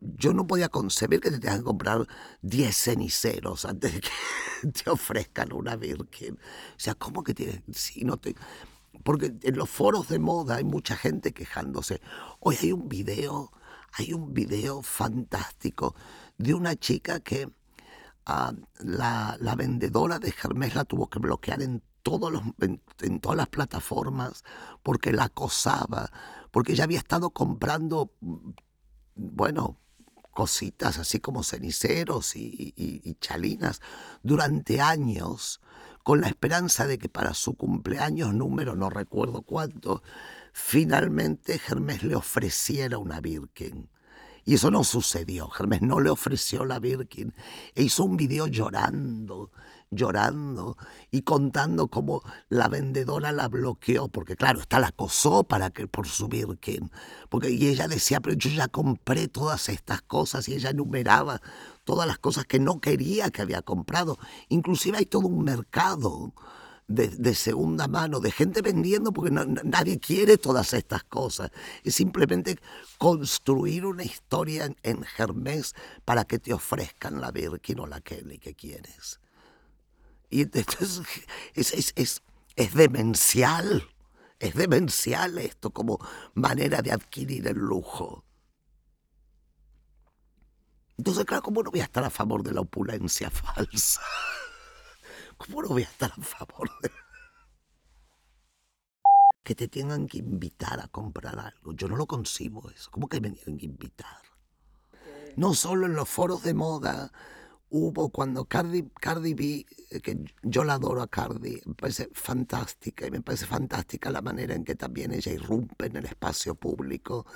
yo 0.00 0.32
no 0.32 0.46
podía 0.46 0.68
concebir 0.68 1.20
que 1.20 1.30
te 1.30 1.38
tengas 1.38 1.58
que 1.58 1.64
comprar 1.64 2.06
10 2.42 2.74
ceniceros 2.76 3.64
antes 3.64 3.94
de 3.94 4.00
que 4.00 4.10
te 4.72 4.90
ofrezcan 4.90 5.52
una 5.52 5.76
Birkin. 5.76 6.34
O 6.34 6.78
sea, 6.78 6.94
¿cómo 6.94 7.22
que 7.22 7.34
tienes? 7.34 7.62
Si 7.72 8.04
no 8.04 8.16
te... 8.16 8.34
Porque 9.04 9.34
en 9.42 9.56
los 9.56 9.68
foros 9.68 10.08
de 10.08 10.18
moda 10.18 10.56
hay 10.56 10.64
mucha 10.64 10.96
gente 10.96 11.32
quejándose. 11.32 12.00
Hoy 12.40 12.56
hay 12.60 12.72
un 12.72 12.88
video, 12.88 13.52
hay 13.92 14.12
un 14.12 14.34
video 14.34 14.82
fantástico 14.82 15.94
de 16.36 16.54
una 16.54 16.76
chica 16.76 17.20
que 17.20 17.50
ah, 18.26 18.52
la, 18.78 19.54
vendedora 19.56 20.18
de 20.18 20.34
Hermes 20.42 20.74
la 20.74 20.84
tuvo 20.84 21.08
que 21.08 21.18
bloquear 21.18 21.62
en, 21.62 21.82
todos 22.02 22.32
los, 22.32 22.42
en 22.60 23.20
todas 23.20 23.36
las 23.36 23.48
plataformas 23.48 24.44
porque 24.82 25.12
la 25.12 25.24
acosaba, 25.24 26.10
porque 26.50 26.72
ella 26.72 26.84
había 26.84 26.98
estado 26.98 27.30
comprando, 27.30 28.12
bueno, 29.14 29.78
cositas 30.30 30.98
así 30.98 31.20
como 31.20 31.42
ceniceros 31.42 32.36
y, 32.36 33.16
chalinas 33.20 33.80
durante 34.22 34.80
años 34.80 35.60
con 36.02 36.20
la 36.20 36.28
esperanza 36.28 36.86
de 36.86 36.98
que 36.98 37.08
para 37.08 37.34
su 37.34 37.54
cumpleaños 37.54 38.32
número 38.34 38.74
no 38.74 38.88
recuerdo 38.88 39.42
cuánto, 39.42 40.02
finalmente 40.52 41.60
Hermes 41.68 42.02
le 42.02 42.16
ofreciera 42.16 42.98
una 42.98 43.20
Birkin. 43.20 43.90
Y 44.44 44.54
eso 44.54 44.70
no 44.70 44.84
sucedió. 44.84 45.50
Hermes 45.58 45.82
no 45.82 46.00
le 46.00 46.08
ofreció 46.08 46.64
la 46.64 46.78
Birkin. 46.78 47.34
E 47.74 47.82
hizo 47.82 48.04
un 48.04 48.16
video 48.16 48.46
llorando 48.46 49.50
llorando 49.90 50.76
y 51.10 51.22
contando 51.22 51.88
cómo 51.88 52.22
la 52.48 52.68
vendedora 52.68 53.32
la 53.32 53.48
bloqueó, 53.48 54.08
porque 54.08 54.36
claro, 54.36 54.60
está 54.60 54.78
la 54.78 54.88
acosó 54.88 55.44
para 55.44 55.70
que, 55.70 55.86
por 55.86 56.06
su 56.06 56.28
Birkin, 56.28 56.90
porque 57.28 57.50
y 57.50 57.68
ella 57.68 57.88
decía, 57.88 58.20
pero 58.20 58.36
yo 58.36 58.50
ya 58.50 58.68
compré 58.68 59.28
todas 59.28 59.68
estas 59.68 60.02
cosas 60.02 60.48
y 60.48 60.54
ella 60.54 60.70
enumeraba 60.70 61.40
todas 61.84 62.06
las 62.06 62.18
cosas 62.18 62.44
que 62.44 62.60
no 62.60 62.80
quería 62.80 63.30
que 63.30 63.42
había 63.42 63.62
comprado. 63.62 64.18
Inclusive 64.48 64.98
hay 64.98 65.06
todo 65.06 65.26
un 65.26 65.42
mercado 65.44 66.32
de, 66.86 67.34
segunda 67.34 67.86
mano, 67.86 68.20
de 68.20 68.32
gente 68.32 68.62
vendiendo 68.62 69.12
porque 69.12 69.30
nadie 69.30 69.98
quiere 70.00 70.38
todas 70.38 70.72
estas 70.72 71.04
cosas. 71.04 71.50
Es 71.84 71.94
simplemente 71.94 72.58
construir 72.98 73.86
una 73.86 74.02
historia 74.02 74.66
en, 74.66 74.76
en 74.82 75.04
Hermes 75.16 75.74
para 76.04 76.24
que 76.24 76.38
te 76.38 76.52
ofrezcan 76.52 77.20
la 77.20 77.30
Birkin 77.30 77.80
o 77.80 77.86
la 77.86 78.00
Kelly 78.00 78.38
que 78.38 78.54
quieres. 78.54 79.20
Y 80.30 80.42
entonces 80.42 81.02
es, 81.54 81.92
es, 81.96 82.22
es, 82.56 82.74
demencial, 82.74 83.84
es 84.38 84.54
demencial 84.54 85.38
esto 85.38 85.70
como 85.70 85.98
manera 86.34 86.80
de 86.82 86.92
adquirir 86.92 87.48
el 87.48 87.58
lujo. 87.58 88.24
Entonces, 90.96 91.24
claro, 91.24 91.42
¿cómo 91.42 91.62
no 91.62 91.70
voy 91.70 91.80
a 91.80 91.84
estar 91.84 92.04
a 92.04 92.10
favor 92.10 92.42
de 92.44 92.52
la 92.52 92.60
opulencia 92.60 93.30
falsa? 93.30 94.02
¿Cómo 95.36 95.62
no 95.62 95.68
voy 95.68 95.82
a 95.82 95.86
estar 95.86 96.12
a 96.12 96.22
favor 96.22 96.70
de... 96.82 96.90
Que 99.42 99.54
te 99.54 99.66
tengan 99.66 100.06
que 100.06 100.18
invitar 100.18 100.78
a 100.78 100.86
comprar 100.88 101.38
algo. 101.38 101.72
Yo 101.72 101.88
no 101.88 101.96
lo 101.96 102.06
concibo 102.06 102.70
eso. 102.70 102.90
¿Cómo 102.90 103.08
que 103.08 103.20
me 103.20 103.30
tienen 103.30 103.58
que 103.58 103.64
invitar? 103.64 104.20
No 105.36 105.54
solo 105.54 105.86
en 105.86 105.94
los 105.94 106.08
foros 106.08 106.42
de 106.42 106.54
moda, 106.54 107.10
hubo 107.70 108.10
cuando 108.10 108.44
Cardi, 108.44 108.88
Cardi 109.00 109.34
B, 109.34 109.66
eh, 109.90 110.00
que 110.00 110.18
yo 110.42 110.64
la 110.64 110.74
adoro 110.74 111.02
a 111.02 111.08
Cardi, 111.08 111.60
me 111.64 111.74
parece 111.74 112.08
fantástica 112.12 113.06
y 113.06 113.10
me 113.10 113.22
parece 113.22 113.46
fantástica 113.46 114.10
la 114.10 114.22
manera 114.22 114.54
en 114.54 114.64
que 114.64 114.74
también 114.74 115.12
ella 115.12 115.32
irrumpe 115.32 115.86
en 115.86 115.96
el 115.96 116.06
espacio 116.06 116.54
público, 116.54 117.26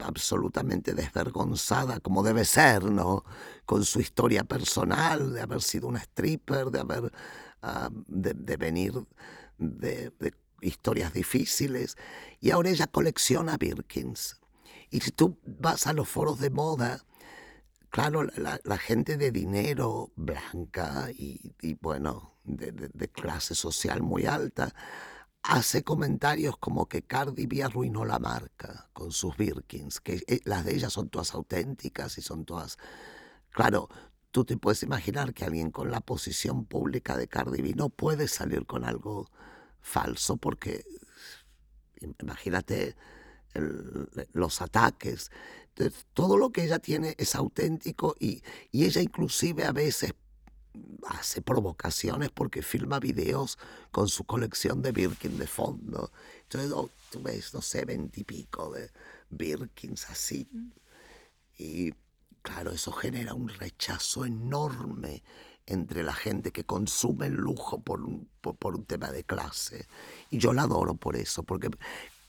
absolutamente 0.00 0.92
desvergonzada 0.94 1.98
como 2.00 2.22
debe 2.22 2.44
ser, 2.44 2.84
¿no? 2.84 3.24
Con 3.64 3.84
su 3.84 4.00
historia 4.00 4.44
personal, 4.44 5.32
de 5.32 5.40
haber 5.40 5.62
sido 5.62 5.88
una 5.88 6.00
stripper, 6.00 6.70
de 6.70 6.80
haber, 6.80 7.12
ah, 7.62 7.88
de, 8.06 8.56
venir 8.56 8.92
de, 9.58 10.12
de 10.18 10.34
historias 10.60 11.14
difíciles, 11.14 11.96
y 12.40 12.50
ahora 12.50 12.70
ella 12.70 12.86
colecciona 12.86 13.56
Birkins. 13.56 14.40
Y 14.90 15.00
si 15.00 15.10
tú 15.10 15.38
vas 15.46 15.86
a 15.86 15.94
los 15.94 16.08
foros 16.08 16.38
de 16.38 16.50
moda, 16.50 17.02
claro, 17.92 18.24
la, 18.24 18.78
gente 18.78 19.18
de 19.18 19.30
dinero 19.30 20.12
blanca 20.16 21.10
y, 21.12 21.74
bueno, 21.82 22.38
de, 22.42 23.08
clase 23.08 23.54
social 23.54 24.00
muy 24.02 24.24
alta, 24.24 24.74
hace 25.42 25.84
comentarios 25.84 26.56
como 26.56 26.88
que 26.88 27.02
Cardi 27.02 27.46
B 27.46 27.62
arruinó 27.62 28.06
la 28.06 28.18
marca 28.18 28.88
con 28.94 29.12
sus 29.12 29.36
Birkins, 29.36 30.00
que 30.00 30.24
eh, 30.26 30.40
las 30.44 30.64
de 30.64 30.74
ellas 30.74 30.94
son 30.94 31.10
todas 31.10 31.34
auténticas 31.34 32.16
y 32.16 32.22
son 32.22 32.46
todas... 32.46 32.78
Claro, 33.50 33.90
tú 34.30 34.46
te 34.46 34.56
puedes 34.56 34.82
imaginar 34.82 35.34
que 35.34 35.44
alguien 35.44 35.70
con 35.70 35.90
la 35.90 36.00
posición 36.00 36.64
pública 36.64 37.18
de 37.18 37.28
Cardi 37.28 37.60
B 37.60 37.74
no 37.74 37.90
puede 37.90 38.26
salir 38.26 38.64
con 38.64 38.86
algo 38.86 39.30
falso 39.82 40.38
porque, 40.38 40.86
imagínate, 42.20 42.96
los 44.32 44.62
ataques 44.62 45.30
todo 46.14 46.36
lo 46.36 46.50
que 46.50 46.64
ella 46.64 46.78
tiene 46.78 47.14
es 47.18 47.34
auténtico 47.34 48.14
y, 48.18 48.42
ella 48.72 49.00
inclusive 49.00 49.64
a 49.64 49.72
veces 49.72 50.14
hace 51.06 51.42
provocaciones 51.42 52.30
porque 52.30 52.62
filma 52.62 52.98
videos 52.98 53.58
con 53.90 54.08
su 54.08 54.24
colección 54.24 54.82
de 54.82 54.92
Birkin 54.92 55.38
de 55.38 55.46
fondo. 55.46 56.10
Entonces 56.42 56.72
oh, 56.72 56.90
tú 57.10 57.22
ves, 57.22 57.52
no 57.52 57.60
sé, 57.60 57.84
veintipico 57.84 58.70
de 58.70 58.90
Birkins 59.30 60.08
así. 60.08 60.48
Y 61.58 61.92
claro, 62.42 62.72
eso 62.72 62.92
genera 62.92 63.34
un 63.34 63.48
rechazo 63.48 64.24
enorme 64.24 65.22
entre 65.66 66.02
la 66.02 66.14
gente 66.14 66.50
que 66.50 66.64
consume 66.64 67.26
el 67.26 67.34
lujo 67.34 67.80
por 67.80 68.00
por 68.40 68.74
un 68.74 68.84
tema 68.84 69.10
de 69.10 69.24
clase. 69.24 69.86
Y 70.30 70.38
yo 70.38 70.52
la 70.52 70.62
adoro 70.62 70.94
por 70.94 71.16
eso, 71.16 71.42
porque 71.42 71.70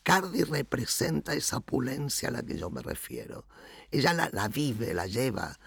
Cardi 0.04 0.44
representa 0.44 1.34
esa 1.34 1.58
opulencia 1.58 2.28
a 2.28 2.32
la 2.32 2.44
que 2.44 2.58
yo 2.58 2.70
me 2.70 2.82
refiero. 2.82 3.46
Ella 3.90 4.14
la, 4.14 4.48
vive, 4.50 4.94
la 4.94 5.08
lleva. 5.08 5.58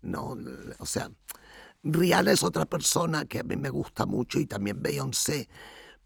¿no? 0.00 0.36
O 0.78 0.86
sea, 0.86 1.10
Rihanna 1.82 2.32
es 2.32 2.42
otra 2.42 2.64
persona 2.64 3.26
que 3.26 3.40
a 3.40 3.42
mí 3.42 3.56
me 3.56 3.70
gusta 3.70 4.06
mucho 4.06 4.40
y 4.40 4.46
también 4.46 4.82
Beyoncé, 4.82 5.48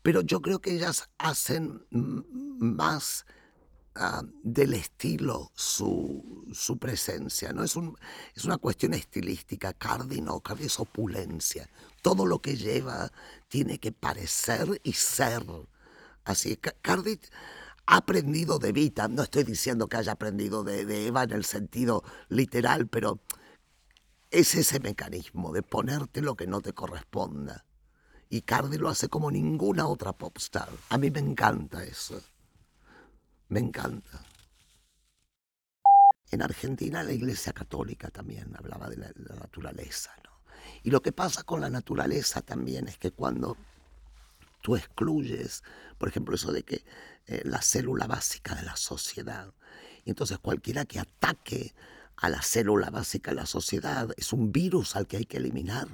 pero 0.03 0.23
yo 0.23 0.41
creo 0.41 0.61
que 0.61 0.75
ellas 0.75 1.09
hacen 1.19 1.85
más 1.91 3.25
ah, 3.95 4.23
del 4.43 4.75
estilo 4.75 5.51
su, 5.55 6.47
su 6.53 6.79
presencia, 6.79 7.53
¿no? 7.53 7.63
Es, 7.63 7.77
un, 7.77 7.97
es 8.35 8.45
una 8.45 8.57
cuestión 8.59 8.95
estilística. 8.95 9.73
Cardi 9.73 10.21
no, 10.21 10.41
Cardi 10.41 10.67
es 10.67 10.81
opulencia. 10.81 11.69
Todo 12.03 12.27
lo 12.27 12.41
que 12.41 12.57
lleva 12.57 13.11
tiene 13.49 13.79
que 13.79 13.93
parecer 13.93 14.81
y 14.83 14.93
ser. 14.93 15.45
Así, 16.25 16.57
Cardi 16.57 17.21
ha 17.87 17.99
aprendido 17.99 18.59
de 18.59 18.73
Vita, 18.73 19.09
no 19.09 19.23
estoy 19.23 19.45
diciendo 19.45 19.89
que 19.89 19.97
haya 19.97 20.13
aprendido 20.13 20.65
de, 20.65 21.07
Eva 21.07 21.23
en 21.23 21.33
el 21.33 21.45
sentido 21.45 22.03
literal, 22.29 22.89
pero 22.89 23.21
es 24.31 24.55
ese 24.57 24.81
mecanismo 24.81 25.53
de 25.53 25.63
ponerte 25.63 26.21
lo 26.21 26.35
que 26.35 26.47
no 26.47 26.61
te 26.61 26.73
corresponda. 26.73 27.65
Y 28.29 28.43
Cardi 28.43 28.77
lo 28.77 28.89
hace 28.89 29.09
como 29.09 29.31
ninguna 29.31 29.87
otra 29.87 30.13
popstar. 30.13 30.69
A 30.89 30.99
mí 30.99 31.13
me 31.13 31.21
encanta 31.21 31.85
eso. 31.85 32.21
Me 33.49 33.61
encanta. 33.61 34.21
En 36.33 36.43
Argentina 36.43 37.05
la 37.05 37.13
Iglesia 37.13 37.53
Católica 37.53 38.11
también 38.11 38.55
hablaba 38.57 38.89
de 38.89 38.97
la, 38.97 39.13
la 39.15 39.37
naturaleza, 39.37 40.11
¿no? 40.25 40.31
Y 40.83 40.91
lo 40.91 41.01
que 41.01 41.13
pasa 41.13 41.45
con 41.45 41.61
la 41.61 41.71
naturaleza 41.71 42.43
también 42.43 42.89
es 42.89 42.99
que 42.99 43.13
cuando 43.13 43.57
tú 44.61 44.75
excluyes, 44.75 45.63
por 45.97 46.09
ejemplo, 46.09 46.35
eso 46.35 46.51
de 46.51 46.65
que 46.65 46.85
eh, 47.27 47.43
la 47.45 47.63
célula 47.63 48.07
básica 48.07 48.55
de 48.55 48.63
la 48.63 48.77
sociedad. 48.77 49.53
Y 50.05 50.11
entonces 50.11 50.39
cualquiera 50.39 50.85
que 50.85 51.01
ataque 51.01 51.75
a 52.17 52.29
la 52.29 52.43
célula 52.43 52.91
básica 52.91 53.33
de 53.33 53.37
la 53.37 53.47
sociedad 53.47 54.09
es 54.17 54.33
un 54.33 54.53
virus 54.53 54.97
al 54.97 55.07
que 55.07 55.19
hay 55.19 55.25
que 55.27 55.39
eliminar, 55.39 55.89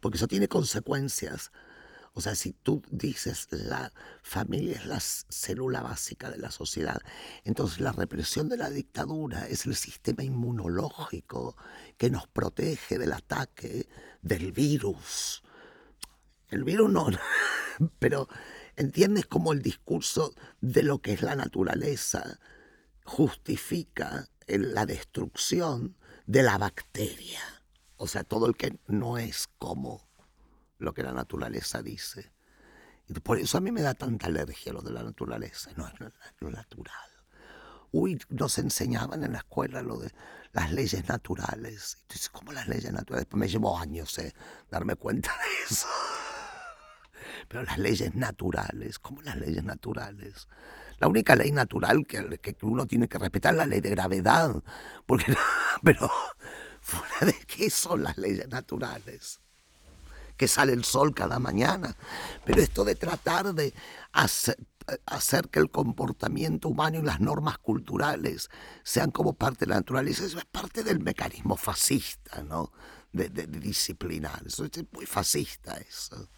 porque 0.00 0.16
eso 0.16 0.28
tiene 0.28 0.48
consecuencias. 0.48 1.52
O 2.12 2.20
sea, 2.20 2.34
si 2.34 2.52
tú 2.52 2.82
dices 2.90 3.48
la 3.50 3.92
familia 4.22 4.76
es 4.76 4.86
la 4.86 5.00
célula 5.00 5.82
básica 5.82 6.30
de 6.30 6.38
la 6.38 6.50
sociedad, 6.50 7.00
entonces 7.44 7.80
la 7.80 7.92
represión 7.92 8.48
de 8.48 8.56
la 8.56 8.70
dictadura 8.70 9.46
es 9.46 9.66
el 9.66 9.76
sistema 9.76 10.24
inmunológico 10.24 11.56
que 11.98 12.10
nos 12.10 12.26
protege 12.26 12.98
del 12.98 13.12
ataque 13.12 13.88
del 14.22 14.52
virus. 14.52 15.42
El 16.48 16.64
virus 16.64 16.90
no, 16.90 17.08
pero 17.98 18.28
entiendes 18.76 19.26
cómo 19.26 19.52
el 19.52 19.62
discurso 19.62 20.34
de 20.60 20.82
lo 20.82 21.00
que 21.00 21.12
es 21.12 21.22
la 21.22 21.34
naturaleza 21.34 22.38
justifica 23.04 24.28
la 24.46 24.86
destrucción 24.86 25.96
de 26.26 26.42
la 26.42 26.58
bacteria. 26.58 27.40
O 27.96 28.06
sea, 28.06 28.24
todo 28.24 28.46
el 28.46 28.56
que 28.56 28.78
no 28.86 29.18
es 29.18 29.48
como 29.58 30.06
lo 30.78 30.92
que 30.92 31.02
la 31.02 31.12
naturaleza 31.12 31.82
dice. 31.82 32.32
Y 33.08 33.14
por 33.14 33.38
eso 33.38 33.58
a 33.58 33.60
mí 33.60 33.70
me 33.70 33.82
da 33.82 33.94
tanta 33.94 34.26
alergia 34.26 34.72
lo 34.72 34.82
de 34.82 34.92
la 34.92 35.02
naturaleza, 35.02 35.70
no 35.76 35.86
es 35.86 35.94
lo 36.40 36.50
natural. 36.50 37.10
Uy, 37.92 38.18
nos 38.28 38.58
enseñaban 38.58 39.22
en 39.22 39.32
la 39.32 39.38
escuela 39.38 39.80
lo 39.80 39.98
de 39.98 40.12
las 40.52 40.72
leyes 40.72 41.08
naturales. 41.08 41.98
Entonces, 42.02 42.28
¿cómo 42.30 42.52
las 42.52 42.66
leyes 42.66 42.92
naturales? 42.92 43.26
Pues 43.30 43.38
me 43.38 43.48
llevó 43.48 43.78
años 43.78 44.18
eh, 44.18 44.34
darme 44.70 44.96
cuenta 44.96 45.30
de 45.30 45.74
eso. 45.74 45.86
Pero 47.48 47.62
las 47.64 47.78
leyes 47.78 48.14
naturales, 48.14 48.98
¿cómo 48.98 49.22
las 49.22 49.36
leyes 49.36 49.64
naturales? 49.64 50.48
La 50.98 51.08
única 51.08 51.36
ley 51.36 51.52
natural 51.52 52.06
que, 52.06 52.38
que 52.38 52.56
uno 52.62 52.86
tiene 52.86 53.08
que 53.08 53.18
respetar 53.18 53.54
es 53.54 53.58
la 53.58 53.66
ley 53.66 53.80
de 53.80 53.90
gravedad. 53.90 54.62
Porque, 55.04 55.36
pero 55.82 56.10
fuera 56.80 57.26
de 57.26 57.34
qué 57.46 57.70
son 57.70 58.02
las 58.02 58.16
leyes 58.16 58.48
naturales 58.48 59.40
que 60.36 60.48
sale 60.48 60.72
el 60.72 60.84
sol 60.84 61.14
cada 61.14 61.38
mañana. 61.38 61.96
Pero 62.44 62.60
esto 62.60 62.84
de 62.84 62.94
tratar 62.94 63.54
de 63.54 63.74
hacer, 64.12 65.48
que 65.50 65.58
el 65.58 65.70
comportamiento 65.70 66.68
humano 66.68 66.98
y 66.98 67.02
las 67.02 67.20
normas 67.20 67.58
culturales 67.58 68.50
sean 68.82 69.10
como 69.10 69.32
parte 69.32 69.64
de 69.64 69.70
la 69.70 69.76
naturaleza, 69.76 70.24
eso 70.24 70.38
es 70.38 70.44
parte 70.44 70.84
del 70.84 71.00
mecanismo 71.00 71.56
fascista, 71.56 72.42
¿no? 72.42 72.72
De, 73.12 73.30
de, 73.30 73.46
disciplinar. 73.46 74.42
Eso 74.46 74.64
es 74.66 74.84
muy 74.92 75.06
fascista 75.06 75.74
eso. 75.74 76.28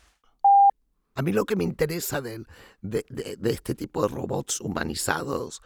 A 1.19 1.23
mí 1.23 1.33
lo 1.33 1.47
que 1.47 1.57
me 1.57 1.65
interesa 1.65 2.21
de, 2.21 2.45
este 3.43 3.75
tipo 3.75 4.03
de 4.03 4.09
robots 4.09 4.61
humanizados 4.61 5.63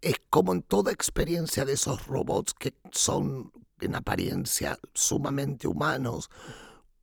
es 0.00 0.16
como 0.30 0.52
en 0.52 0.62
toda 0.62 0.90
experiencia 0.90 1.64
de 1.64 1.74
esos 1.74 2.08
robots 2.08 2.54
que 2.54 2.74
son 2.90 3.52
en 3.80 3.94
apariencia 3.94 4.80
sumamente 4.92 5.68
humanos, 5.68 6.28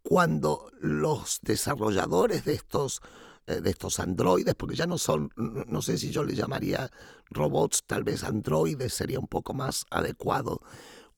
cuando 0.03 0.69
los 0.81 1.39
desarrolladores 1.43 2.43
de 2.43 2.55
estos, 2.55 2.99
eh, 3.45 3.61
de 3.61 3.69
estos 3.69 4.01
androides, 4.01 4.55
porque 4.55 4.75
ya 4.75 4.85
no 4.85 4.97
son, 4.97 5.31
no 5.37 5.81
sé 5.81 5.97
si 5.97 6.11
yo 6.11 6.25
les 6.25 6.35
llamaría 6.35 6.91
robots, 7.29 7.85
tal 7.87 8.03
vez 8.03 8.25
androides 8.25 8.93
sería 8.93 9.17
un 9.17 9.27
poco 9.27 9.53
más 9.53 9.85
adecuado, 9.91 10.59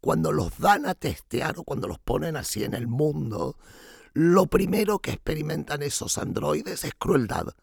cuando 0.02 0.32
los 0.32 0.60
dan 0.60 0.86
a 0.86 0.94
testear 0.94 1.58
o 1.58 1.64
cuando 1.64 1.88
los 1.88 1.98
ponen 1.98 2.38
así 2.38 2.64
en 2.64 2.76
el 2.76 2.86
mundo, 2.86 3.58
lo 4.20 4.48
primero 4.48 5.00
que 5.00 5.12
experimentan 5.12 5.82
esos 5.82 6.18
androides 6.18 6.84
es 6.84 6.94
crueldad. 6.94 7.56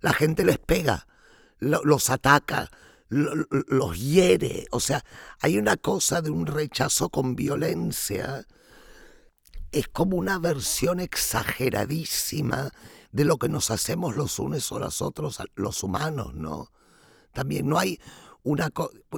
La 0.00 0.12
gente 0.12 0.44
les 0.44 0.58
pega, 0.58 1.06
los 1.60 2.10
ataca, 2.10 2.68
los 3.08 4.00
hiere. 4.00 4.66
O 4.72 4.80
sea, 4.80 5.04
hay 5.38 5.56
una 5.56 5.76
cosa 5.76 6.20
de 6.20 6.30
un 6.30 6.46
rechazo 6.46 7.10
con 7.10 7.36
violencia. 7.36 8.44
Es 9.70 9.86
como 9.86 10.16
una 10.16 10.40
versión 10.40 10.98
exageradísima 10.98 12.72
de 13.12 13.24
lo 13.24 13.38
que 13.38 13.48
nos 13.48 13.70
hacemos 13.70 14.16
los 14.16 14.40
unos 14.40 14.72
o 14.72 14.80
los 14.80 15.00
otros, 15.00 15.40
los 15.54 15.84
humanos, 15.84 16.34
¿no? 16.34 16.72
También 17.32 17.68
no 17.68 17.78
hay 17.78 18.00
una 18.42 18.72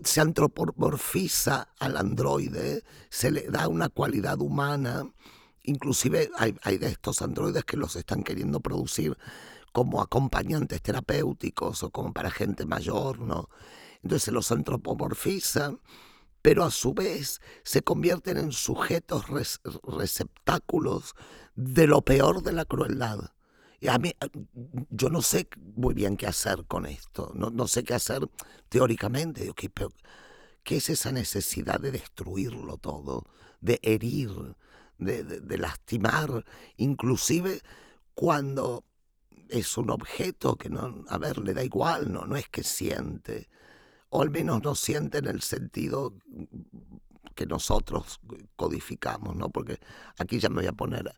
se 0.05 0.21
antropomorfiza 0.21 1.69
al 1.79 1.97
androide, 1.97 2.85
se 3.09 3.31
le 3.31 3.49
da 3.49 3.67
una 3.67 3.89
cualidad 3.89 4.43
humana 4.43 5.11
Inclusive 5.67 6.31
hay, 6.37 6.79
de 6.79 6.89
estos 6.89 7.23
androides 7.23 7.65
que 7.65 7.77
los 7.77 7.97
están 7.97 8.23
queriendo 8.23 8.61
producir 8.61 9.17
como 9.73 10.01
acompañantes 10.01 10.81
terapéuticos 10.81 11.83
o 11.83 11.91
como 11.91 12.13
para 12.13 12.31
gente 12.31 12.65
mayor, 12.65 13.21
¿no? 13.21 13.51
Entonces 14.03 14.25
se 14.25 14.33
los 14.33 14.51
antropomorfizan, 14.53 15.81
pero 16.41 16.65
a 16.65 16.71
su 16.71 16.95
vez 16.95 17.41
se 17.63 17.83
convierten 17.83 18.39
en 18.39 18.53
sujetos 18.53 19.25
receptáculos 19.83 21.15
de 21.57 21.87
lo 21.87 22.03
peor 22.03 22.43
de 22.43 22.53
la 22.53 22.65
crueldad. 22.65 23.33
Y 23.81 23.89
a 23.89 23.99
mí, 23.99 24.13
yo 24.91 25.11
no 25.11 25.21
sé 25.21 25.49
muy 25.75 25.93
bien 25.95 26.17
qué 26.17 26.27
hacer 26.27 26.65
con 26.67 26.87
esto, 26.87 27.33
no, 27.35 27.51
no 27.51 27.69
sé 27.69 27.85
qué 27.85 27.95
hacer 27.95 28.29
teóricamente. 28.69 29.43
Digo, 29.43 29.55
¿qué, 29.55 29.71
¿Qué 30.63 30.79
es 30.79 30.91
esa 30.91 31.13
necesidad 31.13 31.79
de 31.79 31.93
destruirlo 31.93 32.79
todo, 32.79 33.25
de 33.61 33.79
herir, 33.83 34.57
de, 34.99 35.59
lastimar, 35.59 36.45
inclusive 36.77 37.61
cuando 38.15 38.85
es 39.49 39.77
un 39.77 39.91
objeto 39.91 40.57
que 40.57 40.71
no, 40.71 41.05
a 41.09 41.19
ver, 41.19 41.39
le 41.39 41.55
da 41.55 41.63
igual, 41.63 42.13
no, 42.13 42.27
no 42.27 42.37
es 42.37 42.49
que 42.49 42.63
siente, 42.63 43.49
o 44.09 44.23
al 44.23 44.31
menos 44.31 44.63
no 44.63 44.75
siente 44.75 45.19
en 45.19 45.27
el 45.27 45.43
sentido 45.43 46.15
que 47.35 47.47
nosotros 47.47 48.21
codificamos, 48.57 49.37
¿no? 49.37 49.51
Porque 49.51 49.79
aquí 50.19 50.39
ya 50.39 50.49
me 50.49 50.57
voy 50.57 50.67
a 50.67 50.73
poner 50.73 51.15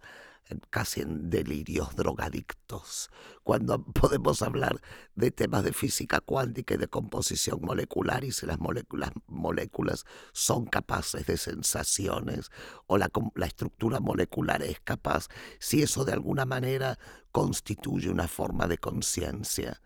casi 0.70 1.00
en 1.02 1.30
delirios 1.30 1.94
drogadictos, 1.96 3.10
cuando 3.42 3.82
podemos 3.84 4.42
hablar 4.42 4.80
de 5.14 5.30
temas 5.30 5.64
de 5.64 5.72
física 5.72 6.20
cuántica 6.20 6.74
y 6.74 6.78
de 6.78 6.88
composición 6.88 7.60
molecular 7.62 8.24
y 8.24 8.32
si 8.32 8.46
las 8.46 8.58
moléculas, 8.58 10.04
son 10.32 10.66
capaces 10.66 11.26
de 11.26 11.36
sensaciones 11.36 12.50
o 12.86 12.98
la, 12.98 13.10
la 13.34 13.46
estructura 13.46 14.00
molecular 14.00 14.62
es 14.62 14.80
capaz, 14.80 15.28
si 15.58 15.82
eso 15.82 16.04
de 16.04 16.12
alguna 16.12 16.44
manera 16.44 16.98
constituye 17.32 18.10
una 18.10 18.28
forma 18.28 18.66
de 18.66 18.78
conciencia. 18.78 19.80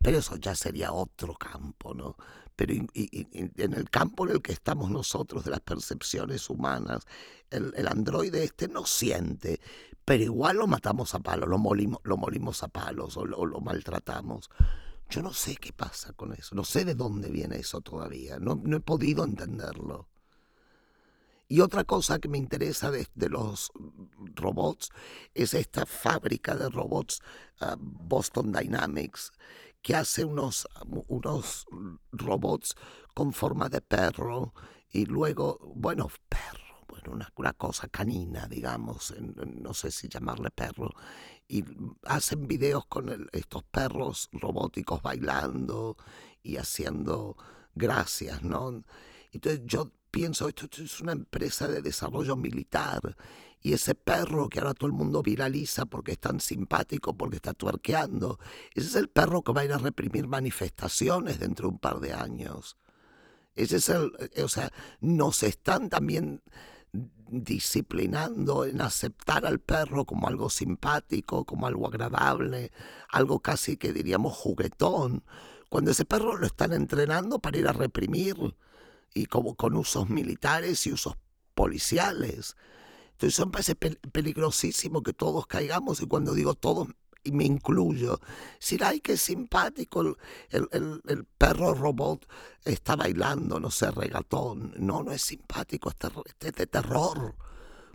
pero 0.00 0.18
eso 0.18 0.36
ya 0.36 0.54
sería 0.54 0.92
otro 0.92 1.34
campo, 1.34 1.94
¿no? 1.94 2.16
Pero 2.56 2.72
en 2.72 3.72
el 3.74 3.90
campo 3.90 4.26
en 4.26 4.32
el 4.32 4.42
que 4.42 4.52
estamos 4.52 4.90
nosotros 4.90 5.44
de 5.44 5.50
las 5.50 5.60
percepciones 5.60 6.48
humanas, 6.48 7.06
el, 7.50 7.86
androide 7.86 8.42
este 8.42 8.66
no 8.66 8.86
siente, 8.86 9.60
pero 10.04 10.24
igual 10.24 10.56
lo 10.56 10.66
matamos 10.66 11.14
a 11.14 11.20
palos, 11.20 11.48
lo 11.48 11.58
molimos, 11.58 12.00
lo 12.04 12.16
molimos 12.16 12.62
a 12.62 12.68
palos 12.68 13.16
o 13.18 13.26
lo, 13.26 13.60
maltratamos. 13.60 14.50
Yo 15.10 15.22
no 15.22 15.32
sé 15.32 15.56
qué 15.56 15.72
pasa 15.72 16.14
con 16.14 16.32
eso, 16.32 16.54
no 16.54 16.64
sé 16.64 16.84
de 16.84 16.94
dónde 16.94 17.30
viene 17.30 17.58
eso 17.58 17.82
todavía, 17.82 18.38
no, 18.38 18.60
he 18.74 18.80
podido 18.80 19.24
entenderlo. 19.24 20.08
Y 21.48 21.60
otra 21.60 21.84
cosa 21.84 22.18
que 22.18 22.28
me 22.28 22.38
interesa 22.38 22.90
de, 22.90 23.06
los 23.28 23.70
robots 24.34 24.90
es 25.32 25.54
esta 25.54 25.86
fábrica 25.86 26.56
de 26.56 26.68
robots 26.68 27.20
ah, 27.60 27.76
Boston 27.78 28.50
Dynamics, 28.50 29.30
que 29.82 29.94
hace 29.94 30.24
unos, 30.24 30.68
unos 31.08 31.66
robots 32.12 32.74
con 33.14 33.32
forma 33.32 33.68
de 33.68 33.80
perro 33.80 34.52
y 34.90 35.06
luego, 35.06 35.58
bueno, 35.74 36.08
perro, 36.28 36.84
bueno, 36.88 37.12
una, 37.12 37.32
una 37.36 37.52
cosa 37.52 37.88
canina, 37.88 38.46
digamos, 38.46 39.14
no 39.18 39.74
sé 39.74 39.90
si 39.90 40.08
llamarle 40.08 40.50
perro, 40.50 40.90
y 41.48 41.64
hacen 42.04 42.48
videos 42.48 42.86
con 42.86 43.28
estos 43.32 43.62
perros 43.64 44.28
robóticos 44.32 45.02
bailando 45.02 45.96
y 46.42 46.56
haciendo 46.56 47.36
gracias, 47.74 48.42
¿no? 48.42 48.82
Entonces 49.32 49.62
yo 49.64 49.92
pienso, 50.10 50.48
esto 50.48 50.66
es 50.82 51.00
una 51.00 51.12
empresa 51.12 51.68
de 51.68 51.82
desarrollo 51.82 52.36
militar 52.36 53.16
y 53.66 53.72
ese 53.72 53.96
perro 53.96 54.48
que 54.48 54.60
ahora 54.60 54.74
todo 54.74 54.86
el 54.86 54.92
mundo 54.92 55.24
viraliza 55.24 55.86
porque 55.86 56.12
es 56.12 56.20
tan 56.20 56.38
simpático, 56.38 57.16
porque 57.16 57.34
está 57.34 57.52
tuerqueando, 57.52 58.38
ese 58.72 58.86
es 58.86 58.94
el 58.94 59.08
perro 59.08 59.42
que 59.42 59.52
va 59.52 59.62
a 59.62 59.64
ir 59.64 59.72
a 59.72 59.78
reprimir 59.78 60.28
manifestaciones 60.28 61.40
dentro 61.40 61.66
de 61.66 61.72
un 61.72 61.78
par 61.80 61.98
de 61.98 62.12
años. 62.12 62.76
Ese 63.56 63.78
es 63.78 63.88
el, 63.88 64.12
eh, 64.36 64.44
o 64.44 64.48
sea, 64.48 64.70
nos 65.00 65.42
están 65.42 65.90
también 65.90 66.42
disciplinando 67.28 68.66
en 68.66 68.80
aceptar 68.80 69.44
al 69.44 69.58
perro 69.58 70.04
como 70.04 70.28
algo 70.28 70.48
simpático, 70.48 71.44
como 71.44 71.66
algo 71.66 71.88
agradable, 71.88 72.70
algo 73.10 73.40
casi 73.40 73.76
que 73.76 73.92
diríamos 73.92 74.36
juguetón, 74.36 75.24
cuando 75.70 75.90
ese 75.90 76.04
perro 76.04 76.36
lo 76.36 76.46
están 76.46 76.72
entrenando 76.72 77.40
para 77.40 77.58
ir 77.58 77.66
a 77.66 77.72
reprimir 77.72 78.36
y 79.12 79.26
como 79.26 79.56
con 79.56 79.74
usos 79.74 80.08
militares 80.08 80.86
y 80.86 80.92
usos 80.92 81.16
policiales. 81.56 82.54
Entonces 83.16 83.38
eso 83.38 83.46
me 83.46 83.52
parece 83.52 83.74
peligrosísimo 83.74 85.02
que 85.02 85.14
todos 85.14 85.46
caigamos 85.46 86.02
y 86.02 86.06
cuando 86.06 86.34
digo 86.34 86.54
todos 86.54 86.88
y 87.24 87.32
me 87.32 87.44
incluyo. 87.44 88.20
Si 88.58 88.76
ay, 88.84 89.00
qué 89.00 89.16
simpático, 89.16 90.02
el, 90.02 90.16
el, 90.50 91.00
el, 91.06 91.24
perro 91.24 91.72
robot 91.72 92.26
está 92.62 92.94
bailando, 92.94 93.58
no 93.58 93.70
sé, 93.70 93.90
regatón. 93.90 94.74
No, 94.76 95.02
no 95.02 95.12
es 95.12 95.22
simpático, 95.22 95.90
es, 95.90 96.54
de 96.54 96.66
terror. 96.66 97.34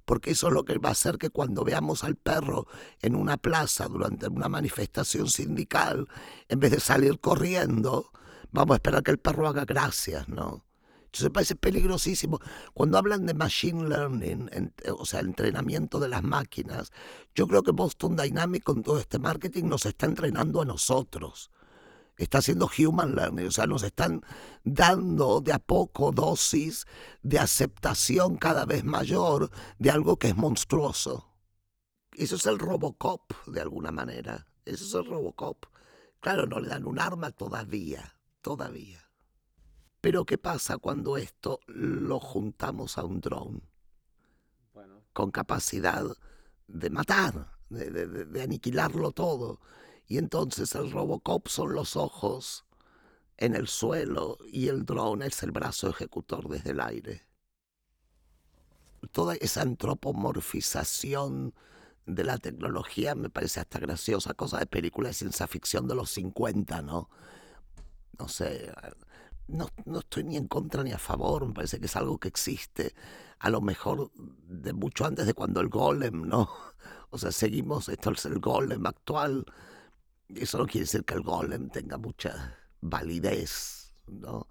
Porque 0.06 0.32
eso 0.32 0.48
es 0.48 0.54
lo 0.54 0.66
que 0.66 0.80
va 0.80 0.90
a 0.90 0.94
hacer 0.94 1.20
que 1.20 1.30
cuando 1.30 1.64
veamos 1.64 2.04
al 2.04 2.16
perro 2.16 2.66
en 3.00 3.16
una 3.16 3.38
plaza 3.38 3.88
durante 3.88 4.28
una 4.28 4.50
manifestación 4.50 5.30
sindical, 5.30 6.08
en 6.50 6.60
vez 6.60 6.72
de 6.72 6.80
salir 6.80 7.20
corriendo, 7.20 8.12
vamos 8.52 8.74
a 8.74 8.78
esperar 8.78 9.04
que 9.04 9.12
el 9.12 9.20
perro 9.20 9.48
haga 9.48 9.66
gracias, 9.66 10.28
¿no? 10.28 10.66
Entonces 11.12 11.30
parece 11.30 11.56
peligrosísimo. 11.58 12.40
Cuando 12.74 12.98
hablan 12.98 13.26
de 13.26 13.34
machine 13.34 13.90
learning, 13.90 14.50
o 14.98 15.06
sea, 15.06 15.20
entrenamiento 15.20 16.00
de 16.00 16.08
las 16.08 16.24
máquinas, 16.24 16.94
yo 17.36 17.48
creo 17.48 17.64
que 17.64 17.72
Boston 17.72 18.16
Dynamics 18.16 18.64
con 18.64 18.82
todo 18.82 18.98
este 18.98 19.20
marketing 19.20 19.66
nos 19.66 19.86
está 19.86 20.06
entrenando 20.06 20.62
a 20.62 20.66
nosotros. 20.66 21.52
Está 22.16 22.38
haciendo 22.38 22.70
human 22.78 23.16
learning, 23.16 23.48
o 23.48 23.52
sea, 23.52 23.68
nos 23.68 23.84
están 23.84 24.22
dando 24.64 25.42
de 25.42 25.52
a 25.52 25.60
poco 25.60 26.14
dosis 26.14 26.86
de 27.24 27.40
aceptación 27.40 28.38
cada 28.38 28.66
vez 28.66 28.86
mayor 28.86 29.52
de 29.80 29.92
algo 29.92 30.16
que 30.16 30.30
es 30.30 30.38
monstruoso. 30.38 31.30
Eso 32.14 32.38
es 32.38 32.46
el 32.46 32.58
Robocop, 32.58 33.34
de 33.48 33.60
alguna 33.60 33.92
manera. 33.92 34.48
Eso 34.64 34.86
es 34.86 34.94
el 34.94 35.12
Robocop. 35.12 35.66
Claro, 36.22 36.46
no 36.46 36.62
le 36.62 36.70
dan 36.70 36.86
un 36.86 37.00
arma 37.00 37.32
todavía, 37.32 38.16
todavía. 38.42 39.01
Pero 40.02 40.26
¿qué 40.26 40.40
pasa 40.40 40.80
cuando 40.80 41.16
esto 41.16 41.60
lo 41.68 42.20
juntamos 42.20 42.98
a 42.98 43.06
un 43.06 43.22
dron? 43.22 43.62
Con 45.14 45.30
capacidad 45.30 46.04
de 46.68 46.90
matar, 46.90 47.52
de, 47.70 48.42
aniquilarlo 48.42 49.12
todo. 49.12 49.62
Y 50.08 50.18
entonces 50.18 50.74
el 50.74 50.92
Robocop 50.92 51.48
son 51.48 51.74
los 51.74 51.96
ojos 51.96 52.66
en 53.38 53.56
el 53.56 53.68
suelo 53.68 54.40
y 54.52 54.70
el 54.70 54.86
dron 54.86 55.22
es 55.22 55.44
el 55.44 55.52
brazo 55.52 55.90
ejecutor 55.90 56.50
desde 56.50 56.72
el 56.72 56.80
aire. 56.80 57.28
Toda 59.12 59.36
esa 59.36 59.62
antropomorfización 59.62 61.54
de 62.06 62.24
la 62.24 62.38
tecnología 62.40 63.14
me 63.14 63.30
parece 63.30 63.60
hasta 63.60 63.80
graciosa, 63.80 64.34
cosa 64.34 64.60
de 64.60 64.66
película 64.66 65.10
de 65.10 65.14
ciencia 65.14 65.48
ficción 65.48 65.88
de 65.88 65.96
los 65.96 66.10
50, 66.12 66.82
¿no? 66.82 67.10
No 68.18 68.28
sé, 68.28 68.72
no, 69.48 69.68
no, 69.86 70.00
estoy 70.00 70.24
ni 70.24 70.38
en 70.38 70.48
contra 70.48 70.84
ni 70.84 70.92
a 70.92 70.98
favor, 70.98 71.46
me 71.46 71.54
parece 71.54 71.80
que 71.80 71.86
es 71.86 71.96
algo 71.96 72.18
que 72.20 72.28
existe, 72.28 72.94
a 73.40 73.50
lo 73.50 73.62
mejor 73.62 74.12
de 74.16 74.74
mucho 74.74 75.06
antes 75.06 75.26
de 75.26 75.34
cuando 75.34 75.62
el 75.62 75.70
golem, 75.70 76.28
¿no? 76.28 76.50
O 77.14 77.18
sea, 77.18 77.34
seguimos, 77.34 77.90
esto 77.90 78.12
es 78.12 78.26
el 78.26 78.40
golem 78.40 78.86
actual, 78.86 79.46
eso 80.30 80.58
no 80.58 80.66
quiere 80.66 80.86
decir 80.86 81.04
que 81.04 81.14
el 81.14 81.24
golem 81.24 81.70
tenga 81.70 81.98
mucha 81.98 82.58
validez, 82.80 83.94
¿no? 84.08 84.48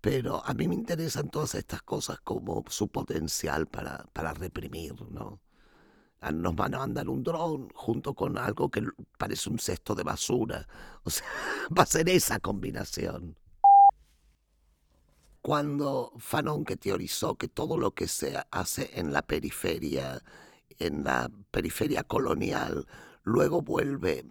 Pero 0.00 0.44
a 0.44 0.52
mí 0.54 0.68
me 0.68 0.74
interesan 0.74 1.30
todas 1.30 1.54
estas 1.54 1.82
cosas 1.82 2.20
como 2.20 2.64
su 2.68 2.88
potencial 2.88 3.66
para, 3.66 4.04
para 4.12 4.34
reprimir, 4.34 4.94
¿no? 5.10 5.40
Ah, 6.20 6.32
nos 6.32 6.54
van 6.54 6.74
a 6.74 6.78
mandar 6.80 7.08
un 7.08 7.22
dron 7.22 7.70
junto 7.74 8.14
con 8.14 8.36
algo 8.36 8.70
que 8.70 8.82
parece 9.16 9.48
un 9.48 9.58
cesto 9.58 9.94
de 9.94 10.02
basura. 10.02 10.66
O 11.04 11.10
sea, 11.10 11.26
va 11.76 11.84
a 11.84 11.86
ser 11.86 12.08
esa 12.10 12.40
combinación 12.40 13.38
cuando 15.42 16.12
Fanon 16.18 16.64
que 16.64 16.76
teorizó 16.76 17.36
que 17.36 17.48
todo 17.48 17.78
lo 17.78 17.94
que 17.94 18.08
se 18.08 18.38
hace 18.50 18.90
en 18.94 19.12
la 19.12 19.22
periferia, 19.22 20.22
en 20.78 21.04
la 21.04 21.30
periferia 21.50 22.04
colonial, 22.04 22.86
luego 23.22 23.62
vuelve 23.62 24.26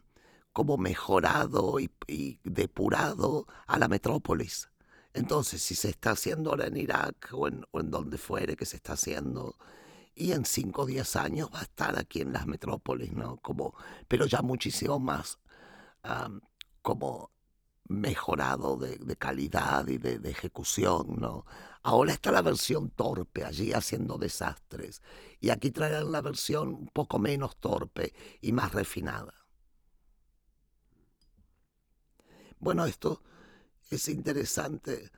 como 0.53 0.77
mejorado 0.77 1.79
y, 1.79 1.89
depurado 2.43 3.47
a 3.67 3.79
la 3.79 3.87
metrópolis. 3.87 4.69
Entonces, 5.13 5.61
si 5.61 5.75
se 5.75 5.89
está 5.89 6.11
haciendo 6.11 6.51
ahora 6.51 6.67
en 6.67 6.77
Irak 6.77 7.29
o 7.33 7.47
en, 7.47 7.65
donde 7.71 8.17
fuere 8.17 8.55
que 8.55 8.65
se 8.65 8.77
está 8.77 8.93
haciendo, 8.93 9.57
y 10.15 10.33
en 10.33 10.45
5 10.45 10.81
o 10.81 10.85
10 10.85 11.15
años 11.15 11.49
va 11.53 11.61
a 11.61 11.63
estar 11.63 11.97
aquí 11.97 12.21
en 12.21 12.33
las 12.33 12.45
metrópolis, 12.45 13.13
¿no? 13.13 13.37
Como, 13.37 13.73
pero 14.07 14.25
ya 14.25 14.41
muchísimo 14.41 14.99
más 14.99 15.39
como 16.81 17.31
mejorado 17.89 18.77
de, 18.77 19.15
calidad 19.17 19.87
y 19.87 19.97
de, 19.97 20.29
ejecución, 20.29 21.17
¿no? 21.19 21.45
Ahora 21.81 22.13
está 22.13 22.31
la 22.31 22.43
versión 22.43 22.91
torpe 22.91 23.43
allí 23.43 23.73
haciendo 23.73 24.17
desastres 24.17 25.01
y 25.39 25.49
aquí 25.49 25.71
traerán 25.71 26.11
la 26.11 26.21
versión 26.21 26.69
un 26.69 26.87
poco 26.87 27.17
menos 27.19 27.57
torpe 27.57 28.13
y 28.41 28.51
más 28.51 28.73
refinada. 28.73 29.33
Bueno, 32.59 32.85
esto 32.85 33.23
es 33.89 34.07
interesante 34.07 35.11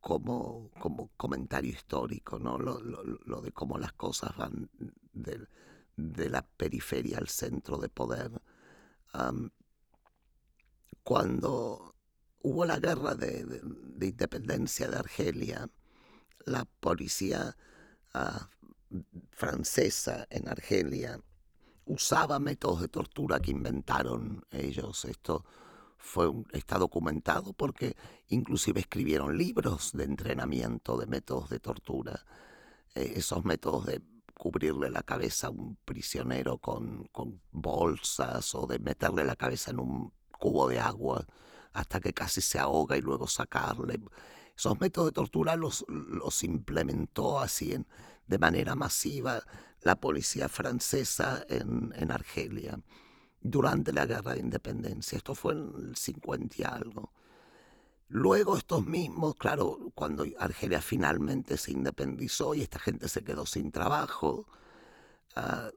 como, 0.00 0.70
como 0.80 1.10
comentario 1.16 1.70
histórico, 1.70 2.38
¿no? 2.40 2.58
Lo, 2.58 3.40
de 3.40 3.52
cómo 3.52 3.78
las 3.78 3.92
cosas 3.92 4.36
van 4.36 4.68
de, 5.12 6.28
la 6.28 6.42
periferia 6.42 7.18
al 7.18 7.28
centro 7.28 7.78
de 7.78 7.88
poder. 7.88 8.32
cuando 11.04 11.95
hubo 12.46 12.64
la 12.64 12.78
guerra 12.78 13.16
de, 13.16 13.60
independencia 14.00 14.88
de 14.88 14.96
Argelia, 14.96 15.68
la 16.44 16.64
policía 16.64 17.56
ah, 18.14 18.48
francesa 19.32 20.28
en 20.30 20.48
Argelia 20.48 21.20
usaba 21.86 22.38
métodos 22.38 22.82
de 22.82 22.88
tortura 22.88 23.40
que 23.40 23.50
inventaron 23.50 24.46
ellos. 24.52 25.04
Esto 25.06 25.44
fue 25.98 26.30
está 26.52 26.78
documentado 26.78 27.52
porque 27.52 27.96
inclusive 28.28 28.78
escribieron 28.78 29.36
libros 29.36 29.90
de 29.92 30.04
entrenamiento 30.04 30.96
de 30.96 31.06
métodos 31.06 31.50
de 31.50 31.58
tortura. 31.58 32.24
Eh, 32.94 33.14
esos 33.16 33.44
métodos 33.44 33.86
de 33.86 34.02
cubrirle 34.34 34.88
la 34.88 35.02
cabeza 35.02 35.48
a 35.48 35.50
un 35.50 35.76
prisionero 35.84 36.58
con, 36.58 37.08
con 37.10 37.40
bolsas 37.50 38.54
o 38.54 38.68
de 38.68 38.78
meterle 38.78 39.24
la 39.24 39.34
cabeza 39.34 39.72
en 39.72 39.80
un 39.80 40.12
cubo 40.38 40.68
de 40.68 40.78
agua 40.78 41.26
hasta 41.76 42.00
que 42.00 42.14
casi 42.14 42.40
se 42.40 42.58
ahoga 42.58 42.96
y 42.96 43.02
luego 43.02 43.26
sacarle. 43.26 44.00
Esos 44.56 44.80
métodos 44.80 45.10
de 45.10 45.12
tortura 45.12 45.56
los, 45.56 45.84
los 45.88 46.42
implementó 46.42 47.38
así 47.38 47.76
de 48.26 48.38
manera 48.38 48.74
masiva 48.74 49.42
la 49.82 50.00
policía 50.00 50.48
francesa 50.48 51.44
en, 51.48 51.92
en, 51.94 52.10
Argelia 52.10 52.80
durante 53.42 53.92
la 53.92 54.06
guerra 54.06 54.32
de 54.32 54.40
independencia. 54.40 55.18
Esto 55.18 55.34
fue 55.34 55.52
en 55.52 55.72
el 55.90 55.96
50 55.96 56.56
y 56.58 56.64
algo. 56.64 57.12
Luego 58.08 58.56
estos 58.56 58.86
mismos, 58.86 59.34
claro, 59.34 59.92
cuando 59.94 60.24
Argelia 60.38 60.80
finalmente 60.80 61.58
se 61.58 61.72
independizó 61.72 62.54
y 62.54 62.62
esta 62.62 62.78
gente 62.78 63.08
se 63.08 63.22
quedó 63.22 63.44
sin 63.44 63.70
trabajo, 63.70 64.46
ah, 65.34 65.70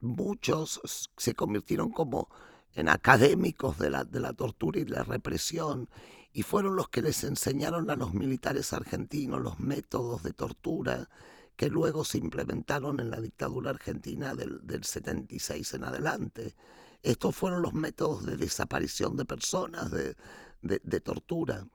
muchos 0.00 1.10
se 1.16 1.34
convirtieron 1.34 1.90
como 1.90 2.30
en 2.74 2.88
académicos 2.88 3.78
de 3.78 3.90
la, 3.90 4.04
de 4.04 4.20
la 4.20 4.32
tortura 4.32 4.80
y 4.80 4.84
la 4.84 5.02
represión, 5.02 5.88
y 6.32 6.42
fueron 6.42 6.76
los 6.76 6.88
que 6.88 7.02
les 7.02 7.24
enseñaron 7.24 7.90
a 7.90 7.96
los 7.96 8.14
militares 8.14 8.72
argentinos 8.72 9.40
los 9.40 9.58
métodos 9.58 10.22
de 10.22 10.32
tortura 10.32 11.08
que 11.56 11.68
luego 11.68 12.04
se 12.04 12.18
implementaron 12.18 13.00
en 13.00 13.10
la 13.10 13.20
dictadura 13.20 13.70
argentina 13.70 14.34
del, 14.34 14.66
del 14.66 14.84
76 14.84 15.74
en 15.74 15.84
adelante. 15.84 16.54
Estos 17.02 17.34
fueron 17.34 17.62
los 17.62 17.74
métodos 17.74 18.24
de 18.24 18.36
desaparición 18.36 19.16
de 19.16 19.24
personas, 19.24 19.90
de, 19.90 20.16
de, 20.62 21.00
tortura. 21.00 21.66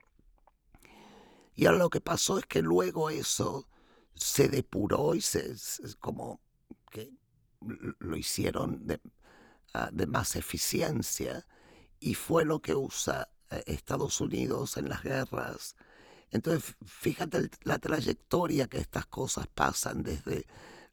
Y 1.56 1.66
ahora 1.66 1.80
lo 1.80 1.90
que 1.90 2.02
pasó 2.02 2.40
es 2.40 2.46
que 2.46 2.62
luego 2.62 3.10
eso 3.10 3.68
se 4.16 4.48
depuró 4.50 5.16
y 5.16 5.22
se 5.22 5.56
como 6.00 6.42
que 6.90 7.12
lo 8.00 8.16
hicieron 8.16 8.88
de 9.92 10.08
más 10.08 10.36
eficiencia 10.36 11.46
y 12.00 12.14
fue 12.14 12.46
lo 12.46 12.62
que 12.62 12.76
usa 12.76 13.30
eh, 13.50 13.64
Estados 13.68 14.22
Unidos 14.22 14.78
en 14.78 14.90
las 14.90 15.04
guerras. 15.04 15.76
Entonces, 16.32 16.76
fíjate 16.86 17.50
la 17.64 17.80
trayectoria 17.80 18.68
que 18.68 18.78
estas 18.78 19.06
cosas 19.06 19.48
pasan 19.48 20.04
desde 20.04 20.46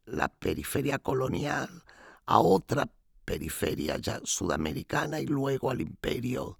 la 0.04 0.28
periferia 0.28 0.98
colonial 0.98 1.84
a 2.26 2.38
otra 2.38 2.88
periferia 3.24 3.96
ya 3.98 4.20
sudamericana 4.24 5.20
y 5.20 5.26
luego 5.26 5.70
al 5.70 5.80
imperio 5.80 6.58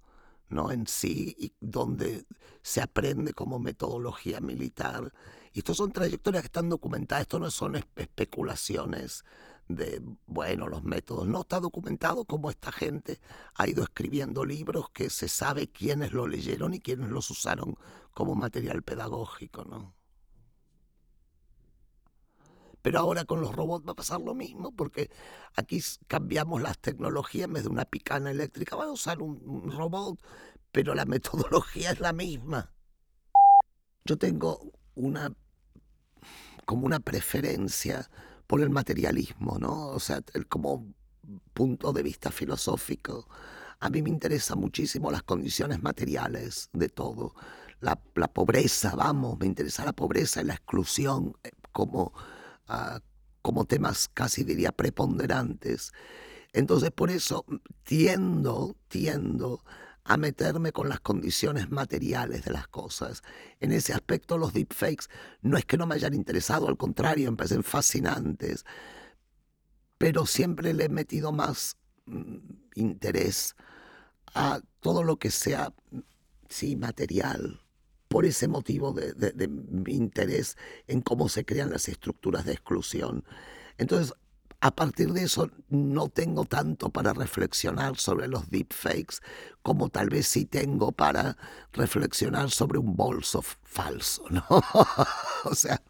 ¿no? 0.49 0.71
en 0.71 0.87
sí, 0.87 1.35
y 1.37 1.53
donde 1.59 2.25
se 2.61 2.81
aprende 2.81 3.33
como 3.33 3.59
metodología 3.59 4.39
militar. 4.39 5.11
Y 5.53 5.59
estas 5.59 5.77
son 5.77 5.91
trayectorias 5.91 6.43
que 6.43 6.47
están 6.47 6.69
documentadas, 6.69 7.23
esto 7.23 7.39
no 7.39 7.51
son 7.51 7.75
especulaciones 7.75 9.23
de, 9.67 10.01
bueno, 10.25 10.67
los 10.67 10.83
métodos. 10.83 11.27
No 11.27 11.41
está 11.41 11.59
documentado 11.59 12.25
cómo 12.25 12.49
esta 12.49 12.71
gente 12.71 13.19
ha 13.55 13.67
ido 13.67 13.83
escribiendo 13.83 14.45
libros 14.45 14.89
que 14.91 15.09
se 15.09 15.27
sabe 15.27 15.67
quiénes 15.67 16.11
lo 16.11 16.27
leyeron 16.27 16.73
y 16.73 16.79
quiénes 16.79 17.09
los 17.09 17.29
usaron 17.29 17.77
como 18.13 18.35
material 18.35 18.83
pedagógico, 18.83 19.63
¿no? 19.65 19.95
Pero 22.81 22.99
ahora 22.99 23.23
con 23.23 23.39
los 23.39 23.55
robots 23.55 23.87
va 23.87 23.93
a 23.93 23.95
pasar 23.95 24.19
lo 24.19 24.35
mismo, 24.35 24.75
porque 24.75 25.09
aquí 25.55 25.81
cambiamos 26.07 26.61
las 26.61 26.77
tecnologías 26.77 27.47
en 27.47 27.53
vez 27.53 27.63
de 27.63 27.69
una 27.69 27.85
picana 27.85 28.29
eléctrica. 28.29 28.75
Van 28.75 28.89
a 28.89 28.91
usar 28.91 29.21
un, 29.21 29.71
robot, 29.71 30.19
pero 30.71 30.93
la 30.93 31.05
metodología 31.15 31.91
es 31.91 32.01
la 32.01 32.11
misma. 32.11 32.73
Yo 34.03 34.17
tengo 34.17 34.73
una 34.95 35.33
como 36.65 36.85
una 36.85 36.99
preferencia 36.99 38.09
por 38.47 38.61
el 38.61 38.69
materialismo, 38.69 39.57
¿no? 39.59 39.87
O 39.87 39.99
sea, 39.99 40.21
como 40.49 40.93
punto 41.53 41.93
de 41.93 42.03
vista 42.03 42.31
filosófico. 42.31 43.27
A 43.79 43.89
mí 43.89 44.01
me 44.01 44.09
interesan 44.09 44.59
muchísimo 44.59 45.11
las 45.11 45.23
condiciones 45.23 45.81
materiales 45.81 46.69
de 46.73 46.89
todo. 46.89 47.35
La, 47.81 47.95
pobreza, 47.95 48.95
vamos, 48.95 49.37
me 49.39 49.45
interesa 49.45 49.83
la 49.83 49.93
pobreza 49.93 50.41
y 50.41 50.45
la 50.45 50.53
exclusión 50.53 51.35
eh, 51.43 51.51
como 51.71 52.13
como 53.43 53.65
temas 53.65 54.09
casi 54.13 54.43
diría 54.43 54.71
preponderantes. 54.71 55.91
Entonces 56.53 56.91
por 56.91 57.11
eso 57.11 57.45
tiendo, 57.83 58.75
tiendo 58.87 59.63
a 60.05 60.17
meterme 60.17 60.71
con 60.71 60.89
las 60.89 60.99
condiciones 60.99 61.71
materiales 61.71 62.43
de 62.45 62.51
las 62.51 62.67
cosas. 62.67 63.23
En 63.59 63.71
ese 63.71 63.93
aspecto 63.93 64.37
los 64.37 64.53
deepfakes 64.53 65.05
no 65.41 65.57
es 65.57 65.65
que 65.65 65.77
no 65.77 65.87
me 65.87 65.95
hayan 65.95 66.13
interesado, 66.13 66.67
al 66.67 66.77
contrario, 66.77 67.31
me 67.31 67.37
parecen 67.37 67.63
fascinantes, 67.63 68.65
pero 69.97 70.25
siempre 70.25 70.73
le 70.73 70.85
he 70.85 70.89
metido 70.89 71.31
más 71.31 71.77
mm, 72.05 72.37
interés 72.75 73.55
a 74.33 74.61
todo 74.81 75.03
lo 75.03 75.17
que 75.17 75.31
sea, 75.31 75.73
sí, 76.49 76.75
material, 76.75 77.61
por 78.07 78.25
ese 78.25 78.47
motivo 78.47 78.93
de, 78.93 79.49
interés 79.87 80.57
en 80.87 81.01
cómo 81.01 81.29
se 81.29 81.45
crean 81.45 81.71
las 81.71 81.87
estructuras 81.87 82.45
de 82.45 82.53
exclusión. 82.53 83.23
Entonces, 83.77 84.13
a 84.63 84.71
partir 84.71 85.11
de 85.11 85.23
eso 85.23 85.51
no 85.67 86.07
tengo 86.07 86.45
tanto 86.45 86.89
para 86.89 87.11
reflexionar 87.11 87.97
sobre 87.97 88.29
los 88.29 88.49
deepfakes 88.49 89.17
como 89.61 89.89
tal 89.89 90.07
vez 90.09 90.25
sí 90.25 90.45
tengo 90.45 90.93
para 90.93 91.35
reflexionar 91.73 92.49
sobre 92.49 92.79
un 92.79 92.95
bolso 92.95 93.41
falso, 93.41 94.23
¿no? 94.29 94.45
o 95.43 95.53
sea, 95.53 95.83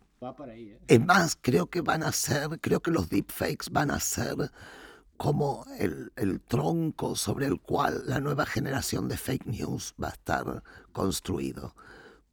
¿eh? 0.47 0.79
es 0.87 1.05
más, 1.05 1.37
creo 1.39 1.67
que 1.67 1.81
van 1.81 2.01
a 2.01 2.11
ser, 2.11 2.59
creo 2.61 2.81
que 2.81 2.89
los 2.89 3.09
deepfakes 3.09 3.67
van 3.71 3.91
a 3.91 3.99
ser 3.99 4.51
como 5.17 5.67
el, 5.77 6.11
el, 6.15 6.41
tronco 6.41 7.15
sobre 7.15 7.45
el 7.45 7.61
cual 7.61 8.01
la 8.07 8.19
nueva 8.19 8.47
generación 8.47 9.07
de 9.07 9.17
fake 9.17 9.45
news 9.45 9.93
va 10.01 10.07
a 10.07 10.13
estar 10.13 10.63
construido 10.91 11.75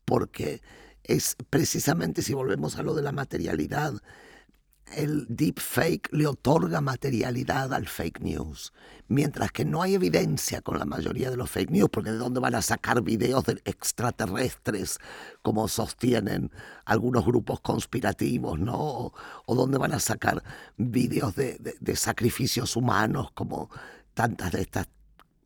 porque 0.06 0.62
es 1.04 1.36
precisamente 1.50 2.22
si 2.22 2.32
volvemos 2.32 2.78
a 2.78 2.82
lo 2.82 2.94
de 2.94 3.02
la 3.02 3.12
materialidad, 3.12 3.92
el 4.96 5.26
deepfake 5.28 6.08
le 6.12 6.26
otorga 6.26 6.80
materialidad 6.80 7.72
al 7.72 7.86
fake 7.86 8.20
news, 8.20 8.72
mientras 9.08 9.52
que 9.52 9.64
no 9.64 9.82
hay 9.82 9.94
evidencia 9.94 10.60
con 10.60 10.78
la 10.78 10.84
mayoría 10.84 11.30
de 11.30 11.36
los 11.36 11.50
fake 11.50 11.70
news, 11.70 11.90
porque 11.90 12.12
de 12.12 12.18
dónde 12.18 12.40
van 12.40 12.54
a 12.54 12.62
sacar 12.62 13.02
videos 13.02 13.44
de 13.44 13.60
extraterrestres, 13.64 14.98
como 15.42 15.68
sostienen 15.68 16.50
algunos 16.84 17.24
grupos 17.24 17.60
conspirativos, 17.60 18.58
¿no? 18.58 19.12
O, 19.46 19.54
dónde 19.54 19.78
van 19.78 19.92
a 19.92 20.00
sacar 20.00 20.42
videos 20.76 21.34
de, 21.36 21.76
de 21.80 21.96
sacrificios 21.96 22.76
humanos, 22.76 23.30
como 23.34 23.70
tantas 24.14 24.52
de 24.52 24.62
estas 24.62 24.88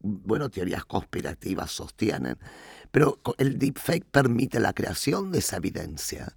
bueno, 0.04 0.50
teorías 0.50 0.84
conspirativas 0.84 1.70
sostienen, 1.70 2.38
pero 2.90 3.20
el 3.38 3.58
deepfake 3.58 4.04
permite 4.04 4.60
la 4.60 4.74
creación 4.74 5.32
de 5.32 5.38
esa 5.38 5.56
evidencia. 5.56 6.36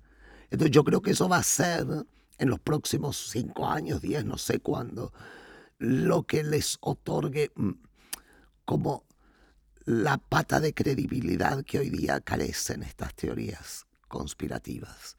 Entonces 0.50 0.72
yo 0.72 0.84
creo 0.86 1.02
que 1.02 1.12
eso 1.12 1.28
va 1.28 1.38
a 1.38 1.44
ser 1.44 1.86
en 2.38 2.50
los 2.50 2.60
próximos 2.60 3.30
cinco 3.32 3.68
años, 3.68 4.02
diez, 4.02 4.26
no 4.26 4.38
sé 4.38 4.60
cuándo, 4.60 5.14
lo 5.78 6.24
que 6.24 6.44
les 6.44 6.78
otorgue 6.82 7.52
mm, 7.56 7.72
como 8.66 9.04
la 9.86 10.18
pata 10.18 10.60
de 10.60 10.74
credibilidad 10.74 11.64
que 11.64 11.80
hoy 11.80 11.90
día 11.90 12.20
carecen 12.20 12.84
estas 12.84 13.14
teorías 13.16 13.86
conspirativas. 14.08 15.16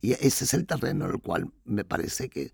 Y 0.00 0.12
ese 0.12 0.44
es 0.44 0.54
el 0.54 0.66
terreno 0.66 1.06
en 1.06 1.12
el 1.12 1.20
cual 1.20 1.52
me 1.64 1.84
parece 1.84 2.28
que 2.28 2.50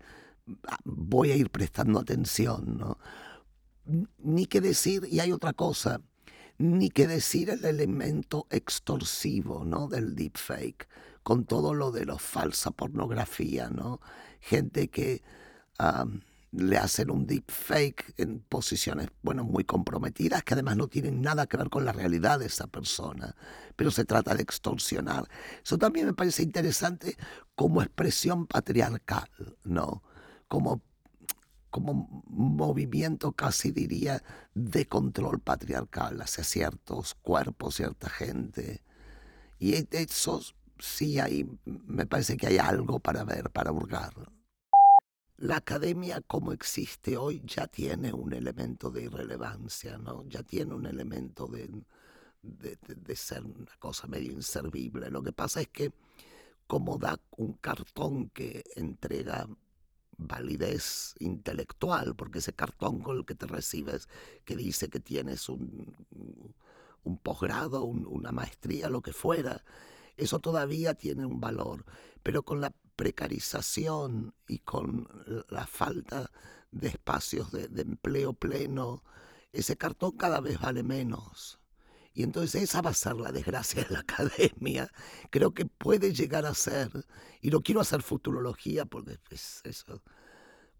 ah, 0.67 0.77
voy 0.83 1.31
a 1.31 1.35
ir 1.35 1.49
prestando 1.49 1.99
atención, 1.99 2.77
¿no? 2.77 2.97
ni 4.17 4.45
que 4.45 4.61
decir, 4.61 5.07
y 5.09 5.19
hay 5.19 5.31
otra 5.31 5.53
cosa, 5.53 6.01
ni 6.57 6.89
que 6.89 7.07
decir 7.07 7.49
el 7.49 7.65
elemento 7.65 8.47
extorsivo 8.49 9.65
¿no? 9.65 9.87
del 9.87 10.15
deepfake, 10.15 10.87
con 11.25 11.45
todo 11.45 11.73
lo 11.73 11.89
de 11.89 12.05
la 12.05 12.19
falsa 12.19 12.69
pornografía, 12.69 13.71
¿no? 13.71 13.99
Gente 14.39 14.89
que 14.89 15.23
le 16.51 16.77
hacen 16.77 17.09
un 17.09 17.25
deepfake 17.25 18.13
en 18.17 18.41
posiciones, 18.41 19.07
bueno, 19.23 19.43
muy 19.43 19.63
comprometidas, 19.63 20.43
que 20.43 20.53
además 20.53 20.77
no 20.77 20.87
tienen 20.87 21.23
nada 21.23 21.47
que 21.47 21.57
ver 21.57 21.71
con 21.71 21.83
la 21.83 21.93
realidad 21.93 22.37
de 22.37 22.45
esa 22.45 22.67
persona, 22.67 23.35
pero 23.75 23.89
se 23.89 24.05
trata 24.05 24.35
de 24.35 24.43
extorsionar. 24.43 25.27
Eso 25.63 25.79
también 25.79 26.05
me 26.05 26.13
parece 26.13 26.43
interesante 26.43 27.17
como 27.55 27.81
expresión 27.81 28.45
patriarcal, 28.45 29.27
¿no? 29.63 30.03
Como 30.47 30.83
como 31.71 32.23
movimiento 32.27 33.33
casi 33.33 33.71
diría 33.71 34.23
de 34.53 34.85
control 34.87 35.41
patriarcal 35.41 36.21
hacia 36.21 36.45
ciertos 36.45 37.15
cuerpos, 37.15 37.75
cierta 37.75 38.09
gente. 38.09 38.81
Y 39.59 39.73
eso 39.91 40.39
sí 40.79 41.19
hay, 41.19 41.47
me 41.65 42.05
parece 42.05 42.37
que 42.37 42.47
hay 42.47 42.57
algo 42.57 42.99
para 42.99 43.23
ver, 43.23 43.49
para 43.51 43.71
hurgar. 43.71 44.13
La 45.37 45.57
academia 45.57 46.21
como 46.21 46.53
existe 46.53 47.17
hoy 47.17 47.41
ya 47.45 47.67
tiene 47.67 48.13
un 48.13 48.33
elemento 48.33 48.89
de 48.89 49.03
irrelevancia, 49.03 49.97
¿no? 49.97 50.25
Ya 50.27 50.43
tiene 50.43 50.73
un 50.73 50.85
elemento 50.85 51.47
de, 51.47 51.69
de, 52.41 52.77
de 52.87 53.15
ser 53.15 53.43
una 53.43 53.75
cosa 53.79 54.07
medio 54.07 54.31
inservible. 54.31 55.09
Lo 55.09 55.21
que 55.21 55.33
pasa 55.33 55.61
es 55.61 55.67
que 55.67 55.91
como 56.67 56.97
da 56.97 57.19
un 57.37 57.53
cartón 57.53 58.29
que 58.29 58.63
entrega 58.75 59.47
validez 60.17 61.15
intelectual, 61.19 62.15
porque 62.15 62.39
ese 62.39 62.53
cartón 62.53 63.01
con 63.01 63.17
el 63.17 63.25
que 63.25 63.35
te 63.35 63.45
recibes, 63.47 64.07
que 64.45 64.55
dice 64.55 64.89
que 64.89 64.99
tienes 64.99 65.49
un, 65.49 65.93
un 67.03 67.17
posgrado, 67.17 67.83
una 67.83 68.31
maestría, 68.31 68.89
lo 68.89 69.01
que 69.01 69.13
fuera, 69.13 69.63
eso 70.17 70.39
todavía 70.39 70.93
tiene 70.93 71.25
un 71.25 71.39
valor, 71.39 71.85
pero 72.23 72.43
con 72.43 72.61
la 72.61 72.73
precarización 72.95 74.33
y 74.47 74.59
con 74.59 75.07
la 75.49 75.67
falta 75.67 76.31
de 76.71 76.87
espacios 76.89 77.51
de, 77.51 77.81
empleo 77.81 78.33
pleno, 78.33 79.03
ese 79.51 79.77
cartón 79.77 80.11
cada 80.11 80.41
vez 80.41 80.59
vale 80.59 80.83
menos. 80.83 81.59
Y 82.13 82.23
entonces 82.23 82.63
esa 82.63 82.81
va 82.81 82.91
a 82.91 82.93
ser 82.93 83.15
la 83.15 83.31
desgracia 83.31 83.83
de 83.83 83.93
la 83.93 83.99
academia. 84.07 84.91
Creo 85.29 85.53
que 85.53 85.65
puede 85.65 86.13
llegar 86.13 86.45
a 86.45 86.53
ser, 86.53 86.89
y 87.41 87.49
no 87.49 87.61
quiero 87.61 87.81
hacer 87.81 88.01
futurología 88.01 88.85
porque 88.85 89.17
es 89.29 89.61
eso, 89.65 90.01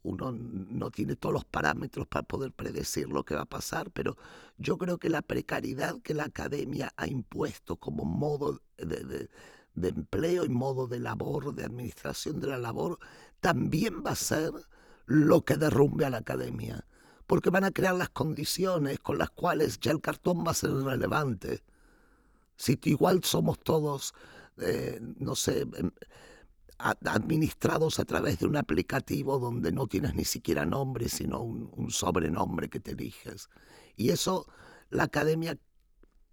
uno 0.06 0.32
no 0.32 0.92
tiene 0.92 1.16
todos 1.16 1.34
los 1.34 1.46
parámetros 1.46 2.08
para 2.08 2.24
poder 2.24 2.52
predecir 2.52 3.10
lo 3.10 3.24
que 3.24 3.36
va 3.36 3.42
a 3.42 3.46
pasar, 3.46 3.92
pero 3.92 4.18
yo 4.58 4.78
creo 4.78 4.98
que 4.98 5.10
la 5.10 5.22
precariedad 5.22 6.02
que 6.02 6.14
la 6.14 6.26
academia 6.26 6.94
ha 6.98 7.08
impuesto 7.08 7.78
como 7.78 8.06
modo 8.06 8.62
de, 8.78 9.30
de 9.76 9.88
empleo 9.90 10.46
y 10.46 10.50
modo 10.50 10.88
de 10.88 11.00
labor, 11.00 11.54
de 11.54 11.66
administración 11.66 12.40
de 12.40 12.48
la 12.48 12.58
labor, 12.58 13.00
también 13.40 14.04
va 14.06 14.12
a 14.12 14.16
ser 14.16 14.52
lo 15.06 15.44
que 15.44 15.58
derrumbe 15.58 16.06
a 16.06 16.10
la 16.10 16.18
academia 16.18 16.86
porque 17.28 17.50
van 17.50 17.64
a 17.64 17.72
crear 17.72 17.96
las 17.96 18.10
condiciones 18.10 19.00
con 19.00 19.18
las 19.18 19.30
cuales 19.32 19.80
ya 19.80 19.92
el 19.92 20.02
cartón 20.02 20.44
va 20.46 20.52
a 20.52 20.56
ser 20.56 20.70
irrelevante. 20.72 21.64
Si 22.56 22.80
igual 22.84 23.24
somos 23.24 23.60
todos, 23.60 24.14
eh, 24.58 25.00
no 25.20 25.36
sé, 25.36 25.62
em, 25.62 25.92
administrados 26.78 28.00
a 28.00 28.06
través 28.06 28.40
de 28.40 28.48
un 28.48 28.58
aplicativo 28.58 29.40
donde 29.40 29.72
no 29.72 29.88
tienes 29.88 30.16
ni 30.16 30.26
siquiera 30.26 30.66
nombre, 30.66 31.10
sino 31.10 31.42
un, 31.42 31.90
sobrenombre 31.90 32.70
que 32.70 32.80
te 32.80 32.92
eliges. 32.92 33.50
Y 33.96 34.10
eso 34.10 34.48
la 34.90 35.04
academia 35.04 35.58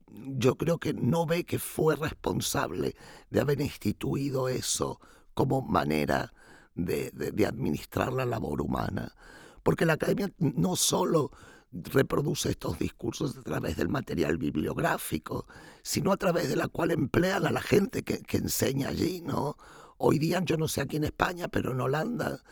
yo 0.09 0.57
creo 0.57 0.79
que 0.79 0.93
no 0.93 1.25
ve 1.25 1.45
que 1.45 1.59
fue 1.59 1.97
responsable 1.97 2.95
de 3.31 3.41
haber 3.41 3.61
instituido 3.61 4.49
eso 4.49 5.01
como 5.33 5.63
manera 5.63 6.35
de, 6.75 7.11
de 7.13 7.47
administrar 7.47 8.13
la 8.13 8.27
labor 8.27 8.61
humana. 8.61 9.15
Porque 9.63 9.87
la 9.87 9.95
academia 9.95 10.31
no 10.39 10.77
solo 10.77 11.31
reproduce 11.73 12.51
estos 12.51 12.79
discursos 12.79 13.37
a 13.37 13.43
través 13.43 13.77
del 13.77 13.89
material 13.89 14.37
bibliográfico, 14.37 15.47
sino 15.83 16.13
a 16.13 16.17
través 16.17 16.49
de 16.49 16.57
la 16.57 16.69
cual 16.69 16.91
emplean 16.91 17.47
a 17.47 17.51
la 17.51 17.63
gente 17.63 18.03
que, 18.03 18.23
enseña 18.37 18.89
allí, 18.89 19.23
¿no? 19.23 19.57
Hoy 20.05 20.19
día, 20.19 20.43
yo 20.45 20.57
no 20.57 20.67
sé 20.67 20.81
aquí 20.81 20.97
en 20.97 21.05
España, 21.05 21.47
pero 21.47 21.71
en 21.71 21.81
Holanda, 21.81 22.43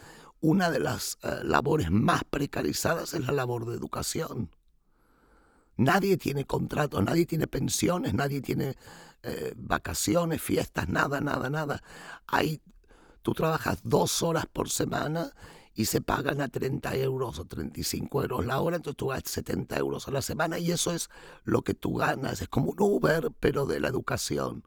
una 0.41 0.71
de 0.71 0.79
las 0.79 1.19
eh, 1.25 1.41
labores 1.43 1.91
más 1.91 2.23
precarizadas 2.23 3.13
es 3.13 3.27
la 3.27 3.33
labor 3.33 3.67
de 3.67 3.75
educación. 3.75 4.55
Nadie 5.77 6.17
tiene 6.17 6.45
contratos, 6.45 7.03
nadie 7.03 7.27
tiene 7.27 7.49
pensiones, 7.49 8.15
nadie 8.15 8.41
tiene 8.41 8.77
eh, 9.25 9.53
vacaciones, 9.57 10.41
fiestas, 10.41 10.89
nada, 10.89 11.21
nada, 11.21 11.51
nada. 11.51 11.83
Hay 12.29 12.63
Tú 13.23 13.35
trabajas 13.35 13.81
dos 13.83 14.23
horas 14.23 14.47
por 14.47 14.71
semana 14.71 15.33
y 15.75 15.87
se 15.87 16.01
pagan 16.01 16.41
a 16.41 16.49
30 16.49 16.95
euros 16.97 17.41
o 17.41 17.45
35 17.47 18.23
euros 18.23 18.47
la 18.47 18.61
hora, 18.61 18.77
entonces 18.77 18.97
tú 18.97 19.09
ganas 19.09 19.25
70 19.25 19.77
euros 19.77 20.09
a 20.09 20.13
la 20.13 20.23
semana 20.23 20.59
y 20.61 20.71
eso 20.71 20.93
es 20.93 21.11
lo 21.45 21.63
que 21.63 21.75
tú 21.75 21.95
ganas. 21.97 22.43
Es 22.43 22.49
como 22.49 22.71
un 22.71 22.81
Uber, 22.81 23.31
pero 23.41 23.67
de 23.67 23.81
la 23.81 23.89
educación. 23.89 24.65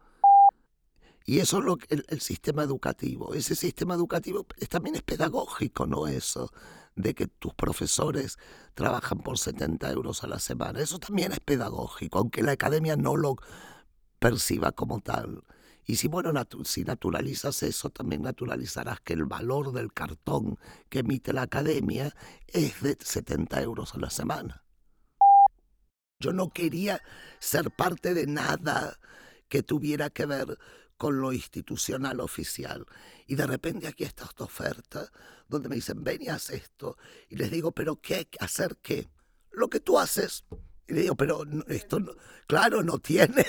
Y 1.25 1.39
eso 1.39 1.59
es 1.59 1.65
lo 1.65 1.77
que, 1.77 2.03
el, 2.07 2.21
sistema 2.21 2.63
educativo. 2.63 3.33
Ese 3.33 3.55
sistema 3.55 3.93
educativo 3.93 4.45
también 4.69 4.95
es 4.95 5.01
pedagógico, 5.01 5.85
¿no? 5.85 6.07
Eso 6.07 6.51
de 6.95 7.15
que 7.15 7.27
tus 7.27 7.53
profesores 7.53 8.37
trabajan 8.73 9.19
por 9.19 9.37
70 9.37 9.89
euros 9.91 10.23
a 10.23 10.27
la 10.27 10.39
semana. 10.39 10.79
Eso 10.79 10.99
también 10.99 11.31
es 11.31 11.39
pedagógico, 11.39 12.19
aunque 12.19 12.43
la 12.43 12.51
academia 12.51 12.95
no 12.95 13.15
lo 13.15 13.37
perciba 14.19 14.71
como 14.71 14.99
tal. 14.99 15.43
Y 15.85 15.97
si, 15.97 16.07
bueno, 16.07 16.31
si 16.63 16.83
naturalizas 16.83 17.63
eso, 17.63 17.89
también 17.89 18.21
naturalizarás 18.21 19.01
que 19.01 19.13
el 19.13 19.25
valor 19.25 19.73
del 19.73 19.91
cartón 19.91 20.57
que 20.89 20.99
emite 20.99 21.33
la 21.33 21.43
academia 21.43 22.15
es 22.47 22.81
de 22.81 22.97
70 22.99 23.61
euros 23.61 23.93
a 23.93 23.99
la 23.99 24.09
semana. 24.09 24.63
Yo 26.19 26.31
no 26.31 26.49
quería 26.49 27.01
ser 27.39 27.69
parte 27.71 28.13
de 28.13 28.27
nada 28.27 28.97
que 29.49 29.61
tuviera 29.61 30.09
que 30.09 30.25
ver 30.25 30.57
con 31.03 31.19
lo 31.19 31.33
institucional 31.33 32.21
oficial. 32.21 32.85
Y 33.27 33.35
de 33.35 33.45
repente 33.45 33.87
aquí 33.87 34.05
está 34.05 34.23
esta 34.23 34.45
oferta 34.45 35.11
donde 35.49 35.67
me 35.67 35.75
dicen, 35.75 36.01
ven 36.01 36.21
y 36.21 36.29
haz 36.29 36.49
esto. 36.49 36.97
Y 37.27 37.35
les 37.35 37.51
digo, 37.51 37.73
pero 37.73 37.99
¿qué? 37.99 38.29
¿Hacer 38.39 38.77
qué? 38.81 39.09
Lo 39.51 39.69
que 39.69 39.81
tú 39.81 39.99
haces. 39.99 40.45
Y 40.87 40.93
le 40.93 41.01
digo, 41.01 41.15
pero 41.15 41.43
esto, 41.67 41.99
no, 41.99 42.13
claro, 42.47 42.83
no 42.83 42.99
tiene, 42.99 43.45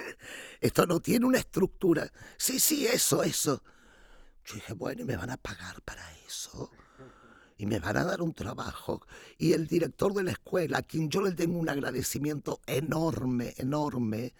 esto 0.62 0.86
no 0.86 1.00
tiene 1.00 1.26
una 1.26 1.36
estructura. 1.36 2.10
Sí, 2.38 2.58
sí, 2.58 2.86
eso, 2.86 3.22
eso. 3.22 3.62
Yo 4.46 4.54
dije, 4.54 4.72
bueno, 4.72 5.02
y 5.02 5.04
me 5.04 5.18
van 5.18 5.28
a 5.28 5.36
pagar 5.36 5.82
para 5.82 6.02
eso. 6.26 6.70
Y 7.58 7.66
me 7.66 7.78
van 7.78 7.98
a 7.98 8.04
dar 8.04 8.22
un 8.22 8.32
trabajo. 8.32 9.06
Y 9.36 9.52
el 9.52 9.66
director 9.66 10.14
de 10.14 10.22
la 10.22 10.30
escuela, 10.30 10.78
a 10.78 10.82
quien 10.82 11.10
yo 11.10 11.20
le 11.20 11.32
tengo 11.32 11.58
un 11.58 11.68
agradecimiento 11.68 12.62
enorme, 12.66 13.52
enorme, 13.58 14.32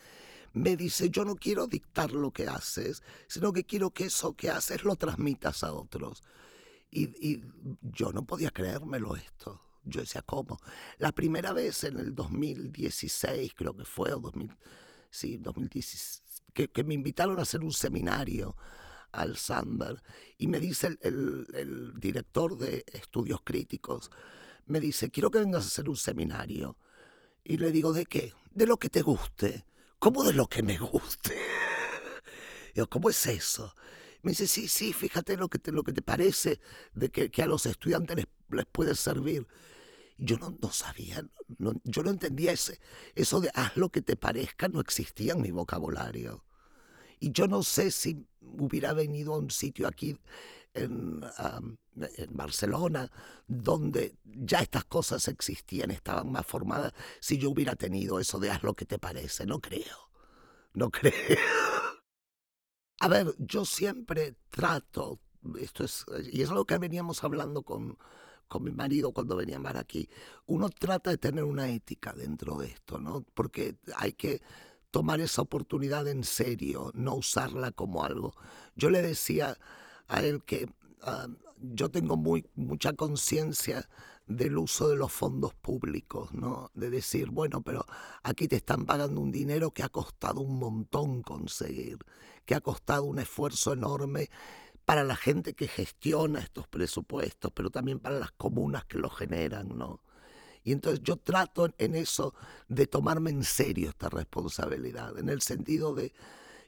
me 0.56 0.74
dice, 0.74 1.10
yo 1.10 1.26
no 1.26 1.36
quiero 1.36 1.66
dictar 1.66 2.12
lo 2.12 2.30
que 2.32 2.48
haces, 2.48 3.02
sino 3.28 3.52
que 3.52 3.64
quiero 3.64 3.90
que 3.90 4.04
eso 4.04 4.34
que 4.34 4.48
haces 4.48 4.84
lo 4.84 4.96
transmitas 4.96 5.62
a 5.62 5.74
otros. 5.74 6.22
Y, 6.90 7.42
yo 7.82 8.10
no 8.10 8.24
podía 8.24 8.50
creérmelo 8.50 9.16
esto. 9.16 9.60
Yo 9.84 10.00
decía, 10.00 10.22
¿cómo? 10.22 10.58
La 10.96 11.12
primera 11.12 11.52
vez 11.52 11.84
en 11.84 11.98
el 11.98 12.14
2016, 12.14 13.52
creo 13.54 13.76
que 13.76 13.84
fue, 13.84 14.14
o 14.14 14.18
2000, 14.18 14.56
sí, 15.10 15.36
2016, 15.36 16.22
que, 16.54 16.84
me 16.84 16.94
invitaron 16.94 17.38
a 17.38 17.42
hacer 17.42 17.62
un 17.62 17.72
seminario 17.72 18.56
al 19.12 19.36
Sandberg 19.36 20.02
y 20.38 20.46
me 20.46 20.58
dice 20.58 20.96
el, 21.02 21.92
director 22.00 22.56
de 22.56 22.82
estudios 22.94 23.42
críticos, 23.44 24.10
me 24.64 24.80
dice, 24.80 25.10
quiero 25.10 25.30
que 25.30 25.40
vengas 25.40 25.64
a 25.64 25.68
hacer 25.68 25.90
un 25.90 25.96
seminario. 25.96 26.78
Y 27.44 27.58
le 27.58 27.70
digo, 27.72 27.92
¿de 27.92 28.06
qué? 28.06 28.32
De 28.52 28.66
lo 28.66 28.78
que 28.78 28.88
te 28.88 29.02
guste. 29.02 29.66
¿Cómo 29.98 30.24
de 30.24 30.32
lo 30.32 30.46
que 30.48 30.62
me 30.62 30.78
guste? 30.78 31.36
Yo, 32.74 32.88
¿cómo 32.88 33.10
es 33.10 33.26
eso? 33.26 33.74
Me 34.22 34.32
dice, 34.32 34.46
sí, 34.46 34.68
sí, 34.68 34.92
fíjate 34.92 35.36
lo 35.36 35.48
que 35.48 35.58
te, 35.58 35.72
lo 35.72 35.82
que 35.82 35.92
te 35.92 36.02
parece 36.02 36.60
de 36.94 37.10
que, 37.10 37.42
a 37.42 37.46
los 37.46 37.64
estudiantes 37.66 38.16
les, 38.50 38.66
puede 38.66 38.94
servir. 38.94 39.46
Yo 40.18 40.38
no, 40.38 40.56
no 40.62 40.70
sabía, 40.72 41.22
yo 41.84 42.02
no 42.02 42.10
entendía 42.10 42.52
ese, 42.52 42.80
eso 43.14 43.40
de 43.40 43.50
haz 43.54 43.76
lo 43.76 43.90
que 43.90 44.00
te 44.00 44.16
parezca, 44.16 44.68
no 44.68 44.80
existía 44.80 45.34
en 45.34 45.42
mi 45.42 45.50
vocabulario. 45.50 46.44
Y 47.20 47.32
yo 47.32 47.46
no 47.46 47.62
sé 47.62 47.90
si 47.90 48.26
hubiera 48.40 48.92
venido 48.94 49.34
a 49.34 49.38
un 49.38 49.50
sitio 49.50 49.86
aquí 49.86 50.18
en, 50.76 51.24
en, 51.96 52.36
Barcelona, 52.36 53.10
donde 53.46 54.16
ya 54.24 54.60
estas 54.60 54.84
cosas 54.84 55.28
existían, 55.28 55.90
estaban 55.90 56.30
más 56.30 56.46
formadas, 56.46 56.92
si 57.20 57.38
yo 57.38 57.50
hubiera 57.50 57.76
tenido 57.76 58.20
eso 58.20 58.38
de 58.38 58.50
haz 58.50 58.62
lo 58.62 58.74
que 58.74 58.86
te 58.86 58.98
parece. 58.98 59.46
No 59.46 59.60
creo, 59.60 60.10
no 60.74 60.90
creo. 60.92 61.38
A 63.00 63.08
ver, 63.08 63.34
yo 63.38 63.64
siempre 63.64 64.36
trato, 64.50 65.20
esto 65.60 65.84
es, 65.84 66.04
y 66.32 66.42
es 66.42 66.50
lo 66.50 66.64
que 66.64 66.78
veníamos 66.78 67.22
hablando 67.24 67.62
con, 67.62 67.98
con 68.48 68.62
mi 68.62 68.72
marido 68.72 69.12
cuando 69.12 69.36
veníamos 69.36 69.74
aquí, 69.74 70.08
uno 70.46 70.68
trata 70.70 71.10
de 71.10 71.18
tener 71.18 71.44
una 71.44 71.68
ética 71.68 72.12
dentro 72.12 72.56
de 72.56 72.68
esto, 72.68 72.98
¿no? 72.98 73.24
Porque 73.34 73.76
hay 73.96 74.12
que 74.12 74.40
tomar 74.90 75.20
esa 75.20 75.42
oportunidad 75.42 76.08
en 76.08 76.24
serio, 76.24 76.90
no 76.94 77.16
usarla 77.16 77.70
como 77.72 78.04
algo. 78.04 78.34
Yo 78.76 78.88
le 78.88 79.02
decía 79.02 79.58
a 80.08 80.20
él 80.20 80.42
que 80.44 80.68
yo 81.60 81.90
tengo 81.90 82.16
muy, 82.16 82.46
mucha 82.54 82.92
conciencia 82.92 83.88
del 84.26 84.58
uso 84.58 84.88
de 84.88 84.96
los 84.96 85.12
fondos 85.12 85.54
públicos, 85.54 86.32
¿no? 86.32 86.70
De 86.74 86.90
decir, 86.90 87.30
bueno, 87.30 87.62
pero 87.62 87.86
aquí 88.22 88.48
te 88.48 88.56
están 88.56 88.84
pagando 88.84 89.20
un 89.20 89.30
dinero 89.30 89.70
que 89.70 89.84
ha 89.84 89.88
costado 89.88 90.40
un 90.40 90.58
montón 90.58 91.22
conseguir, 91.22 91.98
que 92.44 92.54
ha 92.54 92.60
costado 92.60 93.04
un 93.04 93.20
esfuerzo 93.20 93.72
enorme 93.72 94.28
para 94.84 95.04
la 95.04 95.16
gente 95.16 95.54
que 95.54 95.68
gestiona 95.68 96.40
estos 96.40 96.66
presupuestos, 96.68 97.52
pero 97.52 97.70
también 97.70 98.00
para 98.00 98.18
las 98.18 98.32
comunas 98.32 98.84
que 98.84 98.98
los 98.98 99.16
generan, 99.16 99.76
¿no? 99.76 100.02
Y 100.64 100.72
entonces 100.72 101.00
yo 101.04 101.16
trato 101.16 101.72
en 101.78 101.94
eso 101.94 102.34
de 102.68 102.88
tomarme 102.88 103.30
en 103.30 103.44
serio 103.44 103.90
esta 103.90 104.08
responsabilidad, 104.08 105.16
en 105.18 105.28
el 105.28 105.40
sentido 105.40 105.94
de 105.94 106.12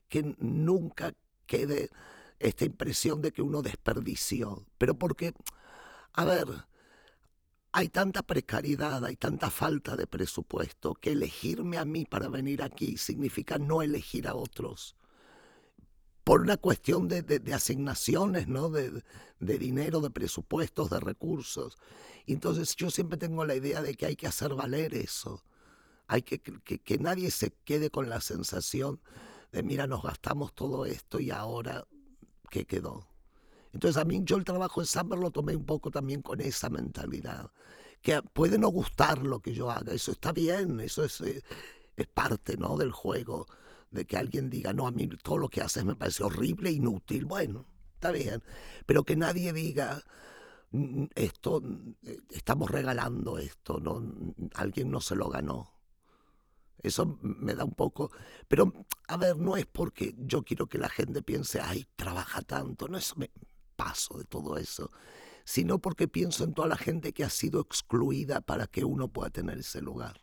que 0.09 0.37
nunca 0.39 1.13
quede 1.47 1.91
esta 2.39 2.65
impresión 2.65 3.21
de 3.21 3.33
que 3.33 3.43
uno 3.43 3.63
desperdició. 3.63 4.67
Pero 4.79 4.99
porque, 4.99 5.35
a 6.13 6.25
ver, 6.25 6.47
hay 7.73 7.89
tanta 7.89 8.23
precariedad, 8.23 9.05
hay 9.05 9.17
tanta 9.17 9.51
falta 9.51 9.97
de 9.97 10.07
presupuesto, 10.07 10.95
que 10.95 11.13
elegirme 11.13 11.79
a 11.79 11.85
mí 11.85 12.05
para 12.05 12.29
venir 12.29 12.63
aquí 12.63 12.97
significa 12.97 13.59
no 13.59 13.83
elegir 13.83 14.27
a 14.29 14.35
otros. 14.35 14.97
Por 16.25 16.43
una 16.43 16.57
cuestión 16.57 17.09
de, 17.09 17.41
asignaciones, 17.55 18.49
¿no? 18.49 18.69
De, 18.69 19.03
de, 19.41 19.59
dinero, 19.59 20.01
de 20.01 20.11
presupuestos, 20.11 20.91
de 20.91 21.01
recursos. 21.01 21.79
Entonces 22.27 22.77
yo 22.77 22.91
siempre 22.91 23.17
tengo 23.17 23.45
la 23.47 23.55
idea 23.55 23.81
de 23.81 23.95
que 23.95 24.07
hay 24.07 24.17
que 24.17 24.27
hacer 24.27 24.55
valer 24.55 24.95
eso. 24.95 25.45
Hay 26.07 26.23
que, 26.23 26.39
que, 26.41 26.79
que 26.81 26.99
nadie 26.99 27.31
se 27.31 27.53
quede 27.65 27.91
con 27.91 28.11
la 28.11 28.21
sensación 28.21 29.01
de, 29.53 29.63
mira, 29.63 29.87
nos 29.87 30.03
gastamos 30.03 30.55
todo 30.55 30.85
esto 30.85 31.21
y 31.21 31.31
ahora 31.31 31.87
que 32.51 32.67
quedó. 32.67 33.07
Entonces 33.73 34.01
a 34.01 34.05
mí 34.05 34.21
yo 34.25 34.37
el 34.37 34.45
trabajo 34.45 34.81
de 34.81 34.87
Summer 34.87 35.19
lo 35.19 35.31
tomé 35.31 35.55
un 35.55 35.65
poco 35.65 35.91
también 35.91 36.23
con 36.23 36.41
esa 36.41 36.71
mentalidad, 36.71 37.51
que 38.03 38.23
puede 38.23 38.59
no 38.59 38.69
gustar 38.69 39.23
lo 39.25 39.41
que 39.41 39.53
yo 39.53 39.71
haga, 39.71 39.93
eso 39.93 40.13
está 40.13 40.33
bien, 40.33 40.81
eso 40.81 41.05
es, 41.05 41.21
eh, 41.21 41.43
es 41.97 42.07
parte 42.07 42.57
¿no? 42.57 42.77
del 42.77 42.93
juego, 42.93 43.47
de 43.91 44.07
que 44.07 44.17
alguien 44.17 44.51
diga, 44.51 44.73
no, 44.73 44.87
a 44.87 44.91
mí 44.91 45.09
todo 45.23 45.39
lo 45.39 45.49
que 45.49 45.61
haces 45.61 45.85
me 45.85 45.97
parece 45.97 46.23
horrible, 46.25 46.71
inútil, 46.71 47.25
bueno, 47.25 47.67
está 47.95 48.11
bien, 48.11 48.43
pero 48.87 49.05
que 49.05 49.17
nadie 49.17 49.53
diga, 49.53 50.03
mm, 50.73 51.05
esto, 51.15 51.63
eh, 52.03 52.19
estamos 52.31 52.71
regalando 52.71 53.39
esto, 53.39 53.81
¿no? 53.81 54.03
alguien 54.55 54.91
no 54.91 55.01
se 55.01 55.17
lo 55.17 55.29
ganó. 55.29 55.78
Eso 56.83 57.19
me 57.23 57.55
da 57.55 57.65
un 57.65 57.75
poco... 57.75 58.11
Pero, 58.47 58.73
a 59.09 59.17
ver, 59.17 59.37
no 59.37 59.57
es 59.57 59.67
porque 59.67 60.15
yo 60.19 60.43
quiero 60.43 60.67
que 60.67 60.79
la 60.79 60.89
gente 60.89 61.23
piense, 61.23 61.61
ay, 61.61 61.87
trabaja 61.97 62.43
tanto, 62.43 62.89
no, 62.89 62.99
eso 62.99 63.15
me 63.17 63.31
paso 63.77 64.19
de 64.19 64.25
todo 64.25 64.57
eso, 64.59 64.91
sino 65.45 65.79
porque 65.81 66.09
pienso 66.09 66.45
en 66.45 66.55
toda 66.55 66.69
la 66.69 66.77
gente 66.77 67.13
que 67.13 67.25
ha 67.25 67.31
sido 67.31 67.61
excluida 67.61 68.41
para 68.41 68.67
que 68.67 68.85
uno 68.85 69.09
pueda 69.09 69.31
tener 69.31 69.59
ese 69.59 69.81
lugar. 69.81 70.21